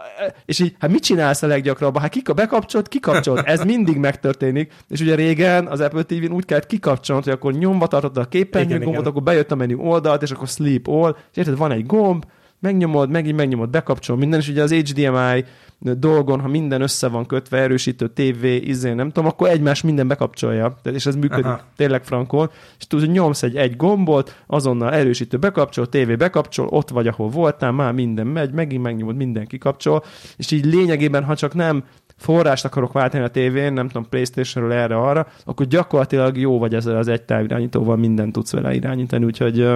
és 0.44 0.58
így, 0.58 0.76
hát 0.78 0.90
mit 0.90 1.02
csinálsz 1.02 1.42
a 1.42 1.46
leggyakrabban? 1.46 2.02
Hát 2.02 2.10
kika, 2.10 2.32
bekapcsolt, 2.32 2.88
kikapcsolt, 2.88 3.46
ez 3.46 3.64
mindig 3.64 3.96
megtörténik, 3.96 4.72
és 4.88 5.00
ugye 5.00 5.14
régen 5.14 5.66
az 5.66 5.80
Apple 5.80 6.02
TV-n 6.02 6.32
úgy 6.32 6.44
kellett 6.44 6.66
kikapcsolni, 6.66 7.22
hogy 7.24 7.32
akkor 7.32 7.52
nyomva 7.52 7.86
tartotta 7.86 8.20
a 8.20 8.24
képernyő 8.24 8.78
gombot, 8.78 9.06
akkor 9.06 9.22
bejött 9.22 9.52
a 9.52 9.54
menü 9.54 9.76
oldalt, 9.76 10.22
és 10.22 10.30
akkor 10.30 10.48
sleep 10.48 10.88
all, 10.88 11.16
és 11.30 11.36
érted, 11.36 11.56
van 11.56 11.72
egy 11.72 11.86
gomb, 11.86 12.24
megnyomod, 12.60 13.10
megint 13.10 13.36
megnyomod, 13.36 13.70
bekapcsol 13.70 14.16
minden, 14.16 14.40
és 14.40 14.48
ugye 14.48 14.62
az 14.62 14.72
HDMI 14.72 15.44
dolgon, 15.78 16.40
ha 16.40 16.48
minden 16.48 16.80
össze 16.80 17.08
van 17.08 17.26
kötve, 17.26 17.58
erősítő 17.58 18.08
TV, 18.08 18.44
izé, 18.44 18.92
nem 18.92 19.10
tudom, 19.10 19.28
akkor 19.28 19.48
egymás 19.48 19.82
minden 19.82 20.08
bekapcsolja, 20.08 20.76
és 20.82 21.06
ez 21.06 21.14
működik 21.14 21.44
Aha. 21.44 21.60
tényleg 21.76 22.04
frankon, 22.04 22.50
és 22.78 22.86
tudod, 22.86 23.10
nyomsz 23.10 23.42
egy, 23.42 23.56
egy 23.56 23.76
gombot, 23.76 24.42
azonnal 24.46 24.92
erősítő 24.92 25.38
bekapcsol, 25.38 25.88
TV 25.88 26.16
bekapcsol, 26.16 26.66
ott 26.66 26.88
vagy, 26.88 27.06
ahol 27.06 27.28
voltál, 27.28 27.72
már 27.72 27.92
minden 27.92 28.26
megy, 28.26 28.52
megint 28.52 28.82
megnyomod, 28.82 29.16
minden 29.16 29.46
kikapcsol, 29.46 30.04
és 30.36 30.50
így 30.50 30.64
lényegében, 30.64 31.24
ha 31.24 31.36
csak 31.36 31.54
nem 31.54 31.84
forrást 32.16 32.64
akarok 32.64 32.92
váltani 32.92 33.24
a 33.24 33.28
tévén, 33.28 33.72
nem 33.72 33.86
tudom, 33.86 34.08
Playstation-ről 34.08 34.72
erre-arra, 34.72 35.26
akkor 35.44 35.66
gyakorlatilag 35.66 36.38
jó 36.38 36.58
vagy 36.58 36.74
ezzel 36.74 36.96
az 36.96 37.08
egy 37.08 37.22
távirányítóval 37.22 37.96
mindent 37.96 38.32
tudsz 38.32 38.52
vele 38.52 38.74
irányítani, 38.74 39.24
úgyhogy 39.24 39.68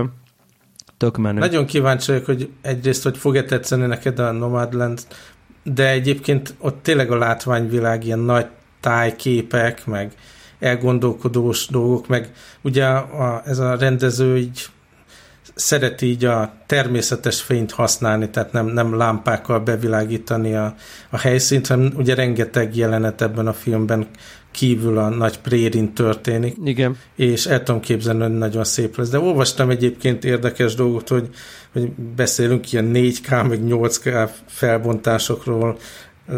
tök 0.96 1.16
menő. 1.16 1.38
Nagyon 1.38 1.66
kíváncsi 1.66 2.10
vagyok, 2.10 2.26
hogy 2.26 2.50
egyrészt, 2.62 3.02
hogy 3.02 3.16
fog-e 3.16 3.44
tetszeni 3.44 3.86
neked 3.86 4.18
a 4.18 4.32
Nomadland, 4.32 5.00
de 5.62 5.88
egyébként 5.88 6.54
ott 6.58 6.82
tényleg 6.82 7.10
a 7.10 7.18
látványvilág 7.18 8.04
ilyen 8.04 8.18
nagy 8.18 8.46
tájképek, 8.80 9.86
meg 9.86 10.12
elgondolkodós 10.58 11.66
dolgok, 11.66 12.08
meg 12.08 12.32
ugye 12.62 12.86
a, 12.86 13.42
ez 13.46 13.58
a 13.58 13.76
rendező 13.76 14.36
így 14.36 14.66
szereti 15.54 16.06
így 16.06 16.24
a 16.24 16.52
természetes 16.66 17.42
fényt 17.42 17.72
használni, 17.72 18.30
tehát 18.30 18.52
nem, 18.52 18.66
nem 18.66 18.96
lámpákkal 18.96 19.60
bevilágítani 19.60 20.54
a, 20.54 20.74
a 21.10 21.18
helyszínt, 21.18 21.66
hanem 21.66 21.92
ugye 21.96 22.14
rengeteg 22.14 22.76
jelenet 22.76 23.22
ebben 23.22 23.46
a 23.46 23.52
filmben 23.52 24.08
kívül 24.50 24.98
a 24.98 25.08
nagy 25.08 25.38
prérin 25.38 25.92
történik. 25.92 26.56
Igen. 26.64 26.96
És 27.16 27.46
el 27.46 27.62
tudom 27.62 27.80
képzelni, 27.80 28.22
hogy 28.22 28.38
nagyon 28.38 28.64
szép 28.64 28.96
lesz. 28.96 29.08
De 29.08 29.18
olvastam 29.18 29.70
egyébként 29.70 30.24
érdekes 30.24 30.74
dolgot, 30.74 31.08
hogy, 31.08 31.28
hogy 31.72 31.90
beszélünk 31.92 32.72
ilyen 32.72 32.90
4K, 32.94 33.48
meg 33.48 33.60
8K 33.66 34.30
felbontásokról, 34.46 35.76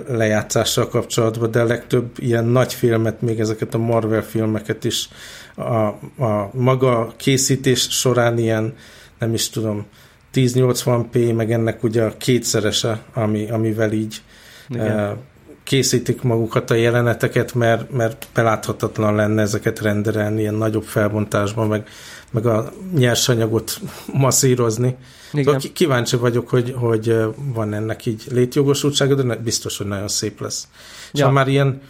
lejátszással 0.09 0.89
kapcsolatban, 0.89 1.51
de 1.51 1.61
a 1.61 1.65
legtöbb 1.65 2.11
ilyen 2.19 2.45
nagy 2.45 2.75
filmet, 2.75 3.21
még 3.21 3.41
ezeket 3.41 3.75
a 3.75 3.79
Marvel 3.79 4.23
filmeket 4.23 4.85
is 4.85 5.09
a, 5.55 5.87
a 6.25 6.51
maga 6.53 7.13
készítés 7.17 7.81
során 7.91 8.39
ilyen, 8.39 8.75
nem 9.19 9.35
is 9.35 9.49
tudom, 9.49 9.87
1080p, 10.35 11.35
meg 11.37 11.53
ennek 11.53 11.83
ugye 11.83 12.03
a 12.03 12.17
kétszerese, 12.17 13.03
ami, 13.15 13.51
amivel 13.51 13.93
így 13.93 14.23
Igen 14.69 15.19
készítik 15.73 16.23
magukat 16.23 16.71
a 16.71 16.75
jeleneteket, 16.75 17.55
mert, 17.55 17.91
mert 17.91 18.27
beláthatatlan 18.35 19.15
lenne 19.15 19.43
ezeket 19.43 19.81
renderelni 19.81 20.41
ilyen 20.41 20.55
nagyobb 20.55 20.83
felbontásban, 20.83 21.69
meg, 21.69 21.89
meg 22.31 22.47
a 22.47 22.73
nyersanyagot 22.95 23.81
masszírozni. 24.25 24.97
Igen. 25.33 25.61
Kíváncsi 25.73 26.17
vagyok, 26.17 26.49
hogy, 26.49 26.75
hogy 26.77 27.17
van 27.37 27.75
ennek 27.75 28.07
így 28.07 28.25
létjogosultsága, 28.31 29.15
de 29.15 29.37
biztos, 29.37 29.79
hogy 29.79 29.87
nagyon 29.87 30.09
szép 30.09 30.41
lesz. 30.41 30.69
Ja. 30.73 31.11
És 31.13 31.21
ha 31.21 31.31
már 31.31 31.49
ilyen 31.49 31.81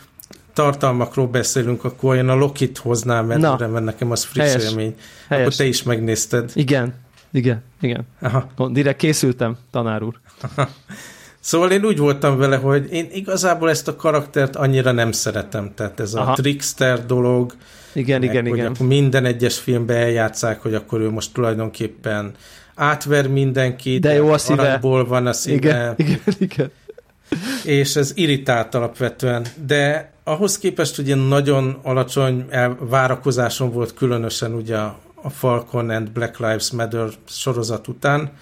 tartalmakról 0.52 1.26
beszélünk, 1.26 1.84
akkor 1.84 2.16
én 2.16 2.28
a 2.28 2.34
Lokit 2.34 2.78
hoznám, 2.78 3.26
mert, 3.26 3.40
Na. 3.40 3.56
mert 3.58 3.84
nekem 3.84 4.10
az 4.10 4.24
friss 4.24 4.44
Helyes. 4.44 4.64
élmény. 4.64 4.94
Helyes. 5.28 5.44
Akkor 5.44 5.56
te 5.56 5.64
is 5.64 5.82
megnézted. 5.82 6.50
Igen, 6.54 6.94
igen, 7.32 7.62
igen. 7.80 8.06
Aha. 8.20 8.50
Direkt 8.70 8.98
készültem, 8.98 9.56
tanár 9.70 10.02
úr. 10.02 10.20
Szóval 11.42 11.70
én 11.70 11.84
úgy 11.84 11.98
voltam 11.98 12.38
vele, 12.38 12.56
hogy 12.56 12.92
én 12.92 13.08
igazából 13.12 13.70
ezt 13.70 13.88
a 13.88 13.96
karaktert 13.96 14.56
annyira 14.56 14.92
nem 14.92 15.12
szeretem, 15.12 15.72
tehát 15.74 16.00
ez 16.00 16.14
Aha. 16.14 16.32
a 16.32 16.34
trickster 16.34 17.06
dolog, 17.06 17.54
igen, 17.92 18.20
meg, 18.20 18.28
igen, 18.28 18.46
igen. 18.46 18.76
minden 18.78 19.24
egyes 19.24 19.58
filmben 19.58 19.96
eljátszák, 19.96 20.60
hogy 20.60 20.74
akkor 20.74 21.00
ő 21.00 21.10
most 21.10 21.32
tulajdonképpen 21.32 22.32
átver 22.74 23.28
mindenkit, 23.28 24.00
de 24.00 24.14
jó 24.14 24.30
a 24.30 24.38
szíve. 24.38 24.78
van 24.80 25.26
a 25.26 25.32
szíve. 25.32 25.56
Igen, 25.56 25.94
igen, 26.06 26.20
igen. 26.38 26.70
És 27.64 27.96
ez 27.96 28.12
irritált 28.14 28.74
alapvetően, 28.74 29.46
de 29.66 30.12
ahhoz 30.24 30.58
képest 30.58 30.98
ugye 30.98 31.14
nagyon 31.14 31.78
alacsony 31.82 32.46
várakozásom 32.78 33.72
volt 33.72 33.94
különösen 33.94 34.52
ugye 34.54 34.76
a 35.22 35.30
Falcon 35.30 35.90
and 35.90 36.10
Black 36.10 36.38
Lives 36.38 36.70
Matter 36.70 37.08
sorozat 37.28 37.88
után, 37.88 38.32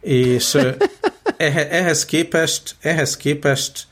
és 0.00 0.58
ehhez 1.36 2.04
képest, 2.04 2.76
ehhez 2.80 3.16
képest 3.16 3.86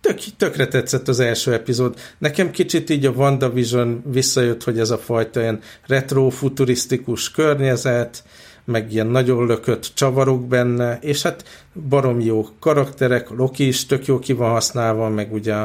tök, 0.00 0.18
tökre 0.36 0.66
tetszett 0.66 1.08
az 1.08 1.20
első 1.20 1.52
epizód. 1.52 1.98
Nekem 2.18 2.50
kicsit 2.50 2.90
így 2.90 3.06
a 3.06 3.10
WandaVision 3.10 4.02
visszajött, 4.06 4.64
hogy 4.64 4.78
ez 4.78 4.90
a 4.90 4.98
fajta 4.98 5.40
ilyen 5.40 5.60
retro-futurisztikus 5.86 7.30
környezet, 7.30 8.24
meg 8.64 8.92
ilyen 8.92 9.06
nagyon 9.06 9.46
lökött 9.46 9.90
csavarok 9.94 10.46
benne, 10.46 10.98
és 11.00 11.22
hát 11.22 11.44
barom 11.88 12.20
jó 12.20 12.46
karakterek, 12.60 13.30
Loki 13.30 13.66
is 13.66 13.86
tök 13.86 14.06
jó 14.06 14.18
ki 14.18 14.32
van 14.32 14.50
használva, 14.50 15.08
meg 15.08 15.32
ugye, 15.32 15.56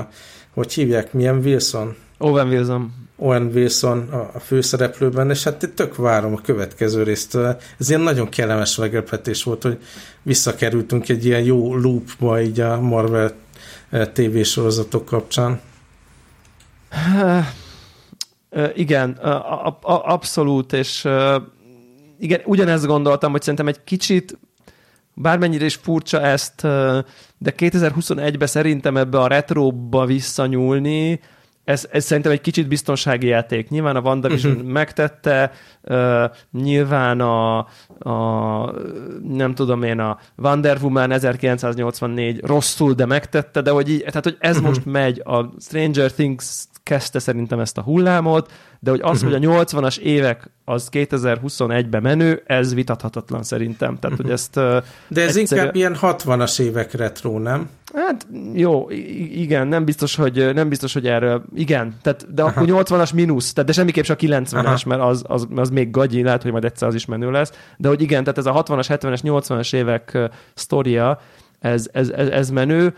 hogy 0.53 0.73
hívják, 0.73 1.13
milyen 1.13 1.37
Wilson? 1.37 1.95
Owen 2.17 2.47
Wilson. 2.47 3.06
Owen 3.19 3.51
Wilson 3.53 4.09
a, 4.33 4.39
főszereplőben, 4.39 5.29
és 5.29 5.43
hát 5.43 5.71
tök 5.75 5.95
várom 5.95 6.33
a 6.33 6.41
következő 6.41 7.03
részt. 7.03 7.35
Ez 7.77 7.89
ilyen 7.89 8.01
nagyon 8.01 8.29
kellemes 8.29 8.75
meglepetés 8.75 9.43
volt, 9.43 9.63
hogy 9.63 9.79
visszakerültünk 10.21 11.09
egy 11.09 11.25
ilyen 11.25 11.43
jó 11.43 11.75
loopba 11.75 12.41
így 12.41 12.59
a 12.59 12.81
Marvel 12.81 13.31
eh, 13.89 14.05
tévésorozatok 14.13 15.05
kapcsán. 15.05 15.61
Igen, 18.73 19.11
abszolút, 19.81 20.73
és 20.73 21.07
igen, 22.19 22.41
ugyanezt 22.45 22.85
gondoltam, 22.85 23.31
hogy 23.31 23.41
szerintem 23.41 23.67
egy 23.67 23.83
kicsit 23.83 24.37
bármennyire 25.13 25.65
is 25.65 25.75
furcsa 25.75 26.21
ezt, 26.21 26.61
de 27.37 27.53
2021-ben 27.57 28.47
szerintem 28.47 28.97
ebbe 28.97 29.19
a 29.19 29.27
retróba 29.27 30.05
visszanyúlni, 30.05 31.19
ez, 31.67 31.87
ez 31.91 32.05
szerintem 32.05 32.31
egy 32.31 32.41
kicsit 32.41 32.67
biztonsági 32.67 33.27
játék. 33.27 33.69
Nyilván 33.69 33.95
a 33.95 33.99
WandaVision 33.99 34.55
uh-huh. 34.55 34.69
megtette, 34.69 35.51
uh, 35.81 36.23
nyilván 36.51 37.21
a, 37.21 37.57
a, 37.99 38.73
nem 39.23 39.55
tudom 39.55 39.83
én, 39.83 39.99
a 39.99 40.19
Wonder 40.35 40.77
Woman 40.81 41.11
1984 41.11 42.39
rosszul, 42.43 42.93
de 42.93 43.05
megtette, 43.05 43.61
de 43.61 43.71
hogy 43.71 43.89
így, 43.89 43.99
tehát 43.99 44.23
hogy 44.23 44.37
ez 44.39 44.55
uh-huh. 44.55 44.67
most 44.67 44.85
megy, 44.85 45.21
a 45.25 45.53
Stranger 45.59 46.11
Things 46.11 46.65
kezdte 46.83 47.19
szerintem 47.19 47.59
ezt 47.59 47.77
a 47.77 47.81
hullámot, 47.81 48.51
de 48.79 48.89
hogy 48.89 49.01
az, 49.03 49.23
uh-huh. 49.23 49.37
hogy 49.37 49.45
a 49.45 49.63
80-as 49.63 49.97
évek 49.97 50.49
az 50.65 50.89
2021-ben 50.91 52.01
menő, 52.01 52.43
ez 52.45 52.73
vitathatatlan 52.73 53.43
szerintem. 53.43 53.99
Tehát, 53.99 54.19
uh-huh. 54.19 54.25
hogy 54.25 54.31
ezt... 54.31 54.53
De 55.07 55.21
ez 55.21 55.35
egyszerű... 55.37 55.59
inkább 55.59 55.75
ilyen 55.75 55.97
60-as 56.01 56.59
évek 56.59 56.93
retro, 56.93 57.39
nem? 57.39 57.69
Hát 57.93 58.27
jó, 58.53 58.89
igen, 59.31 59.67
nem 59.67 59.85
biztos, 59.85 60.15
hogy, 60.15 60.53
nem 60.53 60.69
biztos, 60.69 60.93
hogy 60.93 61.07
erről, 61.07 61.43
igen, 61.55 61.95
tehát, 62.01 62.33
de 62.33 62.41
Aha. 62.41 62.51
akkor 62.51 62.67
80-as 62.83 63.13
mínusz, 63.13 63.53
tehát 63.53 63.69
de 63.69 63.75
semmiképp 63.75 64.03
csak 64.03 64.19
90-es, 64.21 64.53
Aha. 64.53 64.77
mert 64.85 65.01
az, 65.01 65.23
az, 65.27 65.47
az, 65.55 65.69
még 65.69 65.91
gagyi, 65.91 66.23
lehet, 66.23 66.41
hogy 66.41 66.51
majd 66.51 66.65
egyszer 66.65 66.87
az 66.87 66.95
is 66.95 67.05
menő 67.05 67.31
lesz, 67.31 67.51
de 67.77 67.87
hogy 67.87 68.01
igen, 68.01 68.23
tehát 68.23 68.37
ez 68.37 68.45
a 68.45 68.63
60-as, 68.63 68.85
70-es, 68.89 69.19
80-as 69.23 69.75
évek 69.75 70.17
sztoria, 70.53 71.19
ez, 71.59 71.89
ez, 71.91 72.09
ez, 72.09 72.27
ez 72.27 72.49
menő, 72.49 72.93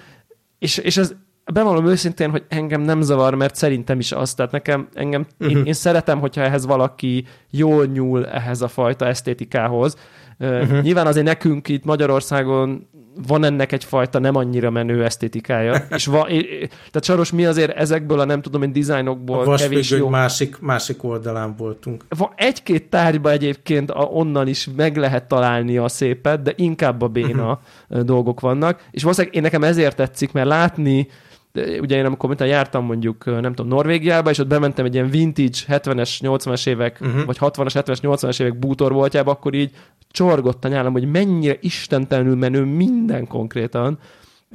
és, 0.59 0.77
és 0.77 0.97
ez, 0.97 1.15
bevallom 1.53 1.87
őszintén, 1.87 2.29
hogy 2.29 2.43
engem 2.47 2.81
nem 2.81 3.01
zavar, 3.01 3.35
mert 3.35 3.55
szerintem 3.55 3.99
is 3.99 4.11
az, 4.11 4.33
tehát 4.33 4.51
nekem, 4.51 4.87
engem, 4.93 5.21
uh-huh. 5.21 5.51
én, 5.51 5.57
mhm. 5.57 5.67
én 5.67 5.73
szeretem, 5.73 6.19
hogyha 6.19 6.41
ehhez 6.41 6.65
valaki 6.65 7.25
jól 7.49 7.85
nyúl 7.85 8.27
ehhez 8.27 8.61
a 8.61 8.67
fajta 8.67 9.05
esztétikához. 9.05 9.95
Uh-huh. 10.39 10.81
Nyilván 10.81 11.07
azért 11.07 11.25
nekünk 11.25 11.67
itt 11.67 11.83
Magyarországon 11.83 12.87
van 13.27 13.43
ennek 13.43 13.71
egyfajta 13.71 14.19
nem 14.19 14.35
annyira 14.35 14.69
menő 14.69 15.03
esztétikája. 15.03 15.73
és 15.95 16.05
va, 16.05 16.25
tehát 16.25 17.03
Saros, 17.03 17.31
mi 17.31 17.45
azért 17.45 17.77
ezekből 17.77 18.19
a 18.19 18.25
nem 18.25 18.41
tudom 18.41 18.63
én 18.63 18.71
dizájnokból 18.71 19.39
a 19.39 19.55
kevés 19.55 19.89
jó. 19.89 20.09
másik, 20.09 20.59
másik 20.59 21.03
oldalán 21.03 21.55
voltunk. 21.57 22.05
Va, 22.17 22.33
egy-két 22.35 22.89
tárgyba 22.89 23.31
egyébként 23.31 23.91
a, 23.91 24.03
onnan 24.03 24.47
is 24.47 24.67
meg 24.75 24.97
lehet 24.97 25.27
találni 25.27 25.77
a 25.77 25.87
szépet, 25.87 26.41
de 26.41 26.53
inkább 26.55 27.01
a 27.01 27.07
béna 27.07 27.59
uh-huh. 27.89 28.05
dolgok 28.05 28.39
vannak. 28.39 28.83
És 28.91 29.01
valószínűleg 29.01 29.35
én 29.35 29.41
nekem 29.41 29.63
ezért 29.63 29.95
tetszik, 29.95 30.31
mert 30.31 30.47
látni 30.47 31.07
de 31.51 31.79
ugye 31.79 31.97
én 31.97 32.05
amikor 32.05 32.29
mint 32.29 32.41
jártam 32.41 32.85
mondjuk, 32.85 33.25
nem 33.25 33.53
tudom, 33.53 33.67
Norvégiába, 33.67 34.29
és 34.29 34.37
ott 34.37 34.47
bementem 34.47 34.85
egy 34.85 34.93
ilyen 34.93 35.09
vintage 35.09 35.57
70-es, 35.67 36.09
80-as 36.21 36.67
évek, 36.67 36.97
uh-huh. 37.01 37.25
vagy 37.25 37.37
60-as, 37.39 37.71
70-es, 37.73 37.97
80-as 38.01 38.41
évek 38.41 38.59
bútorvoltjába, 38.59 39.31
akkor 39.31 39.53
így 39.53 39.71
csorgott 40.11 40.65
a 40.65 40.67
nyálam, 40.67 40.91
hogy 40.91 41.11
mennyire 41.11 41.57
istentelenül 41.61 42.35
menő 42.35 42.63
minden 42.63 43.27
konkrétan. 43.27 43.99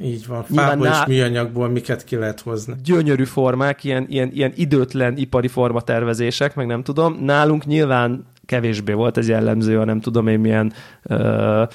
Így 0.01 0.27
van, 0.27 0.43
fából 0.43 0.87
és 0.87 0.97
műanyagból 1.07 1.69
miket 1.69 2.03
ki 2.03 2.15
lehet 2.15 2.39
hozni. 2.39 2.73
Gyönyörű 2.83 3.23
formák, 3.23 3.83
ilyen, 3.83 4.05
ilyen, 4.09 4.29
ilyen 4.33 4.51
időtlen 4.55 5.17
ipari 5.17 5.47
formatervezések, 5.47 6.55
meg 6.55 6.65
nem 6.65 6.83
tudom. 6.83 7.17
Nálunk 7.21 7.65
nyilván 7.65 8.25
kevésbé 8.45 8.93
volt 8.93 9.17
ez 9.17 9.27
jellemző, 9.27 9.79
a 9.79 9.85
nem 9.85 9.99
tudom 9.99 10.27
én 10.27 10.39
milyen 10.39 10.73
uh, 11.03 11.67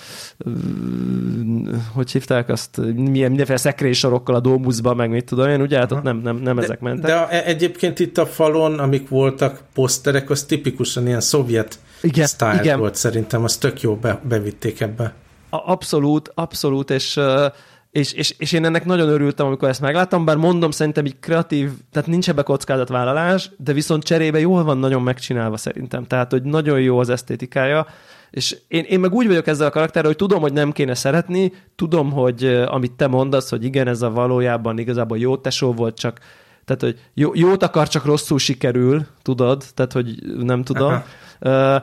hogy 1.93 2.11
hívták 2.11 2.49
azt, 2.49 2.77
milyen 2.95 3.29
mindenféle 3.29 3.59
szekrénysorokkal 3.59 4.35
a 4.35 4.41
Domusban, 4.41 4.97
meg 4.97 5.11
mit 5.11 5.25
tudom 5.25 5.49
én, 5.49 5.61
ugye, 5.61 5.79
hát 5.79 5.93
ott 5.93 6.03
nem, 6.03 6.17
nem, 6.17 6.37
nem 6.37 6.57
de, 6.57 6.63
ezek 6.63 6.81
mentek. 6.81 7.11
De 7.11 7.29
e- 7.29 7.45
egyébként 7.45 7.99
itt 7.99 8.19
a 8.19 8.27
falon, 8.27 8.79
amik 8.79 9.09
voltak 9.09 9.63
poszterek, 9.75 10.31
az 10.31 10.45
tipikusan 10.45 11.07
ilyen 11.07 11.21
szovjet 11.21 11.79
igen, 12.03 12.27
style 12.27 12.59
igen. 12.61 12.79
volt 12.79 12.95
szerintem, 12.95 13.45
az 13.45 13.57
tök 13.57 13.81
jó 13.81 13.95
be, 13.95 14.21
bevitték 14.29 14.81
ebbe. 14.81 15.15
A, 15.51 15.71
abszolút, 15.71 16.33
abszolút, 16.35 16.91
és 16.91 17.17
uh, 17.17 17.45
és, 17.91 18.13
és, 18.13 18.35
és 18.39 18.53
én 18.53 18.65
ennek 18.65 18.85
nagyon 18.85 19.09
örültem, 19.09 19.47
amikor 19.47 19.69
ezt 19.69 19.81
megláttam, 19.81 20.25
bár 20.25 20.37
mondom, 20.37 20.71
szerintem 20.71 21.07
így 21.07 21.19
kreatív, 21.21 21.71
tehát 21.93 22.09
nincs 22.09 22.29
ebbe 22.29 22.43
kockázatvállalás, 22.43 23.51
de 23.57 23.73
viszont 23.73 24.05
cserébe 24.05 24.41
jól 24.41 24.65
van 24.65 24.79
nagyon 24.79 25.03
megcsinálva 25.03 25.57
szerintem. 25.57 26.05
Tehát, 26.05 26.31
hogy 26.31 26.43
nagyon 26.43 26.81
jó 26.81 26.99
az 26.99 27.09
esztétikája, 27.09 27.87
és 28.31 28.57
én, 28.69 28.85
én 28.85 29.01
meg 29.01 29.13
úgy 29.13 29.27
vagyok 29.27 29.47
ezzel 29.47 29.67
a 29.67 29.71
karakterrel, 29.71 30.09
hogy 30.09 30.19
tudom, 30.19 30.41
hogy 30.41 30.53
nem 30.53 30.73
kéne 30.73 30.95
szeretni, 30.95 31.53
tudom, 31.77 32.13
hogy 32.13 32.45
amit 32.67 32.93
te 32.93 33.07
mondasz, 33.07 33.51
hogy 33.51 33.65
igen, 33.65 33.89
ez 33.89 34.03
a 34.03 34.11
valójában 34.11 34.79
igazából 34.79 35.19
jó 35.19 35.37
tesó 35.37 35.73
volt, 35.73 35.99
csak 35.99 36.19
tehát, 36.65 36.83
hogy 36.83 37.11
jó, 37.15 37.31
jót 37.35 37.63
akar, 37.63 37.89
csak 37.89 38.05
rosszul 38.05 38.39
sikerül, 38.39 39.07
tudod, 39.23 39.65
tehát, 39.75 39.93
hogy 39.93 40.15
nem 40.39 40.63
tudom. 40.63 41.03
Uh, 41.41 41.77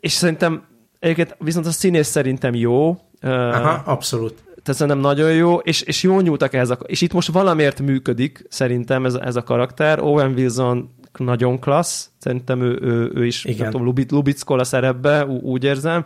és 0.00 0.12
szerintem 0.12 0.64
egyébként 0.98 1.36
viszont 1.38 1.66
a 1.66 1.70
színész 1.70 2.08
szerintem 2.08 2.54
jó. 2.54 2.90
Uh, 3.22 3.30
Aha, 3.30 3.82
abszolút 3.84 4.34
tehát 4.62 4.80
szerintem 4.80 4.98
nagyon 4.98 5.32
jó, 5.32 5.56
és, 5.56 5.80
és 5.80 6.02
jó 6.02 6.20
nyúltak 6.20 6.54
ehhez 6.54 6.70
a, 6.70 6.78
és 6.86 7.00
itt 7.00 7.12
most 7.12 7.28
valamiért 7.28 7.80
működik 7.80 8.44
szerintem 8.48 9.04
ez, 9.04 9.14
ez 9.14 9.36
a 9.36 9.42
karakter. 9.42 10.00
Owen 10.00 10.32
Wilson 10.32 10.90
nagyon 11.18 11.58
klassz, 11.58 12.10
szerintem 12.18 12.62
ő, 12.62 12.78
ő, 12.82 13.10
ő 13.14 13.26
is 13.26 13.44
Igen. 13.44 13.70
tudom, 13.70 13.86
Lubit, 13.86 14.10
lubickol 14.10 14.58
a 14.58 14.64
szerepbe, 14.64 15.26
úgy 15.26 15.64
érzem, 15.64 16.04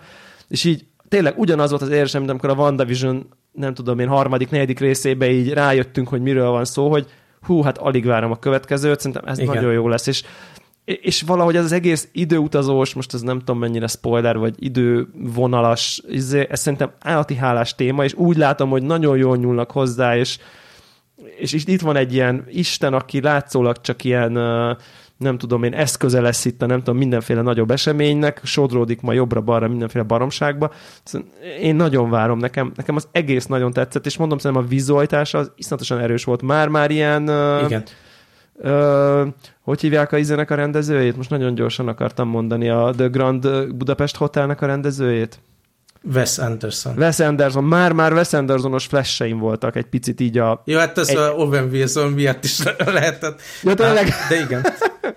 és 0.49 0.65
így 0.65 0.87
tényleg 1.09 1.39
ugyanaz 1.39 1.71
volt 1.71 1.83
az 1.83 1.89
érzésem, 1.89 2.21
mint 2.21 2.31
amikor 2.31 2.51
a 2.51 2.63
WandaVision 2.63 3.27
nem 3.53 3.75
tudom 3.75 3.99
én, 3.99 4.09
harmadik, 4.09 4.51
negyedik 4.51 4.81
részébe 4.81 5.31
így 5.31 5.53
rájöttünk, 5.53 6.09
hogy 6.09 6.23
miről 6.23 6.51
van 6.51 6.65
szó, 6.65 6.91
hogy 6.91 7.07
hú, 7.41 7.63
hát 7.63 7.79
alig 7.79 8.05
várom 8.05 8.31
a 8.31 8.39
következőt, 8.39 8.99
szerintem 9.01 9.29
ez 9.29 9.39
Igen. 9.39 9.55
nagyon 9.55 9.73
jó 9.73 9.89
lesz, 9.89 10.07
és 10.07 10.23
és 10.87 11.23
valahogy 11.23 11.57
ez 11.57 11.65
az 11.65 11.73
egész 11.73 12.09
időutazós, 12.13 12.95
most 12.95 13.15
ez 13.15 13.21
nem 13.21 13.39
tudom 13.39 13.59
mennyire 13.59 13.87
spoiler, 13.87 14.39
vagy 14.39 14.55
idővonalas, 14.59 16.03
izé, 16.09 16.47
ez 16.51 16.61
szerintem 16.61 16.91
állati 17.01 17.35
hálás 17.35 17.75
téma, 17.75 18.05
és 18.05 18.15
úgy 18.15 18.37
látom, 18.37 18.71
hogy 18.71 18.83
nagyon 18.83 19.17
jól 19.17 19.37
nyúlnak 19.37 19.71
hozzá, 19.71 20.17
és, 20.17 20.39
és 21.39 21.53
itt 21.53 21.81
van 21.81 21.97
egy 21.97 22.15
ilyen 22.15 22.45
Isten, 22.49 22.95
aki 22.95 23.21
látszólag 23.21 23.81
csak 23.81 24.05
ilyen, 24.05 24.33
nem 25.17 25.39
tudom 25.39 25.63
én, 25.63 25.75
eszköze 25.75 26.21
lesz 26.21 26.45
itt 26.45 26.63
a 26.63 26.67
nem 26.67 26.79
tudom, 26.79 26.97
mindenféle 26.97 27.43
nagyobb 27.43 27.71
eseménynek, 27.71 28.41
sodródik 28.45 29.01
ma 29.01 29.13
jobbra-balra 29.13 29.69
mindenféle 29.69 30.05
baromságba. 30.05 30.73
Szóval 31.05 31.29
én 31.61 31.77
nagyon 31.77 32.11
várom, 32.11 32.39
nekem, 32.39 32.73
nekem 32.77 32.97
az 32.97 33.09
egész 33.13 33.47
nagyon 33.47 33.73
tetszett, 33.73 34.07
és 34.07 34.17
mondom, 34.17 34.39
szerintem 34.39 34.67
a 34.67 34.69
vizualitása 34.69 35.39
az 35.39 35.53
iszonyatosan 35.57 35.99
erős 35.99 36.25
volt. 36.25 36.43
Már-már 36.43 36.91
ilyen... 36.91 37.23
Igen 37.65 37.85
Ö, 38.59 39.27
hogy 39.61 39.81
hívják 39.81 40.13
a 40.13 40.17
izenek 40.17 40.51
a 40.51 40.55
rendezőjét? 40.55 41.17
Most 41.17 41.31
nagyon 41.31 41.55
gyorsan 41.55 41.89
akartam 41.89 42.29
mondani 42.29 42.69
a 42.69 42.93
The 42.97 43.07
Grand 43.07 43.75
Budapest 43.75 44.17
Hotelnek 44.17 44.61
a 44.61 44.67
rendezőjét. 44.67 45.39
Wes 46.15 46.39
Anderson. 46.39 46.95
Wes 46.97 47.21
Anderson. 47.21 47.65
Már-már 47.65 48.13
Wes 48.13 48.33
Andersonos 48.33 48.87
flasheim 48.87 49.39
voltak 49.39 49.77
egy 49.77 49.87
picit 49.87 50.21
így 50.21 50.39
a... 50.39 50.63
Jó, 50.65 50.79
hát 50.79 50.99
ez 50.99 51.09
egy... 51.09 51.17
a 51.17 51.33
Owen 51.33 51.69
Wilson 51.71 52.13
miatt 52.13 52.45
is 52.45 52.63
lehetett. 52.79 53.41
Ja, 53.63 53.75
tényleg? 53.75 54.09
Hát, 54.09 54.29
de 54.29 54.41
igen. 54.41 54.67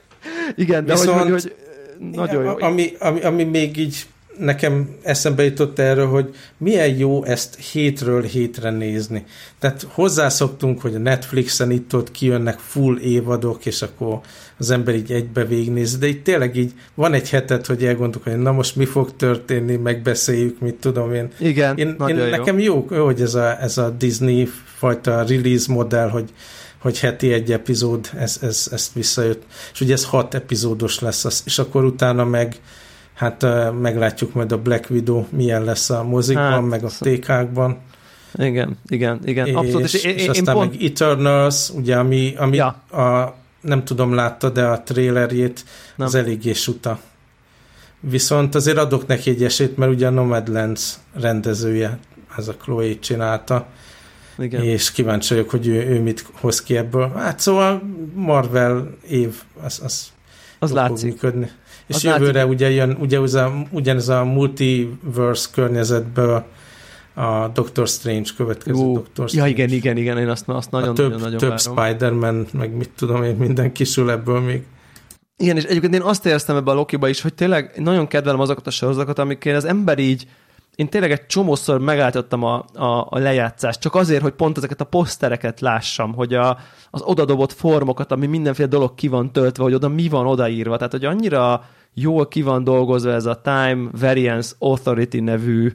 igen, 0.56 0.86
de 0.86 0.94
Viszont, 0.94 1.20
hogy, 1.20 1.32
hogy, 1.32 1.42
hogy 1.42 2.10
nagyon 2.12 2.44
jó. 2.44 2.56
Ami, 2.60 2.94
ami, 3.00 3.22
ami 3.22 3.44
még 3.44 3.78
így 3.78 4.06
nekem 4.40 4.90
eszembe 5.04 5.44
jutott 5.44 5.80
erről, 5.80 6.08
hogy 6.08 6.36
milyen 6.58 6.98
jó 6.98 7.24
ezt 7.24 7.56
hétről 7.72 8.22
hétre 8.22 8.72
nézni. 8.72 9.26
Tehát 9.60 9.88
hozzászoktunk, 9.90 10.82
hogy 10.82 10.96
a 10.96 11.00
Netflixen 11.00 11.72
itt-ott 11.72 12.12
kijönnek 12.12 12.60
full 12.60 12.98
évadok, 12.98 13.66
és 13.66 13.82
akkor 13.82 14.20
az 14.58 14.72
ember 14.72 14.96
így 14.96 15.12
egybe 15.12 15.46
végignéz, 15.46 15.98
de 15.98 16.08
itt 16.08 16.24
tényleg 16.24 16.56
így 16.56 16.74
van 16.94 17.14
egy 17.14 17.30
hetet, 17.30 17.66
hogy 17.66 17.86
elgondolok, 17.86 18.24
hogy 18.24 18.38
na 18.38 18.52
most 18.52 18.76
mi 18.76 18.86
fog 18.86 19.16
történni, 19.16 19.76
megbeszéljük, 19.76 20.60
mit 20.60 20.76
tudom 20.76 21.14
én. 21.14 21.30
Igen, 21.40 21.78
én, 21.78 21.96
én 22.08 22.18
jó. 22.18 22.26
Nekem 22.26 22.60
jó, 22.60 22.86
hogy 22.90 23.22
ez 23.22 23.36
a, 23.36 23.62
ez 23.62 23.78
a 23.78 23.90
Disney 23.90 24.50
fajta 24.78 25.24
release 25.24 25.74
modell, 25.74 26.10
hogy 26.10 26.30
hogy 26.80 27.00
heti 27.00 27.34
egy 27.34 27.52
epizód, 27.52 28.10
ez, 28.18 28.38
ez, 28.42 28.68
ezt 28.72 28.94
visszajött. 28.94 29.44
És 29.74 29.82
ugye 29.82 29.94
ez 29.94 30.06
hat 30.06 30.34
epizódos 30.34 31.00
lesz, 31.00 31.42
és 31.46 31.60
akkor 31.60 31.84
utána 31.84 32.26
meg 32.26 32.56
hát 33.20 33.45
meglátjuk 33.80 34.34
majd 34.34 34.51
a 34.51 34.57
Black 34.57 34.89
Widow 34.89 35.26
milyen 35.30 35.63
lesz 35.63 35.89
a 35.89 36.03
mozikban, 36.03 36.51
hát, 36.51 36.61
meg 36.61 36.84
a 36.84 36.89
TK-kban. 36.99 37.78
Igen, 38.34 38.78
igen, 38.88 39.20
igen, 39.26 39.45
és, 39.45 39.53
abszolút. 39.53 39.84
És, 39.84 39.93
és, 39.93 40.03
és 40.03 40.28
aztán 40.28 40.55
pont... 40.55 40.72
meg 40.72 40.84
Eternals, 40.84 41.70
ugye, 41.70 41.97
ami, 41.97 42.34
ami 42.38 42.55
ja. 42.55 42.67
a, 42.67 43.36
nem 43.61 43.84
tudom, 43.84 44.13
látta, 44.13 44.49
de 44.49 44.65
a 44.65 44.84
trailerjét 44.84 45.65
nem. 45.95 46.07
az 46.07 46.15
eléggé 46.15 46.53
suta. 46.53 46.99
Viszont 47.99 48.55
azért 48.55 48.78
adok 48.78 49.07
neki 49.07 49.30
egy 49.30 49.43
esélyt, 49.43 49.78
mert 49.78 49.91
ugye 49.91 50.07
a 50.07 50.09
Nomadlands 50.09 50.93
rendezője, 51.13 51.99
ez 52.38 52.47
a 52.47 52.53
Chloe 52.53 52.99
csinálta, 52.99 53.67
igen. 54.38 54.63
és 54.63 54.91
kíváncsi 54.91 55.34
vagyok, 55.34 55.49
hogy 55.49 55.67
ő, 55.67 55.88
ő 55.88 56.01
mit 56.01 56.26
hoz 56.32 56.61
ki 56.61 56.78
ebből. 56.78 57.11
Hát 57.15 57.39
szóval 57.39 57.82
Marvel 58.13 58.89
év, 59.07 59.41
az, 59.63 59.82
az, 59.84 60.11
az 60.59 60.72
látszik. 60.72 61.11
Működni. 61.11 61.51
És 61.90 62.04
jövőre 62.04 62.40
látszik... 62.40 62.52
ugye 62.52 62.70
jön 62.70 62.98
ugye 63.00 63.20
az 63.20 63.34
a, 63.34 63.54
ugyanez 63.72 64.10
a 64.10 64.24
multiverse 64.24 65.50
környezetből 65.54 66.46
a 67.14 67.48
Doctor 67.54 67.88
Strange 67.88 68.30
következő 68.38 68.84
Ú, 68.84 68.94
Doctor 68.94 69.30
Strange. 69.30 69.50
Ja, 69.50 69.56
igen, 69.56 69.76
igen, 69.76 69.98
igen, 69.98 70.18
én 70.18 70.30
azt, 70.30 70.50
azt 70.50 70.72
nagyon, 70.72 70.96
több, 70.96 71.12
nagyon, 71.12 71.22
nagyon 71.22 71.38
Több 71.38 71.60
Spider-Man, 71.60 72.48
meg 72.54 72.72
mit 72.76 72.90
tudom 72.96 73.24
én, 73.24 73.36
minden 73.36 73.72
kisül 73.72 74.12
ebből 74.12 74.40
még. 74.40 74.64
Igen, 75.38 75.58
és 75.58 75.64
egyébként 75.64 75.94
én 75.94 76.02
azt 76.02 76.26
éreztem 76.26 76.56
ebbe 76.56 76.72
a 76.72 76.74
Lokiba 76.74 77.08
is, 77.08 77.22
hogy 77.22 77.34
tényleg 77.34 77.72
nagyon 77.76 78.08
kedvelem 78.08 78.40
azokat 78.40 78.68
a 78.68 78.72
sorozatokat, 78.72 79.20
amikén 79.20 79.56
az 79.56 79.66
ember 79.66 80.00
így 80.00 80.28
én 80.80 80.90
tényleg 80.90 81.12
egy 81.12 81.26
csomószor 81.26 81.80
megállítottam 81.80 82.44
a, 82.44 82.66
a, 82.74 83.08
a 83.10 83.18
lejátszást, 83.18 83.80
csak 83.80 83.96
azért, 83.96 84.22
hogy 84.22 84.32
pont 84.32 84.58
ezeket 84.58 84.82
a 84.82 84.86
posztereket 84.86 85.60
lássam, 85.60 86.14
hogy 86.14 86.34
a, 86.34 86.58
az 86.90 87.02
odadobott 87.02 87.54
formokat, 87.54 88.12
ami 88.12 88.26
mindenféle 88.26 88.68
dolog 88.68 88.96
ki 88.96 89.08
van 89.08 89.32
töltve, 89.32 89.64
hogy 89.64 89.74
oda 89.74 89.88
mi 89.88 90.10
van 90.10 90.28
odaírva. 90.28 90.78
Tehát, 90.78 90.92
hogy 90.92 91.06
annyira 91.06 91.66
jól 92.02 92.28
ki 92.28 92.41
van 92.41 92.64
dolgozva 92.64 93.12
ez 93.12 93.26
a 93.26 93.41
Time 93.41 93.89
Variance 93.91 94.56
Authority 94.60 95.18
nevű 95.18 95.72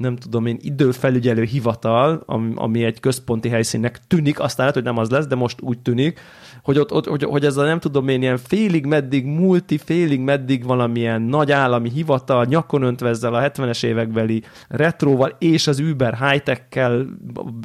nem 0.00 0.16
tudom 0.16 0.46
én, 0.46 0.58
időfelügyelő 0.60 1.42
hivatal, 1.42 2.22
ami, 2.26 2.52
ami 2.54 2.84
egy 2.84 3.00
központi 3.00 3.48
helyszínnek 3.48 4.06
tűnik, 4.06 4.40
aztán 4.40 4.58
lehet, 4.58 4.74
hogy 4.74 4.84
nem 4.84 4.98
az 4.98 5.10
lesz, 5.10 5.26
de 5.26 5.34
most 5.34 5.60
úgy 5.60 5.78
tűnik, 5.78 6.20
hogy, 6.62 6.78
ott, 6.78 6.92
ott, 6.92 7.06
hogy, 7.06 7.22
hogy 7.22 7.44
ez 7.44 7.56
a 7.56 7.64
nem 7.64 7.78
tudom 7.80 8.08
én 8.08 8.22
ilyen 8.22 8.36
félig 8.36 8.86
meddig 8.86 9.24
multi, 9.24 9.78
félig 9.78 10.20
meddig 10.20 10.64
valamilyen 10.64 11.22
nagy 11.22 11.52
állami 11.52 11.90
hivatal, 11.90 12.44
nyakon 12.44 12.82
öntve 12.82 13.08
ezzel 13.08 13.34
a 13.34 13.50
70-es 13.50 13.84
évekbeli 13.84 14.42
retroval 14.68 15.36
és 15.38 15.66
az 15.66 15.78
Uber 15.78 16.18
high-tech-kel, 16.18 17.06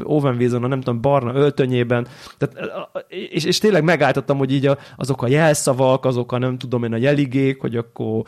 Owen 0.03 0.35
Wilson 0.35 0.63
a 0.63 0.67
nem 0.67 0.81
tudom, 0.81 1.01
barna 1.01 1.33
öltönyében, 1.33 2.07
tehát, 2.37 2.71
és, 3.07 3.43
és 3.43 3.57
tényleg 3.57 3.83
megállítottam, 3.83 4.37
hogy 4.37 4.51
így 4.51 4.65
a, 4.65 4.77
azok 4.95 5.21
a 5.21 5.27
jelszavak, 5.27 6.05
azok 6.05 6.31
a 6.31 6.37
nem 6.37 6.57
tudom 6.57 6.83
én 6.83 6.93
a 6.93 6.97
jeligék, 6.97 7.61
hogy 7.61 7.75
akkor 7.75 8.23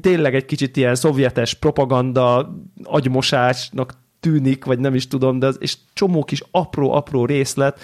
tényleg 0.00 0.34
egy 0.34 0.44
kicsit 0.44 0.76
ilyen 0.76 0.94
szovjetes 0.94 1.54
propaganda 1.54 2.54
agymosásnak 2.82 3.92
tűnik, 4.20 4.64
vagy 4.64 4.78
nem 4.78 4.94
is 4.94 5.08
tudom, 5.08 5.38
de 5.38 5.46
az, 5.46 5.56
és 5.60 5.76
csomó 5.92 6.24
kis 6.24 6.42
apró-apró 6.50 7.24
részlet, 7.24 7.80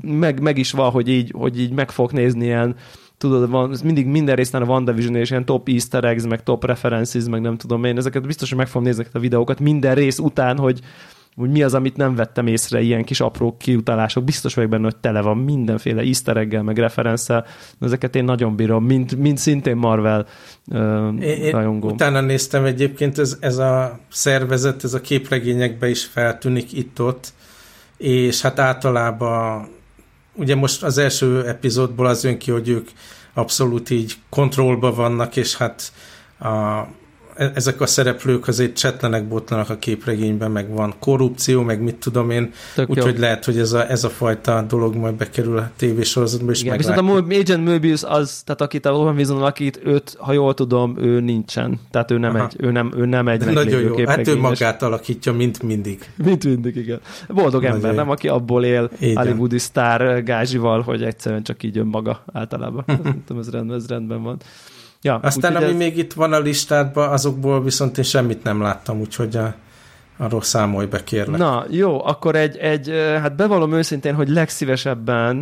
meg, 0.00 0.40
meg 0.40 0.58
is 0.58 0.72
van, 0.72 0.90
hogy 0.90 1.08
így, 1.08 1.32
hogy 1.36 1.60
így 1.60 1.72
meg 1.72 1.90
fog 1.90 2.12
nézni 2.12 2.44
ilyen 2.44 2.76
tudod, 3.18 3.50
van, 3.50 3.76
mindig 3.84 4.06
minden 4.06 4.36
részben 4.36 4.62
a 4.62 4.64
WandaVision 4.64 5.14
és 5.14 5.30
ilyen 5.30 5.44
top 5.44 5.68
easter 5.68 6.04
eggs, 6.04 6.26
meg 6.26 6.42
top 6.42 6.64
references, 6.64 7.24
meg 7.24 7.40
nem 7.40 7.56
tudom 7.56 7.84
én, 7.84 7.96
ezeket 7.96 8.26
biztos, 8.26 8.48
hogy 8.48 8.58
meg 8.58 8.66
fogom 8.66 8.82
nézni 8.82 9.06
a 9.12 9.18
videókat 9.18 9.60
minden 9.60 9.94
rész 9.94 10.18
után, 10.18 10.58
hogy, 10.58 10.80
hogy 11.36 11.50
mi 11.50 11.62
az, 11.62 11.74
amit 11.74 11.96
nem 11.96 12.14
vettem 12.14 12.46
észre, 12.46 12.80
ilyen 12.80 13.04
kis 13.04 13.20
apró 13.20 13.56
kiutalások. 13.56 14.24
Biztos 14.24 14.54
vagyok 14.54 14.70
benne, 14.70 14.84
hogy 14.84 14.96
tele 14.96 15.20
van 15.20 15.36
mindenféle 15.36 16.02
easter 16.02 16.36
egg 16.36 16.62
meg 16.62 16.78
referensszel. 16.78 17.46
Ezeket 17.80 18.16
én 18.16 18.24
nagyon 18.24 18.56
bírom, 18.56 18.84
mint, 18.84 19.16
mint 19.16 19.38
szintén 19.38 19.76
Marvel 19.76 20.26
uh, 20.66 21.50
rajongó. 21.50 21.88
Utána 21.90 22.20
néztem 22.20 22.64
egyébként, 22.64 23.18
ez, 23.18 23.36
ez 23.40 23.58
a 23.58 23.98
szervezet, 24.10 24.84
ez 24.84 24.94
a 24.94 25.00
képregényekben 25.00 25.90
is 25.90 26.04
feltűnik 26.04 26.72
itt-ott, 26.72 27.32
és 27.96 28.40
hát 28.40 28.58
általában 28.58 29.68
ugye 30.34 30.54
most 30.54 30.82
az 30.82 30.98
első 30.98 31.46
epizódból 31.46 32.06
az 32.06 32.24
jön 32.24 32.38
ki, 32.38 32.50
hogy 32.50 32.68
ők 32.68 32.88
abszolút 33.34 33.90
így 33.90 34.14
kontrollba 34.28 34.94
vannak, 34.94 35.36
és 35.36 35.56
hát 35.56 35.92
a, 36.38 36.86
ezek 37.54 37.80
a 37.80 37.86
szereplők 37.86 38.48
azért 38.48 38.76
csetlenek, 38.76 39.28
botlanak 39.28 39.70
a 39.70 39.76
képregényben, 39.76 40.50
meg 40.50 40.70
van 40.74 40.94
korrupció, 40.98 41.62
meg 41.62 41.82
mit 41.82 41.94
tudom 41.94 42.30
én, 42.30 42.52
úgyhogy 42.86 43.18
lehet, 43.18 43.44
hogy 43.44 43.58
ez 43.58 43.72
a, 43.72 43.90
ez 43.90 44.04
a 44.04 44.08
fajta 44.08 44.64
dolog 44.68 44.94
majd 44.94 45.14
bekerül 45.14 45.58
a 45.58 45.70
tévésorozatba 45.76 46.50
is 46.50 46.62
Igen, 46.62 46.76
viszont 46.76 46.98
a 46.98 47.34
Agent 47.34 47.64
Möbius 47.64 48.02
az, 48.02 48.42
tehát 48.44 48.60
akit 48.60 48.86
a 48.86 48.92
Owen 48.92 49.14
Wilson 49.14 49.36
alakít, 49.36 49.80
őt, 49.84 50.16
ha 50.18 50.32
jól 50.32 50.54
tudom, 50.54 50.96
ő 50.98 51.20
nincsen. 51.20 51.80
Tehát 51.90 52.10
ő 52.10 52.18
nem 52.18 52.34
Aha. 52.34 52.44
egy, 52.44 52.56
ő 52.58 52.70
nem, 52.70 52.92
ő 52.96 53.04
nem 53.04 53.28
egy 53.28 53.44
Nagyon 53.44 53.80
jó, 53.80 54.06
hát 54.06 54.28
ő 54.28 54.36
magát 54.36 54.82
alakítja, 54.82 55.32
mint 55.32 55.62
mindig. 55.62 56.10
Mint 56.16 56.44
mindig, 56.44 56.76
igen. 56.76 57.00
Boldog 57.28 57.62
Nagyon 57.62 57.76
ember, 57.76 57.90
jó. 57.90 57.96
nem? 57.96 58.10
Aki 58.10 58.28
abból 58.28 58.64
él 58.64 58.90
Igen. 58.98 59.16
Hollywoodi 59.16 59.58
sztár 59.58 60.22
gázsival, 60.22 60.80
hogy 60.80 61.02
egyszerűen 61.02 61.42
csak 61.42 61.62
így 61.62 61.78
önmaga 61.78 62.22
általában. 62.32 62.84
ez, 63.38 63.50
rendben, 63.50 63.76
ez 63.76 63.88
rendben 63.88 64.22
van. 64.22 64.38
Ja, 65.02 65.18
Aztán 65.22 65.56
ami 65.56 65.64
ez... 65.64 65.76
még 65.76 65.96
itt 65.96 66.12
van 66.12 66.32
a 66.32 66.38
listádban, 66.38 67.08
azokból 67.08 67.62
viszont 67.62 67.98
én 67.98 68.04
semmit 68.04 68.42
nem 68.42 68.60
láttam, 68.60 69.00
úgyhogy 69.00 69.36
a, 69.36 69.54
arról 70.20 70.42
számolj 70.42 70.86
be, 70.86 71.04
kérlek. 71.04 71.38
Na, 71.38 71.64
jó, 71.68 72.04
akkor 72.04 72.36
egy, 72.36 72.56
egy 72.56 72.90
hát 73.20 73.36
bevallom 73.36 73.72
őszintén, 73.72 74.14
hogy 74.14 74.28
legszívesebben, 74.28 75.36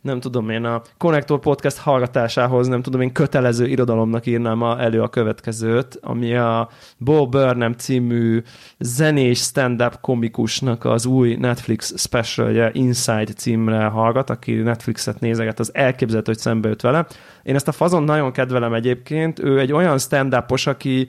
nem 0.00 0.20
tudom 0.20 0.50
én, 0.50 0.64
a 0.64 0.82
Connector 0.98 1.38
Podcast 1.38 1.76
hallgatásához, 1.76 2.68
nem 2.68 2.82
tudom 2.82 3.00
én, 3.00 3.12
kötelező 3.12 3.66
irodalomnak 3.66 4.26
írnám 4.26 4.62
a, 4.62 4.80
elő 4.80 5.02
a 5.02 5.08
következőt, 5.08 5.98
ami 6.02 6.34
a 6.34 6.68
Bo 6.96 7.28
Burnham 7.28 7.72
című 7.72 8.42
zenés 8.78 9.38
stand-up 9.38 10.00
komikusnak 10.00 10.84
az 10.84 11.06
új 11.06 11.34
Netflix 11.34 11.94
specialje 11.96 12.70
Inside 12.72 13.32
címre 13.32 13.84
hallgat, 13.84 14.30
aki 14.30 14.52
Netflixet 14.52 15.20
nézeget, 15.20 15.58
az 15.58 15.70
elképzelhető, 15.74 16.32
hogy 16.32 16.40
szembe 16.40 16.68
jött 16.68 16.80
vele. 16.80 17.06
Én 17.42 17.54
ezt 17.54 17.68
a 17.68 17.72
fazon 17.72 18.02
nagyon 18.02 18.32
kedvelem 18.32 18.74
egyébként, 18.74 19.38
ő 19.38 19.58
egy 19.58 19.72
olyan 19.72 19.98
stand-upos, 19.98 20.66
aki 20.66 21.08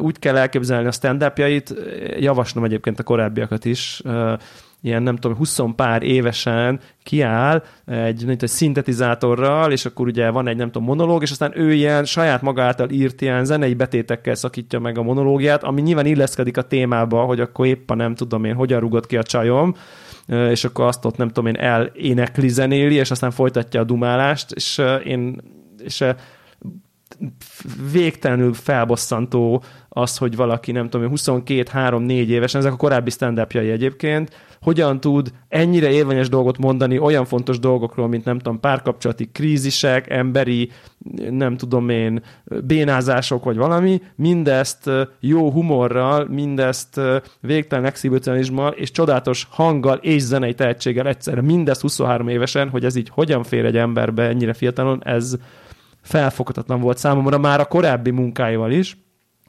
úgy 0.00 0.18
kell 0.18 0.36
elképzelni 0.36 0.86
a 0.86 0.92
stand 0.92 1.32
javaslom 2.18 2.64
egyébként 2.64 2.98
a 2.98 3.02
korábbiakat 3.02 3.64
is, 3.64 4.02
ilyen 4.82 5.02
nem 5.02 5.16
tudom, 5.16 5.36
20 5.36 5.58
pár 5.76 6.02
évesen 6.02 6.80
kiáll 7.02 7.62
egy, 7.86 8.24
egy 8.28 8.48
szintetizátorral, 8.48 9.72
és 9.72 9.84
akkor 9.84 10.06
ugye 10.06 10.30
van 10.30 10.48
egy 10.48 10.56
nem 10.56 10.70
tudom 10.70 10.88
monológ, 10.88 11.22
és 11.22 11.30
aztán 11.30 11.52
ő 11.58 11.72
ilyen 11.72 12.04
saját 12.04 12.42
maga 12.42 12.62
által 12.62 12.90
írt 12.90 13.20
ilyen 13.20 13.44
zenei 13.44 13.74
betétekkel 13.74 14.34
szakítja 14.34 14.78
meg 14.78 14.98
a 14.98 15.02
monológiát, 15.02 15.62
ami 15.62 15.80
nyilván 15.80 16.06
illeszkedik 16.06 16.56
a 16.56 16.62
témába, 16.62 17.22
hogy 17.22 17.40
akkor 17.40 17.66
éppen 17.66 17.96
nem 17.96 18.14
tudom 18.14 18.44
én, 18.44 18.54
hogyan 18.54 18.80
rugott 18.80 19.06
ki 19.06 19.16
a 19.16 19.22
csajom, 19.22 19.74
és 20.26 20.64
akkor 20.64 20.84
azt 20.84 21.04
ott 21.04 21.16
nem 21.16 21.28
tudom 21.28 21.46
én 21.46 21.56
elénekli 21.56 22.48
zenéli, 22.48 22.94
és 22.94 23.10
aztán 23.10 23.30
folytatja 23.30 23.80
a 23.80 23.84
dumálást, 23.84 24.52
és 24.52 24.82
én 25.04 25.40
és 25.78 26.04
végtelenül 27.92 28.52
felbosszantó 28.52 29.62
az, 29.88 30.16
hogy 30.16 30.36
valaki, 30.36 30.72
nem 30.72 30.88
tudom, 30.88 31.12
22-3-4 31.14 32.26
évesen, 32.26 32.60
ezek 32.60 32.72
a 32.72 32.76
korábbi 32.76 33.10
stand 33.10 33.46
egyébként, 33.52 34.30
hogyan 34.60 35.00
tud 35.00 35.32
ennyire 35.48 35.90
érvényes 35.90 36.28
dolgot 36.28 36.58
mondani 36.58 36.98
olyan 36.98 37.24
fontos 37.24 37.58
dolgokról, 37.58 38.08
mint 38.08 38.24
nem 38.24 38.38
tudom, 38.38 38.60
párkapcsolati 38.60 39.30
krízisek, 39.32 40.10
emberi, 40.10 40.70
nem 41.30 41.56
tudom 41.56 41.88
én, 41.88 42.22
bénázások 42.64 43.44
vagy 43.44 43.56
valami, 43.56 44.02
mindezt 44.16 44.90
jó 45.20 45.50
humorral, 45.50 46.26
mindezt 46.28 47.00
végtelen 47.40 47.84
exhibicionizmmal 47.84 48.72
és 48.72 48.90
csodálatos 48.90 49.46
hanggal 49.50 49.96
és 49.96 50.22
zenei 50.22 50.54
tehetséggel 50.54 51.06
egyszerre, 51.06 51.42
mindezt 51.42 51.80
23 51.80 52.28
évesen, 52.28 52.68
hogy 52.68 52.84
ez 52.84 52.96
így 52.96 53.08
hogyan 53.08 53.42
fér 53.42 53.64
egy 53.64 53.76
emberbe 53.76 54.22
ennyire 54.22 54.52
fiatalon, 54.52 55.02
ez 55.04 55.36
felfoghatatlan 56.02 56.80
volt 56.80 56.98
számomra 56.98 57.38
már 57.38 57.60
a 57.60 57.64
korábbi 57.64 58.10
munkáival 58.10 58.72
is. 58.72 58.96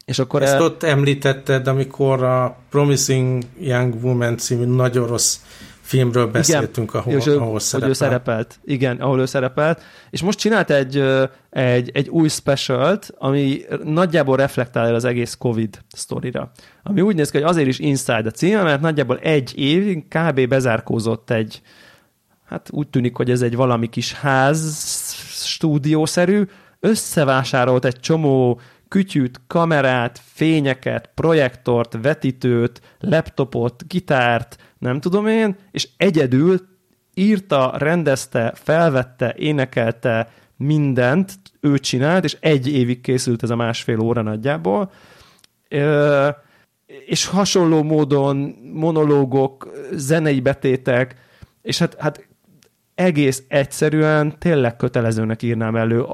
És 0.05 0.19
akkor 0.19 0.41
Ezt 0.41 0.53
el... 0.53 0.61
ott 0.61 0.83
említetted, 0.83 1.67
amikor 1.67 2.23
a 2.23 2.57
Promising 2.69 3.43
Young 3.59 4.03
Woman 4.03 4.37
című 4.37 4.65
nagyon 4.65 5.07
rossz 5.07 5.39
filmről 5.81 6.27
beszéltünk, 6.27 6.89
Igen, 6.89 7.01
ahol, 7.01 7.13
és 7.13 7.27
ő, 7.27 7.37
ahol 7.37 7.59
szerepelt. 7.59 7.81
Hogy 7.81 7.89
ő 7.89 7.93
szerepelt. 7.93 8.59
Igen, 8.63 8.97
ahol 8.97 9.19
ő 9.19 9.25
szerepelt. 9.25 9.81
És 10.09 10.21
most 10.21 10.39
csinált 10.39 10.69
egy, 10.69 11.03
egy, 11.49 11.91
egy 11.93 12.09
új 12.09 12.27
specialt, 12.27 13.13
ami 13.17 13.61
nagyjából 13.83 14.37
reflektál 14.37 14.95
az 14.95 15.05
egész 15.05 15.35
Covid 15.35 15.79
sztorira. 15.87 16.51
Ami 16.83 17.01
úgy 17.01 17.15
néz 17.15 17.29
ki, 17.31 17.37
hogy 17.37 17.47
azért 17.49 17.67
is 17.67 17.79
Inside 17.79 18.23
a 18.25 18.31
címe, 18.31 18.63
mert 18.63 18.81
nagyjából 18.81 19.17
egy 19.17 19.59
év 19.59 19.97
kb. 20.07 20.47
bezárkózott 20.47 21.29
egy, 21.29 21.61
hát 22.45 22.69
úgy 22.71 22.87
tűnik, 22.87 23.15
hogy 23.15 23.31
ez 23.31 23.41
egy 23.41 23.55
valami 23.55 23.87
kis 23.87 24.13
ház 24.13 24.59
stúdiószerű, 25.51 26.43
összevásárolt 26.79 27.85
egy 27.85 27.99
csomó 27.99 28.59
kütyűt, 28.87 29.41
kamerát, 29.47 30.21
fényeket, 30.23 31.09
projektort, 31.15 31.97
vetítőt, 32.01 32.81
laptopot, 32.99 33.87
gitárt, 33.87 34.57
nem 34.77 34.99
tudom 34.99 35.27
én, 35.27 35.55
és 35.71 35.89
egyedül 35.97 36.59
írta, 37.13 37.73
rendezte, 37.77 38.53
felvette, 38.55 39.33
énekelte 39.37 40.31
mindent, 40.57 41.33
ő 41.59 41.77
csinált, 41.77 42.23
és 42.23 42.37
egy 42.39 42.67
évig 42.67 43.01
készült 43.01 43.43
ez 43.43 43.49
a 43.49 43.55
másfél 43.55 43.99
óra 43.99 44.21
nagyjából. 44.21 44.91
Ö, 45.69 46.29
és 47.05 47.25
hasonló 47.25 47.83
módon 47.83 48.35
monológok, 48.73 49.71
zenei 49.91 50.39
betétek, 50.39 51.15
és 51.61 51.79
hát, 51.79 51.95
hát 51.99 52.27
egész 52.95 53.43
egyszerűen 53.47 54.39
tényleg 54.39 54.75
kötelezőnek 54.75 55.41
írnám 55.41 55.75
elő, 55.75 56.05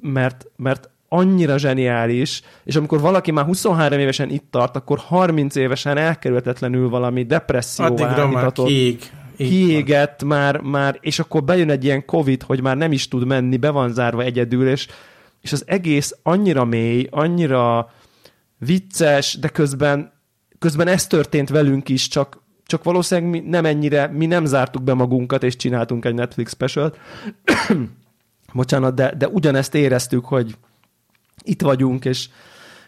mert, 0.00 0.46
mert 0.56 0.90
annyira 1.08 1.58
zseniális, 1.58 2.42
és 2.64 2.76
amikor 2.76 3.00
valaki 3.00 3.30
már 3.30 3.44
23 3.44 3.98
évesen 3.98 4.30
itt 4.30 4.46
tart, 4.50 4.76
akkor 4.76 4.98
30 4.98 5.56
évesen 5.56 5.96
elkerülhetetlenül 5.96 6.88
valami 6.88 7.24
depresszióvá 7.24 8.04
Addigra 8.04 8.28
már 8.28 8.52
kiég. 8.52 9.10
Kiégett 9.36 10.24
már, 10.24 10.60
már, 10.60 10.98
és 11.00 11.18
akkor 11.18 11.44
bejön 11.44 11.70
egy 11.70 11.84
ilyen 11.84 12.04
Covid, 12.04 12.42
hogy 12.42 12.62
már 12.62 12.76
nem 12.76 12.92
is 12.92 13.08
tud 13.08 13.26
menni, 13.26 13.56
be 13.56 13.70
van 13.70 13.92
zárva 13.92 14.22
egyedül, 14.22 14.68
és, 14.68 14.86
és 15.40 15.52
az 15.52 15.64
egész 15.66 16.18
annyira 16.22 16.64
mély, 16.64 17.06
annyira 17.10 17.92
vicces, 18.58 19.36
de 19.40 19.48
közben, 19.48 20.12
közben 20.58 20.88
ez 20.88 21.06
történt 21.06 21.48
velünk 21.48 21.88
is, 21.88 22.08
csak 22.08 22.41
csak 22.66 22.84
valószínűleg 22.84 23.30
mi 23.30 23.40
nem 23.40 23.64
ennyire, 23.64 24.06
mi 24.06 24.26
nem 24.26 24.44
zártuk 24.44 24.82
be 24.82 24.94
magunkat, 24.94 25.42
és 25.42 25.56
csináltunk 25.56 26.04
egy 26.04 26.14
Netflix 26.14 26.52
special 26.52 26.94
Bocsánat, 28.52 28.94
de, 28.94 29.14
de 29.14 29.28
ugyanezt 29.28 29.74
éreztük, 29.74 30.24
hogy 30.24 30.56
itt 31.42 31.62
vagyunk, 31.62 32.04
és, 32.04 32.28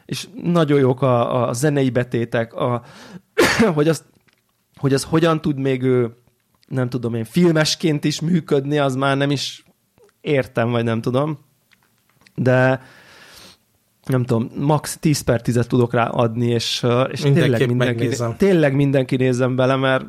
és 0.04 0.28
nagyon 0.42 0.78
jók 0.78 1.02
a, 1.02 1.48
a 1.48 1.52
zenei 1.52 1.90
betétek, 1.90 2.54
a, 2.54 2.82
hogy, 3.74 3.88
az, 3.88 4.04
hogy 4.76 4.94
az 4.94 5.04
hogyan 5.04 5.40
tud 5.40 5.58
még 5.58 5.82
ő, 5.82 6.16
nem 6.68 6.88
tudom 6.88 7.14
én, 7.14 7.24
filmesként 7.24 8.04
is 8.04 8.20
működni, 8.20 8.78
az 8.78 8.94
már 8.94 9.16
nem 9.16 9.30
is 9.30 9.64
értem, 10.20 10.70
vagy 10.70 10.84
nem 10.84 11.00
tudom. 11.00 11.38
De, 12.34 12.82
nem 14.06 14.24
tudom, 14.24 14.50
max 14.56 14.96
10 15.00 15.20
per 15.20 15.42
10 15.42 15.66
tudok 15.68 15.92
rá 15.92 16.06
adni, 16.08 16.46
és, 16.46 16.86
és 17.10 17.20
tényleg, 17.20 17.66
mindenki, 17.66 18.08
tényleg 18.36 18.74
mindenki 18.74 19.16
nézem 19.16 19.56
bele, 19.56 19.76
mert 19.76 20.04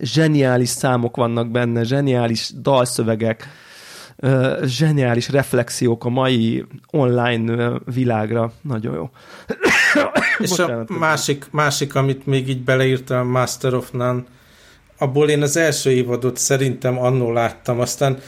zseniális 0.00 0.68
számok 0.68 1.16
vannak 1.16 1.50
benne, 1.50 1.82
zseniális 1.82 2.50
dalszövegek, 2.60 3.48
zseniális 4.64 5.28
reflexiók 5.28 6.04
a 6.04 6.08
mai 6.08 6.64
online 6.90 7.72
világra. 7.94 8.52
Nagyon 8.60 8.94
jó. 8.94 9.10
és 10.38 10.48
Bocsánat, 10.48 10.90
a 10.90 10.98
másik, 10.98 11.46
másik, 11.50 11.94
amit 11.94 12.26
még 12.26 12.48
így 12.48 12.64
beleírtam, 12.64 13.28
Master 13.28 13.74
of 13.74 13.90
None, 13.90 14.24
abból 14.98 15.28
én 15.28 15.42
az 15.42 15.56
első 15.56 15.90
évadot 15.90 16.36
szerintem 16.36 16.98
annól 16.98 17.32
láttam, 17.32 17.80
aztán 17.80 18.18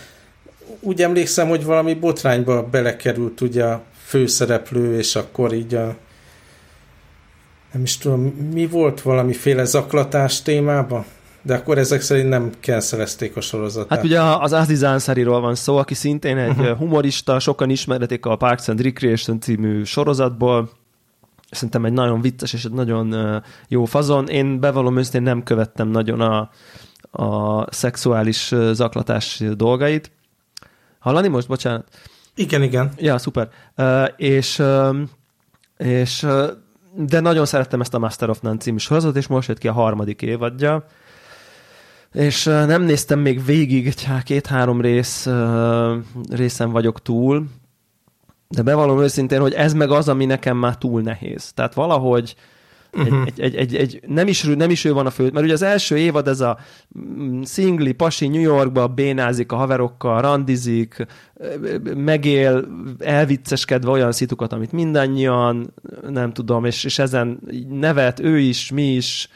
úgy 0.80 1.02
emlékszem, 1.02 1.48
hogy 1.48 1.64
valami 1.64 1.94
botrányba 1.94 2.62
belekerült 2.62 3.40
ugye 3.40 3.64
a 3.64 3.82
főszereplő, 4.11 4.96
és 4.98 5.16
akkor 5.16 5.52
így 5.52 5.74
a 5.74 5.96
nem 7.72 7.82
is 7.82 7.98
tudom, 7.98 8.20
mi 8.52 8.66
volt 8.66 9.02
valamiféle 9.02 9.64
zaklatás 9.64 10.42
témába? 10.42 11.04
De 11.42 11.54
akkor 11.54 11.78
ezek 11.78 12.00
szerint 12.00 12.28
nem 12.28 12.50
cancelezték 12.61 13.36
a 13.36 13.40
sorozatát. 13.40 13.90
Hát 13.90 14.04
ugye 14.04 14.20
az 14.22 14.52
Aziz 14.52 14.82
Ansariról 14.82 15.40
van 15.40 15.54
szó, 15.54 15.76
aki 15.76 15.94
szintén 15.94 16.36
egy 16.36 16.58
uh-huh. 16.58 16.78
humorista, 16.78 17.38
sokan 17.38 17.70
ismeretik 17.70 18.26
a 18.26 18.36
Parks 18.36 18.68
and 18.68 18.80
Recreation 18.80 19.40
című 19.40 19.84
sorozatból. 19.84 20.70
Szerintem 21.50 21.84
egy 21.84 21.92
nagyon 21.92 22.20
vicces 22.20 22.52
és 22.52 22.64
egy 22.64 22.72
nagyon 22.72 23.42
jó 23.68 23.84
fazon. 23.84 24.28
Én 24.28 24.61
bevallom 24.61 24.98
őszintén 24.98 25.22
nem 25.22 25.42
követtem 25.42 25.88
nagyon 25.88 26.20
a, 26.20 26.50
a 27.24 27.66
szexuális 27.72 28.54
zaklatás 28.72 29.42
dolgait. 29.56 30.11
Hallani 30.98 31.28
most? 31.28 31.48
Bocsánat. 31.48 31.84
Igen, 32.34 32.62
igen. 32.62 32.92
Ja, 32.96 33.18
szuper. 33.18 33.48
Uh, 33.76 34.08
és, 34.16 34.58
uh, 34.58 34.96
és 35.76 36.22
uh, 36.22 36.50
de 36.94 37.20
nagyon 37.20 37.46
szerettem 37.46 37.80
ezt 37.80 37.94
a 37.94 37.98
Master 37.98 38.30
of 38.30 38.40
None 38.40 38.56
című 38.56 38.76
sorozatot, 38.76 39.16
és 39.16 39.26
most 39.26 39.48
jött 39.48 39.58
ki 39.58 39.68
a 39.68 39.72
harmadik 39.72 40.22
évadja. 40.22 40.84
és 42.12 42.44
nem 42.44 42.82
néztem 42.82 43.18
még 43.18 43.44
végig, 43.44 43.94
két-három 44.24 44.80
rész 44.80 45.28
részen 46.30 46.70
vagyok 46.70 47.02
túl, 47.02 47.46
de 48.48 48.62
bevallom 48.62 49.00
őszintén, 49.00 49.40
hogy 49.40 49.52
ez 49.52 49.72
meg 49.72 49.90
az, 49.90 50.08
ami 50.08 50.24
nekem 50.24 50.56
már 50.56 50.76
túl 50.76 51.02
nehéz. 51.02 51.52
Tehát 51.52 51.74
valahogy 51.74 52.34
Uh-huh. 52.93 53.26
Egy, 53.26 53.41
egy, 53.41 53.57
egy, 53.57 53.76
egy, 53.76 54.01
nem, 54.07 54.28
is, 54.28 54.43
nem 54.43 54.70
is 54.70 54.84
ő 54.84 54.93
van 54.93 55.07
a 55.07 55.11
fő, 55.11 55.30
mert 55.32 55.45
ugye 55.45 55.53
az 55.53 55.62
első 55.62 55.99
évad 55.99 56.28
ez 56.28 56.41
a 56.41 56.59
mm, 56.99 57.43
szingli, 57.43 57.93
pasi 57.93 58.28
New 58.28 58.41
Yorkba 58.41 58.88
bénázik 58.88 59.53
a 59.53 59.57
haverokkal, 59.57 60.20
randizik, 60.20 61.07
megél 61.97 62.68
elvicceskedve 62.99 63.91
olyan 63.91 64.12
szitukat, 64.12 64.53
amit 64.53 64.72
mindannyian, 64.72 65.74
nem 66.09 66.32
tudom, 66.32 66.64
és, 66.64 66.84
és 66.84 66.99
ezen 66.99 67.41
nevet 67.68 68.20
ő 68.20 68.38
is, 68.38 68.70
mi 68.70 68.95
is, 68.95 69.28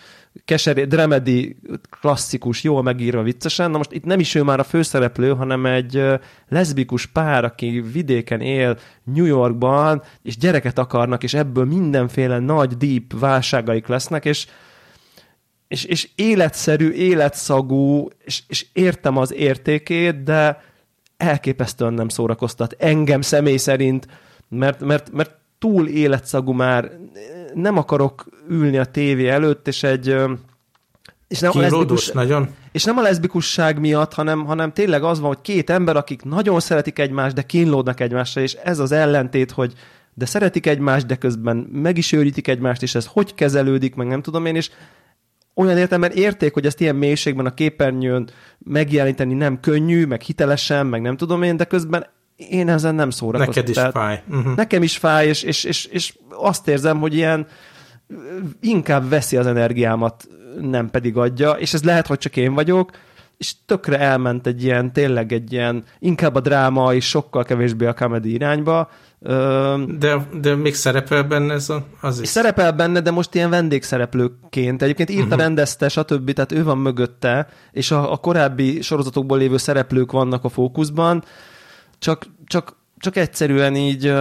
keseré, 0.44 0.84
dramedi, 0.84 1.56
klasszikus, 2.00 2.62
jól 2.62 2.82
megírva 2.82 3.22
viccesen. 3.22 3.70
Na 3.70 3.76
most 3.76 3.92
itt 3.92 4.04
nem 4.04 4.20
is 4.20 4.34
ő 4.34 4.42
már 4.42 4.58
a 4.58 4.64
főszereplő, 4.64 5.34
hanem 5.34 5.66
egy 5.66 6.02
leszbikus 6.48 7.06
pár, 7.06 7.44
aki 7.44 7.84
vidéken 7.92 8.40
él 8.40 8.78
New 9.04 9.24
Yorkban, 9.24 10.02
és 10.22 10.36
gyereket 10.36 10.78
akarnak, 10.78 11.22
és 11.22 11.34
ebből 11.34 11.64
mindenféle 11.64 12.38
nagy, 12.38 12.76
deep 12.76 13.20
válságaik 13.20 13.86
lesznek, 13.86 14.24
és 14.24 14.46
és, 15.68 15.84
és 15.84 16.08
életszerű, 16.14 16.90
életszagú, 16.90 18.08
és, 18.24 18.42
és 18.48 18.66
értem 18.72 19.16
az 19.16 19.32
értékét, 19.32 20.22
de 20.22 20.62
elképesztően 21.16 21.92
nem 21.92 22.08
szórakoztat. 22.08 22.76
Engem 22.78 23.20
személy 23.20 23.56
szerint, 23.56 24.06
mert, 24.48 24.80
mert, 24.80 25.12
mert 25.12 25.34
túl 25.58 25.88
életszagú 25.88 26.52
már, 26.52 26.90
nem 27.54 27.78
akarok 27.78 28.26
ülni 28.48 28.78
a 28.78 28.84
tévé 28.84 29.28
előtt, 29.28 29.68
és 29.68 29.82
egy 29.82 30.16
és 31.28 31.40
nem, 31.40 31.50
a 31.54 31.60
leszbikus, 31.60 32.10
nagyon. 32.10 32.48
és 32.72 32.84
nem 32.84 32.96
a 32.98 33.02
leszbikusság 33.02 33.80
miatt, 33.80 34.14
hanem, 34.14 34.44
hanem 34.44 34.72
tényleg 34.72 35.02
az 35.02 35.20
van, 35.20 35.28
hogy 35.28 35.40
két 35.42 35.70
ember, 35.70 35.96
akik 35.96 36.22
nagyon 36.22 36.60
szeretik 36.60 36.98
egymást, 36.98 37.34
de 37.34 37.42
kínlódnak 37.42 38.00
egymásra, 38.00 38.40
és 38.40 38.52
ez 38.52 38.78
az 38.78 38.92
ellentét, 38.92 39.50
hogy 39.50 39.72
de 40.14 40.26
szeretik 40.26 40.66
egymást, 40.66 41.06
de 41.06 41.16
közben 41.16 41.56
meg 41.56 41.98
is 41.98 42.12
őrítik 42.12 42.48
egymást, 42.48 42.82
és 42.82 42.94
ez 42.94 43.06
hogy 43.06 43.34
kezelődik, 43.34 43.94
meg 43.94 44.06
nem 44.06 44.22
tudom 44.22 44.46
én, 44.46 44.56
és 44.56 44.70
olyan 45.54 45.78
értelemben 45.78 46.18
érték, 46.18 46.52
hogy 46.52 46.66
ezt 46.66 46.80
ilyen 46.80 46.96
mélységben 46.96 47.46
a 47.46 47.54
képernyőn 47.54 48.30
megjeleníteni 48.58 49.34
nem 49.34 49.60
könnyű, 49.60 50.06
meg 50.06 50.20
hitelesen, 50.20 50.86
meg 50.86 51.00
nem 51.00 51.16
tudom 51.16 51.42
én, 51.42 51.56
de 51.56 51.64
közben 51.64 52.06
én 52.36 52.68
ezen 52.68 52.94
nem 52.94 53.10
szórakoztam. 53.10 53.54
Neked 53.54 53.68
is 53.68 53.74
Tehát 53.74 53.92
fáj. 53.92 54.22
Uh-huh. 54.28 54.56
Nekem 54.56 54.82
is 54.82 54.96
fáj, 54.96 55.26
és, 55.26 55.42
és, 55.42 55.64
és, 55.64 55.84
és 55.84 56.14
azt 56.30 56.68
érzem, 56.68 56.98
hogy 56.98 57.14
ilyen 57.14 57.46
inkább 58.60 59.08
veszi 59.08 59.36
az 59.36 59.46
energiámat, 59.46 60.26
nem 60.60 60.90
pedig 60.90 61.16
adja, 61.16 61.50
és 61.50 61.74
ez 61.74 61.84
lehet, 61.84 62.06
hogy 62.06 62.18
csak 62.18 62.36
én 62.36 62.54
vagyok, 62.54 62.90
és 63.36 63.54
tökre 63.66 63.98
elment 63.98 64.46
egy 64.46 64.64
ilyen, 64.64 64.92
tényleg 64.92 65.32
egy 65.32 65.52
ilyen, 65.52 65.84
inkább 65.98 66.34
a 66.34 66.40
dráma, 66.40 66.94
és 66.94 67.08
sokkal 67.08 67.44
kevésbé 67.44 67.86
a 67.86 67.92
comedy 67.94 68.32
irányba. 68.32 68.90
De, 69.98 70.26
de 70.40 70.54
még 70.54 70.74
szerepel 70.74 71.22
benne 71.22 71.54
ez 71.54 71.70
a, 71.70 71.86
az 72.00 72.20
is? 72.20 72.28
Szerepel 72.28 72.72
benne, 72.72 73.00
de 73.00 73.10
most 73.10 73.34
ilyen 73.34 73.50
vendégszereplőként. 73.50 74.82
Egyébként 74.82 75.10
írta, 75.10 75.24
uh-huh. 75.24 75.40
rendezte, 75.40 75.88
stb. 75.88 76.32
Tehát 76.32 76.52
ő 76.52 76.64
van 76.64 76.78
mögötte, 76.78 77.48
és 77.72 77.90
a, 77.90 78.12
a 78.12 78.16
korábbi 78.16 78.82
sorozatokból 78.82 79.38
lévő 79.38 79.56
szereplők 79.56 80.12
vannak 80.12 80.44
a 80.44 80.48
fókuszban 80.48 81.24
csak, 81.98 82.26
csak, 82.46 82.76
csak 82.98 83.16
egyszerűen 83.16 83.76
így 83.76 84.12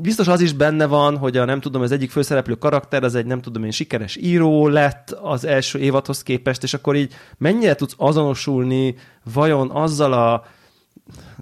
biztos 0.00 0.28
az 0.28 0.40
is 0.40 0.52
benne 0.52 0.86
van, 0.86 1.16
hogy 1.16 1.36
a 1.36 1.44
nem 1.44 1.60
tudom, 1.60 1.82
az 1.82 1.92
egyik 1.92 2.10
főszereplő 2.10 2.54
karakter, 2.54 3.04
az 3.04 3.14
egy 3.14 3.26
nem 3.26 3.40
tudom 3.40 3.64
én 3.64 3.70
sikeres 3.70 4.16
író 4.16 4.68
lett 4.68 5.10
az 5.10 5.44
első 5.44 5.78
évadhoz 5.78 6.22
képest, 6.22 6.62
és 6.62 6.74
akkor 6.74 6.96
így 6.96 7.14
mennyire 7.38 7.74
tudsz 7.74 7.94
azonosulni 7.96 8.94
vajon 9.34 9.70
azzal 9.70 10.12
a 10.12 10.44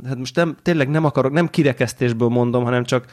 hát 0.05 0.19
most 0.19 0.37
nem, 0.37 0.57
tényleg 0.63 0.89
nem 0.89 1.05
akarok, 1.05 1.33
nem 1.33 1.49
kirekesztésből 1.49 2.29
mondom, 2.29 2.65
hanem 2.65 2.85
csak 2.85 3.05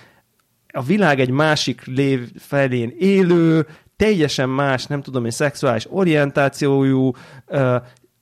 a 0.73 0.81
világ 0.81 1.19
egy 1.19 1.29
másik 1.29 1.85
lév 1.85 2.31
felén 2.37 2.93
élő, 2.97 3.67
teljesen 3.95 4.49
más, 4.49 4.85
nem 4.85 5.01
tudom 5.01 5.25
én, 5.25 5.31
szexuális 5.31 5.87
orientációjú, 5.89 7.11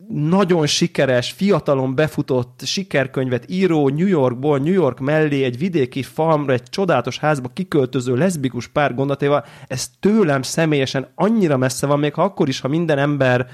nagyon 0.09 0.65
sikeres, 0.65 1.31
fiatalon 1.31 1.95
befutott 1.95 2.61
sikerkönyvet 2.63 3.45
író 3.47 3.89
New 3.89 4.07
Yorkból, 4.07 4.57
New 4.57 4.73
York 4.73 4.99
mellé 4.99 5.43
egy 5.43 5.57
vidéki 5.57 6.03
farmra, 6.03 6.53
egy 6.53 6.63
csodálatos 6.63 7.19
házba 7.19 7.49
kiköltöző 7.53 8.15
leszbikus 8.15 8.67
pár 8.67 8.95
gondatéval, 8.95 9.45
ez 9.67 9.89
tőlem 9.99 10.41
személyesen 10.41 11.07
annyira 11.15 11.57
messze 11.57 11.87
van, 11.87 11.99
még 11.99 12.13
ha 12.13 12.23
akkor 12.23 12.47
is, 12.47 12.59
ha 12.59 12.67
minden 12.67 12.97
ember 12.97 13.47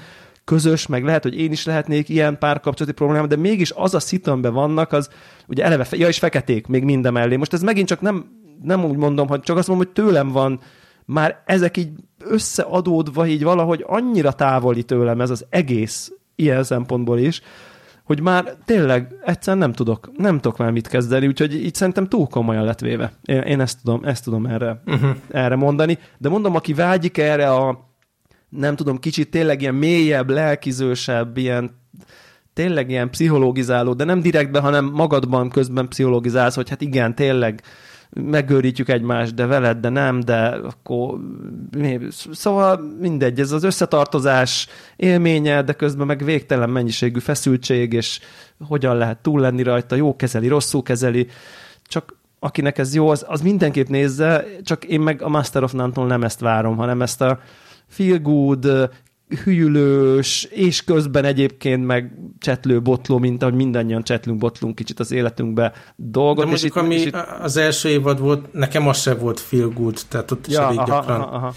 közös, 0.44 0.86
meg 0.86 1.04
lehet, 1.04 1.22
hogy 1.22 1.38
én 1.38 1.52
is 1.52 1.64
lehetnék 1.64 2.08
ilyen 2.08 2.38
párkapcsolati 2.38 2.96
probléma, 2.96 3.26
de 3.26 3.36
mégis 3.36 3.72
az 3.74 3.94
a 3.94 4.00
szitomben 4.00 4.52
vannak, 4.52 4.92
az 4.92 5.08
ugye 5.46 5.64
eleve, 5.64 5.86
ja, 5.90 6.08
és 6.08 6.18
feketék 6.18 6.66
még 6.66 6.84
minden 6.84 7.12
mellé. 7.12 7.36
Most 7.36 7.52
ez 7.52 7.62
megint 7.62 7.88
csak 7.88 8.00
nem, 8.00 8.24
nem 8.62 8.84
úgy 8.84 8.96
mondom, 8.96 9.28
hogy 9.28 9.40
csak 9.40 9.56
azt 9.56 9.68
mondom, 9.68 9.86
hogy 9.86 10.04
tőlem 10.04 10.28
van 10.28 10.60
már 11.04 11.42
ezek 11.46 11.76
így 11.76 11.90
összeadódva 12.18 13.26
így 13.26 13.42
valahogy 13.42 13.84
annyira 13.86 14.32
távoli 14.32 14.82
tőlem 14.82 15.20
ez 15.20 15.30
az 15.30 15.46
egész 15.48 16.12
ilyen 16.40 16.62
szempontból 16.62 17.18
is, 17.18 17.42
hogy 18.04 18.20
már 18.20 18.54
tényleg 18.64 19.14
egyszerűen 19.24 19.62
nem 19.62 19.72
tudok, 19.72 20.10
nem 20.16 20.40
tudok 20.40 20.58
már 20.58 20.70
mit 20.70 20.88
kezdeni, 20.88 21.26
úgyhogy 21.26 21.54
így 21.54 21.74
szerintem 21.74 22.08
túl 22.08 22.26
komolyan 22.26 22.64
lett 22.64 22.80
véve. 22.80 23.12
Én, 23.24 23.40
én 23.40 23.60
ezt 23.60 23.78
tudom, 23.84 24.04
ezt 24.04 24.24
tudom 24.24 24.46
erre, 24.46 24.82
uh-huh. 24.86 25.10
erre 25.30 25.56
mondani. 25.56 25.98
De 26.18 26.28
mondom, 26.28 26.54
aki 26.54 26.74
vágyik 26.74 27.18
erre 27.18 27.52
a 27.52 27.88
nem 28.48 28.76
tudom, 28.76 28.98
kicsit 28.98 29.30
tényleg 29.30 29.60
ilyen 29.60 29.74
mélyebb, 29.74 30.30
lelkizősebb, 30.30 31.36
ilyen 31.36 31.70
tényleg 32.52 32.90
ilyen 32.90 33.10
pszichológizáló, 33.10 33.94
de 33.94 34.04
nem 34.04 34.20
direktben, 34.20 34.62
hanem 34.62 34.84
magadban 34.84 35.50
közben 35.50 35.88
pszichológizálsz, 35.88 36.54
hogy 36.54 36.68
hát 36.68 36.80
igen, 36.80 37.14
tényleg 37.14 37.62
megőrítjük 38.10 38.88
egymást, 38.88 39.34
de 39.34 39.46
veled, 39.46 39.78
de 39.78 39.88
nem, 39.88 40.20
de 40.20 40.46
akkor 40.46 41.18
szóval 42.30 42.80
mindegy, 43.00 43.40
ez 43.40 43.52
az 43.52 43.62
összetartozás 43.62 44.68
élménye, 44.96 45.62
de 45.62 45.72
közben 45.72 46.06
meg 46.06 46.24
végtelen 46.24 46.70
mennyiségű 46.70 47.18
feszültség, 47.18 47.92
és 47.92 48.20
hogyan 48.68 48.96
lehet 48.96 49.18
túl 49.18 49.40
lenni 49.40 49.62
rajta, 49.62 49.94
jó 49.94 50.16
kezeli, 50.16 50.48
rosszul 50.48 50.82
kezeli, 50.82 51.26
csak 51.86 52.18
akinek 52.38 52.78
ez 52.78 52.94
jó, 52.94 53.08
az, 53.08 53.24
az 53.28 53.40
mindenképp 53.40 53.88
nézze, 53.88 54.44
csak 54.62 54.84
én 54.84 55.00
meg 55.00 55.22
a 55.22 55.28
Master 55.28 55.62
of 55.62 55.72
None-tól 55.72 56.06
nem 56.06 56.22
ezt 56.22 56.40
várom, 56.40 56.76
hanem 56.76 57.02
ezt 57.02 57.20
a 57.20 57.40
feel 57.88 58.18
good, 58.18 58.90
hűlős, 59.44 60.44
és 60.50 60.84
közben 60.84 61.24
egyébként 61.24 61.86
meg 61.86 62.12
csetlő, 62.38 62.82
botló, 62.82 63.18
mint 63.18 63.42
ahogy 63.42 63.54
mindannyian 63.54 64.02
csetlünk, 64.02 64.38
botlunk 64.38 64.74
kicsit 64.74 65.00
az 65.00 65.12
életünkbe 65.12 65.72
dolgot. 65.96 66.44
De 66.44 66.50
mondjuk, 66.50 66.76
ami 66.76 66.94
itt... 66.94 67.16
az 67.40 67.56
első 67.56 67.88
évad 67.88 68.20
volt, 68.20 68.52
nekem 68.52 68.88
az 68.88 69.00
sem 69.00 69.18
volt 69.18 69.40
feel 69.40 69.68
good, 69.68 69.98
tehát 70.08 70.30
ott 70.30 70.46
is 70.46 70.54
ja, 70.54 70.62
elég 70.62 70.78
aha, 70.78 70.86
gyakran 70.86 71.20
aha, 71.20 71.36
aha. 71.36 71.54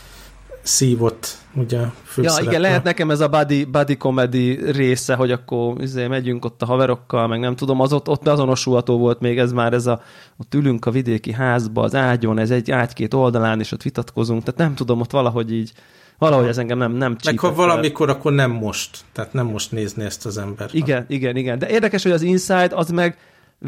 szívott, 0.62 1.38
ugye 1.56 1.80
Ja, 2.18 2.34
igen, 2.42 2.62
lehet 2.62 2.84
nekem 2.84 3.12
ez 3.12 3.20
a 3.20 3.28
buddy, 3.28 3.66
buddy 3.66 3.98
comedy 3.98 4.72
része, 4.72 5.16
hogy 5.16 5.32
akkor 5.32 5.82
izé, 5.82 6.08
megyünk 6.08 6.46
ott 6.46 6.62
a 6.62 6.66
haverokkal, 6.66 7.28
meg 7.28 7.40
nem 7.40 7.56
tudom, 7.56 7.80
az 7.80 7.94
ott, 7.94 8.10
ott 8.10 8.28
azonosulható 8.28 8.98
volt 8.98 9.20
még 9.20 9.40
ez 9.40 9.52
már, 9.52 9.74
ez 9.74 9.86
a, 9.86 10.02
ott 10.38 10.54
ülünk 10.54 10.86
a 10.86 10.92
vidéki 10.92 11.32
házba, 11.32 11.82
az 11.82 11.96
ágyon, 11.96 12.40
ez 12.40 12.52
egy 12.52 12.72
ágy 12.72 12.94
két 12.94 13.14
oldalán, 13.14 13.60
és 13.60 13.72
ott 13.72 13.84
vitatkozunk, 13.84 14.44
tehát 14.44 14.60
nem 14.60 14.76
tudom, 14.76 15.00
ott 15.00 15.12
valahogy 15.12 15.54
így 15.54 15.72
Valahogy 16.18 16.48
ez 16.48 16.58
engem 16.58 16.78
nem, 16.78 16.92
nem 16.92 17.16
Meg 17.26 17.40
ha 17.40 17.54
valamikor, 17.54 18.10
akkor 18.10 18.34
nem 18.34 18.52
most. 18.52 19.00
Tehát 19.12 19.34
nem 19.34 19.46
most 19.46 19.72
nézni 19.72 20.04
ezt 20.04 20.26
az 20.26 20.38
ember. 20.38 20.70
Igen, 20.72 21.06
igen, 21.08 21.36
igen. 21.36 21.60
De 21.60 21.70
érdekes, 21.70 22.04
hogy 22.04 22.12
az 22.12 22.22
Inside 22.22 22.76
az 22.76 22.90
meg 22.90 23.18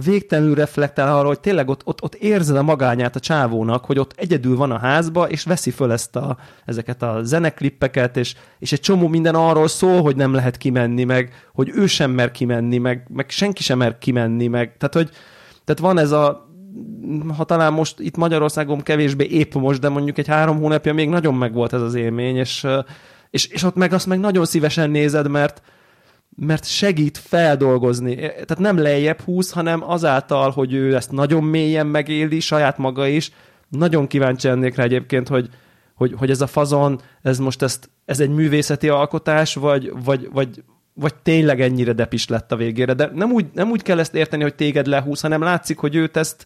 végtelenül 0.04 0.56
reflektál 0.56 1.18
arra, 1.18 1.28
hogy 1.28 1.40
tényleg 1.40 1.70
ott, 1.70 1.82
ott, 1.86 2.04
ott 2.04 2.16
érzed 2.16 2.56
a 2.56 2.64
magányát 2.64 3.16
a 3.16 3.20
csávónak, 3.20 3.86
hogy 3.86 4.00
ott 4.00 4.14
egyedül 4.16 4.56
van 4.56 4.72
a 4.72 4.78
házba, 4.78 5.30
és 5.30 5.44
veszi 5.44 5.72
föl 5.72 5.92
ezt 5.92 6.16
a, 6.16 6.38
ezeket 6.66 7.02
a 7.02 7.20
zeneklippeket, 7.24 8.18
és, 8.18 8.36
és 8.60 8.72
egy 8.72 8.80
csomó 8.80 9.08
minden 9.08 9.36
arról 9.36 9.68
szól, 9.68 10.02
hogy 10.02 10.16
nem 10.16 10.34
lehet 10.34 10.58
kimenni, 10.58 11.04
meg 11.04 11.50
hogy 11.54 11.72
ő 11.76 11.88
sem 11.88 12.12
mer 12.12 12.32
kimenni, 12.32 12.78
meg, 12.78 13.08
meg 13.14 13.30
senki 13.30 13.64
sem 13.64 13.78
mer 13.78 13.98
kimenni, 13.98 14.48
meg 14.48 14.78
tehát, 14.78 14.94
hogy 14.94 15.10
tehát 15.64 15.82
van 15.82 15.98
ez 15.98 16.12
a 16.12 16.45
ha 17.38 17.44
talán 17.44 17.74
most 17.74 18.00
itt 18.00 18.18
Magyarországon 18.18 18.82
kevésbé 18.82 19.26
épp 19.26 19.54
most, 19.54 19.80
de 19.80 19.90
mondjuk 19.90 20.18
egy 20.18 20.28
három 20.28 20.60
hónapja 20.60 20.94
még 20.94 21.10
nagyon 21.10 21.34
megvolt 21.34 21.74
ez 21.74 21.82
az 21.82 21.94
élmény, 21.96 22.36
és, 22.36 22.68
és, 23.30 23.48
és 23.48 23.64
ott 23.64 23.76
meg 23.76 23.94
azt 23.94 24.08
meg 24.08 24.20
nagyon 24.20 24.46
szívesen 24.46 24.90
nézed, 24.90 25.30
mert, 25.30 25.62
mert 26.36 26.66
segít 26.66 27.18
feldolgozni. 27.18 28.16
Tehát 28.16 28.60
nem 28.60 28.78
lejjebb 28.78 29.22
húz, 29.22 29.52
hanem 29.52 29.90
azáltal, 29.90 30.50
hogy 30.52 30.74
ő 30.74 30.96
ezt 30.96 31.12
nagyon 31.12 31.44
mélyen 31.44 31.88
megéli, 31.88 32.40
saját 32.40 32.78
maga 32.78 33.08
is. 33.08 33.32
Nagyon 33.70 34.08
kíváncsi 34.08 34.48
lennék 34.48 34.76
rá 34.76 34.84
egyébként, 34.84 35.28
hogy, 35.28 35.50
hogy, 35.96 36.14
hogy 36.18 36.30
ez 36.30 36.42
a 36.42 36.48
fazon, 36.48 37.02
ez 37.22 37.40
most 37.40 37.62
ezt, 37.62 37.90
ez 38.06 38.20
egy 38.20 38.30
művészeti 38.30 38.90
alkotás, 38.90 39.56
vagy, 39.56 39.94
vagy, 40.04 40.30
vagy, 40.34 40.64
vagy 40.96 41.16
tényleg 41.16 41.62
ennyire 41.62 41.94
depis 41.94 42.28
lett 42.28 42.52
a 42.52 42.56
végére. 42.56 42.94
De 42.94 43.10
nem 43.14 43.32
úgy, 43.32 43.46
nem 43.54 43.72
úgy 43.72 43.82
kell 43.82 44.00
ezt 44.00 44.16
érteni, 44.16 44.44
hogy 44.44 44.56
téged 44.56 44.88
lehúz, 44.88 45.22
hanem 45.22 45.42
látszik, 45.42 45.78
hogy 45.78 45.96
őt 45.96 46.18
ezt 46.18 46.46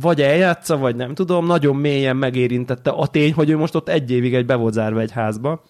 vagy 0.00 0.22
eljátsza, 0.22 0.76
vagy 0.76 0.96
nem 0.96 1.14
tudom, 1.14 1.46
nagyon 1.46 1.76
mélyen 1.76 2.16
megérintette 2.16 2.90
a 2.90 3.06
tény, 3.06 3.32
hogy 3.32 3.50
ő 3.50 3.56
most 3.56 3.74
ott 3.74 3.88
egy 3.88 4.10
évig 4.10 4.34
egy 4.34 4.46
be 4.46 4.54
volt 4.54 4.72
zárva 4.72 5.00
egy 5.00 5.10
házba. 5.10 5.62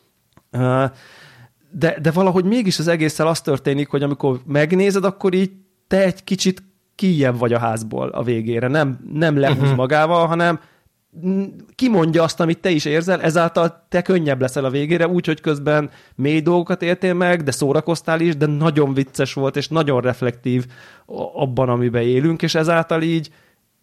de, 1.71 1.99
de 2.03 2.11
valahogy 2.13 2.45
mégis 2.45 2.79
az 2.79 2.89
egésszel 2.89 3.27
az 3.27 3.41
történik, 3.41 3.89
hogy 3.89 4.03
amikor 4.03 4.41
megnézed, 4.47 5.05
akkor 5.05 5.35
így 5.35 5.51
te 5.87 6.03
egy 6.03 6.25
kicsit 6.25 6.63
kijebb 6.95 7.39
vagy 7.39 7.53
a 7.53 7.59
házból 7.59 8.09
a 8.09 8.23
végére. 8.23 8.69
Nem, 8.69 8.99
nem 9.13 9.39
lehúz 9.39 9.59
uh-huh. 9.59 9.77
magával, 9.77 10.27
hanem 10.27 10.61
kimondja 11.75 12.23
azt, 12.23 12.41
amit 12.41 12.59
te 12.59 12.71
is 12.71 12.85
érzel, 12.85 13.23
ezáltal 13.23 13.87
te 13.89 14.03
könnyebb 14.03 14.41
leszel 14.41 14.65
a 14.65 14.71
végére, 14.71 15.09
úgyhogy 15.09 15.41
közben 15.41 15.91
mély 16.15 16.41
dolgokat 16.41 16.83
értél 16.83 17.15
meg, 17.15 17.43
de 17.43 17.51
szórakoztál 17.51 18.21
is, 18.21 18.37
de 18.37 18.47
nagyon 18.47 18.95
vicces 18.95 19.33
volt, 19.33 19.57
és 19.57 19.69
nagyon 19.69 20.01
reflektív 20.01 20.67
abban, 21.35 21.69
amiben 21.69 22.03
élünk, 22.03 22.43
és 22.43 22.55
ezáltal 22.55 23.03
így 23.03 23.31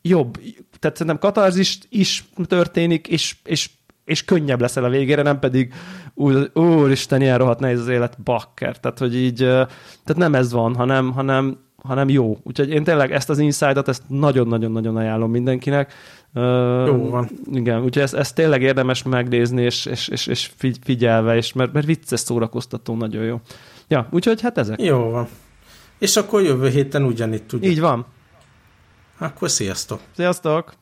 jobb. 0.02 0.38
Tehát 0.80 0.98
szerintem 0.98 1.20
katarzis 1.20 1.80
is 1.90 2.24
történik, 2.46 3.08
és, 3.08 3.36
és, 3.44 3.70
és 4.06 4.26
könnyebb 4.26 4.62
leszel 4.62 4.84
a 4.84 4.90
végére, 4.90 5.22
nem 5.22 5.40
pedig 5.40 5.74
úr, 6.14 6.52
úristen, 6.54 7.22
ilyen 7.22 7.38
rohadt 7.38 7.60
nehéz 7.60 7.80
az 7.80 7.88
élet, 7.88 8.22
bakker. 8.24 8.80
Tehát, 8.80 9.00
hogy 9.00 9.16
így, 9.16 9.38
tehát 9.38 10.16
nem 10.16 10.36
ez 10.36 10.52
van, 10.52 10.76
hanem, 10.76 11.12
hanem, 11.12 11.58
hanem 11.84 12.10
jó. 12.10 12.38
Úgyhogy 12.44 12.70
én 12.70 12.84
tényleg 12.84 13.12
ezt 13.12 13.30
az 13.30 13.40
insight 13.40 13.88
ezt 13.88 14.04
nagyon-nagyon-nagyon 14.08 14.96
ajánlom 14.96 15.32
mindenkinek. 15.32 15.94
Jó 16.86 17.10
van. 17.10 17.30
Igen, 17.52 17.84
úgyhogy 17.84 18.04
ezt, 18.04 18.14
ezt 18.14 18.36
tényleg 18.36 18.62
érdemes 18.62 19.04
megnézni, 19.04 19.62
és, 19.62 19.86
és, 19.86 20.08
és, 20.08 20.28
és 20.28 20.52
figyelve, 20.84 21.36
és 21.36 21.54
mert, 21.54 21.74
mert 21.74 21.86
vicces 21.86 22.20
szórakoztató, 22.20 22.96
nagyon 22.96 23.24
jó. 23.24 23.42
Ja, 23.88 24.08
úgyhogy 24.12 24.42
hát 24.42 24.58
ezek. 24.58 24.82
Jó 24.82 25.10
van. 25.10 25.28
És 26.00 26.16
akkor 26.16 26.42
jövő 26.42 26.70
héten 26.70 27.04
ugyanitt 27.04 27.48
tudjuk. 27.48 27.72
Így 27.72 27.80
van. 27.80 28.06
Akkor 29.18 29.50
sziasztok! 29.50 30.00
Sziasztok! 30.16 30.74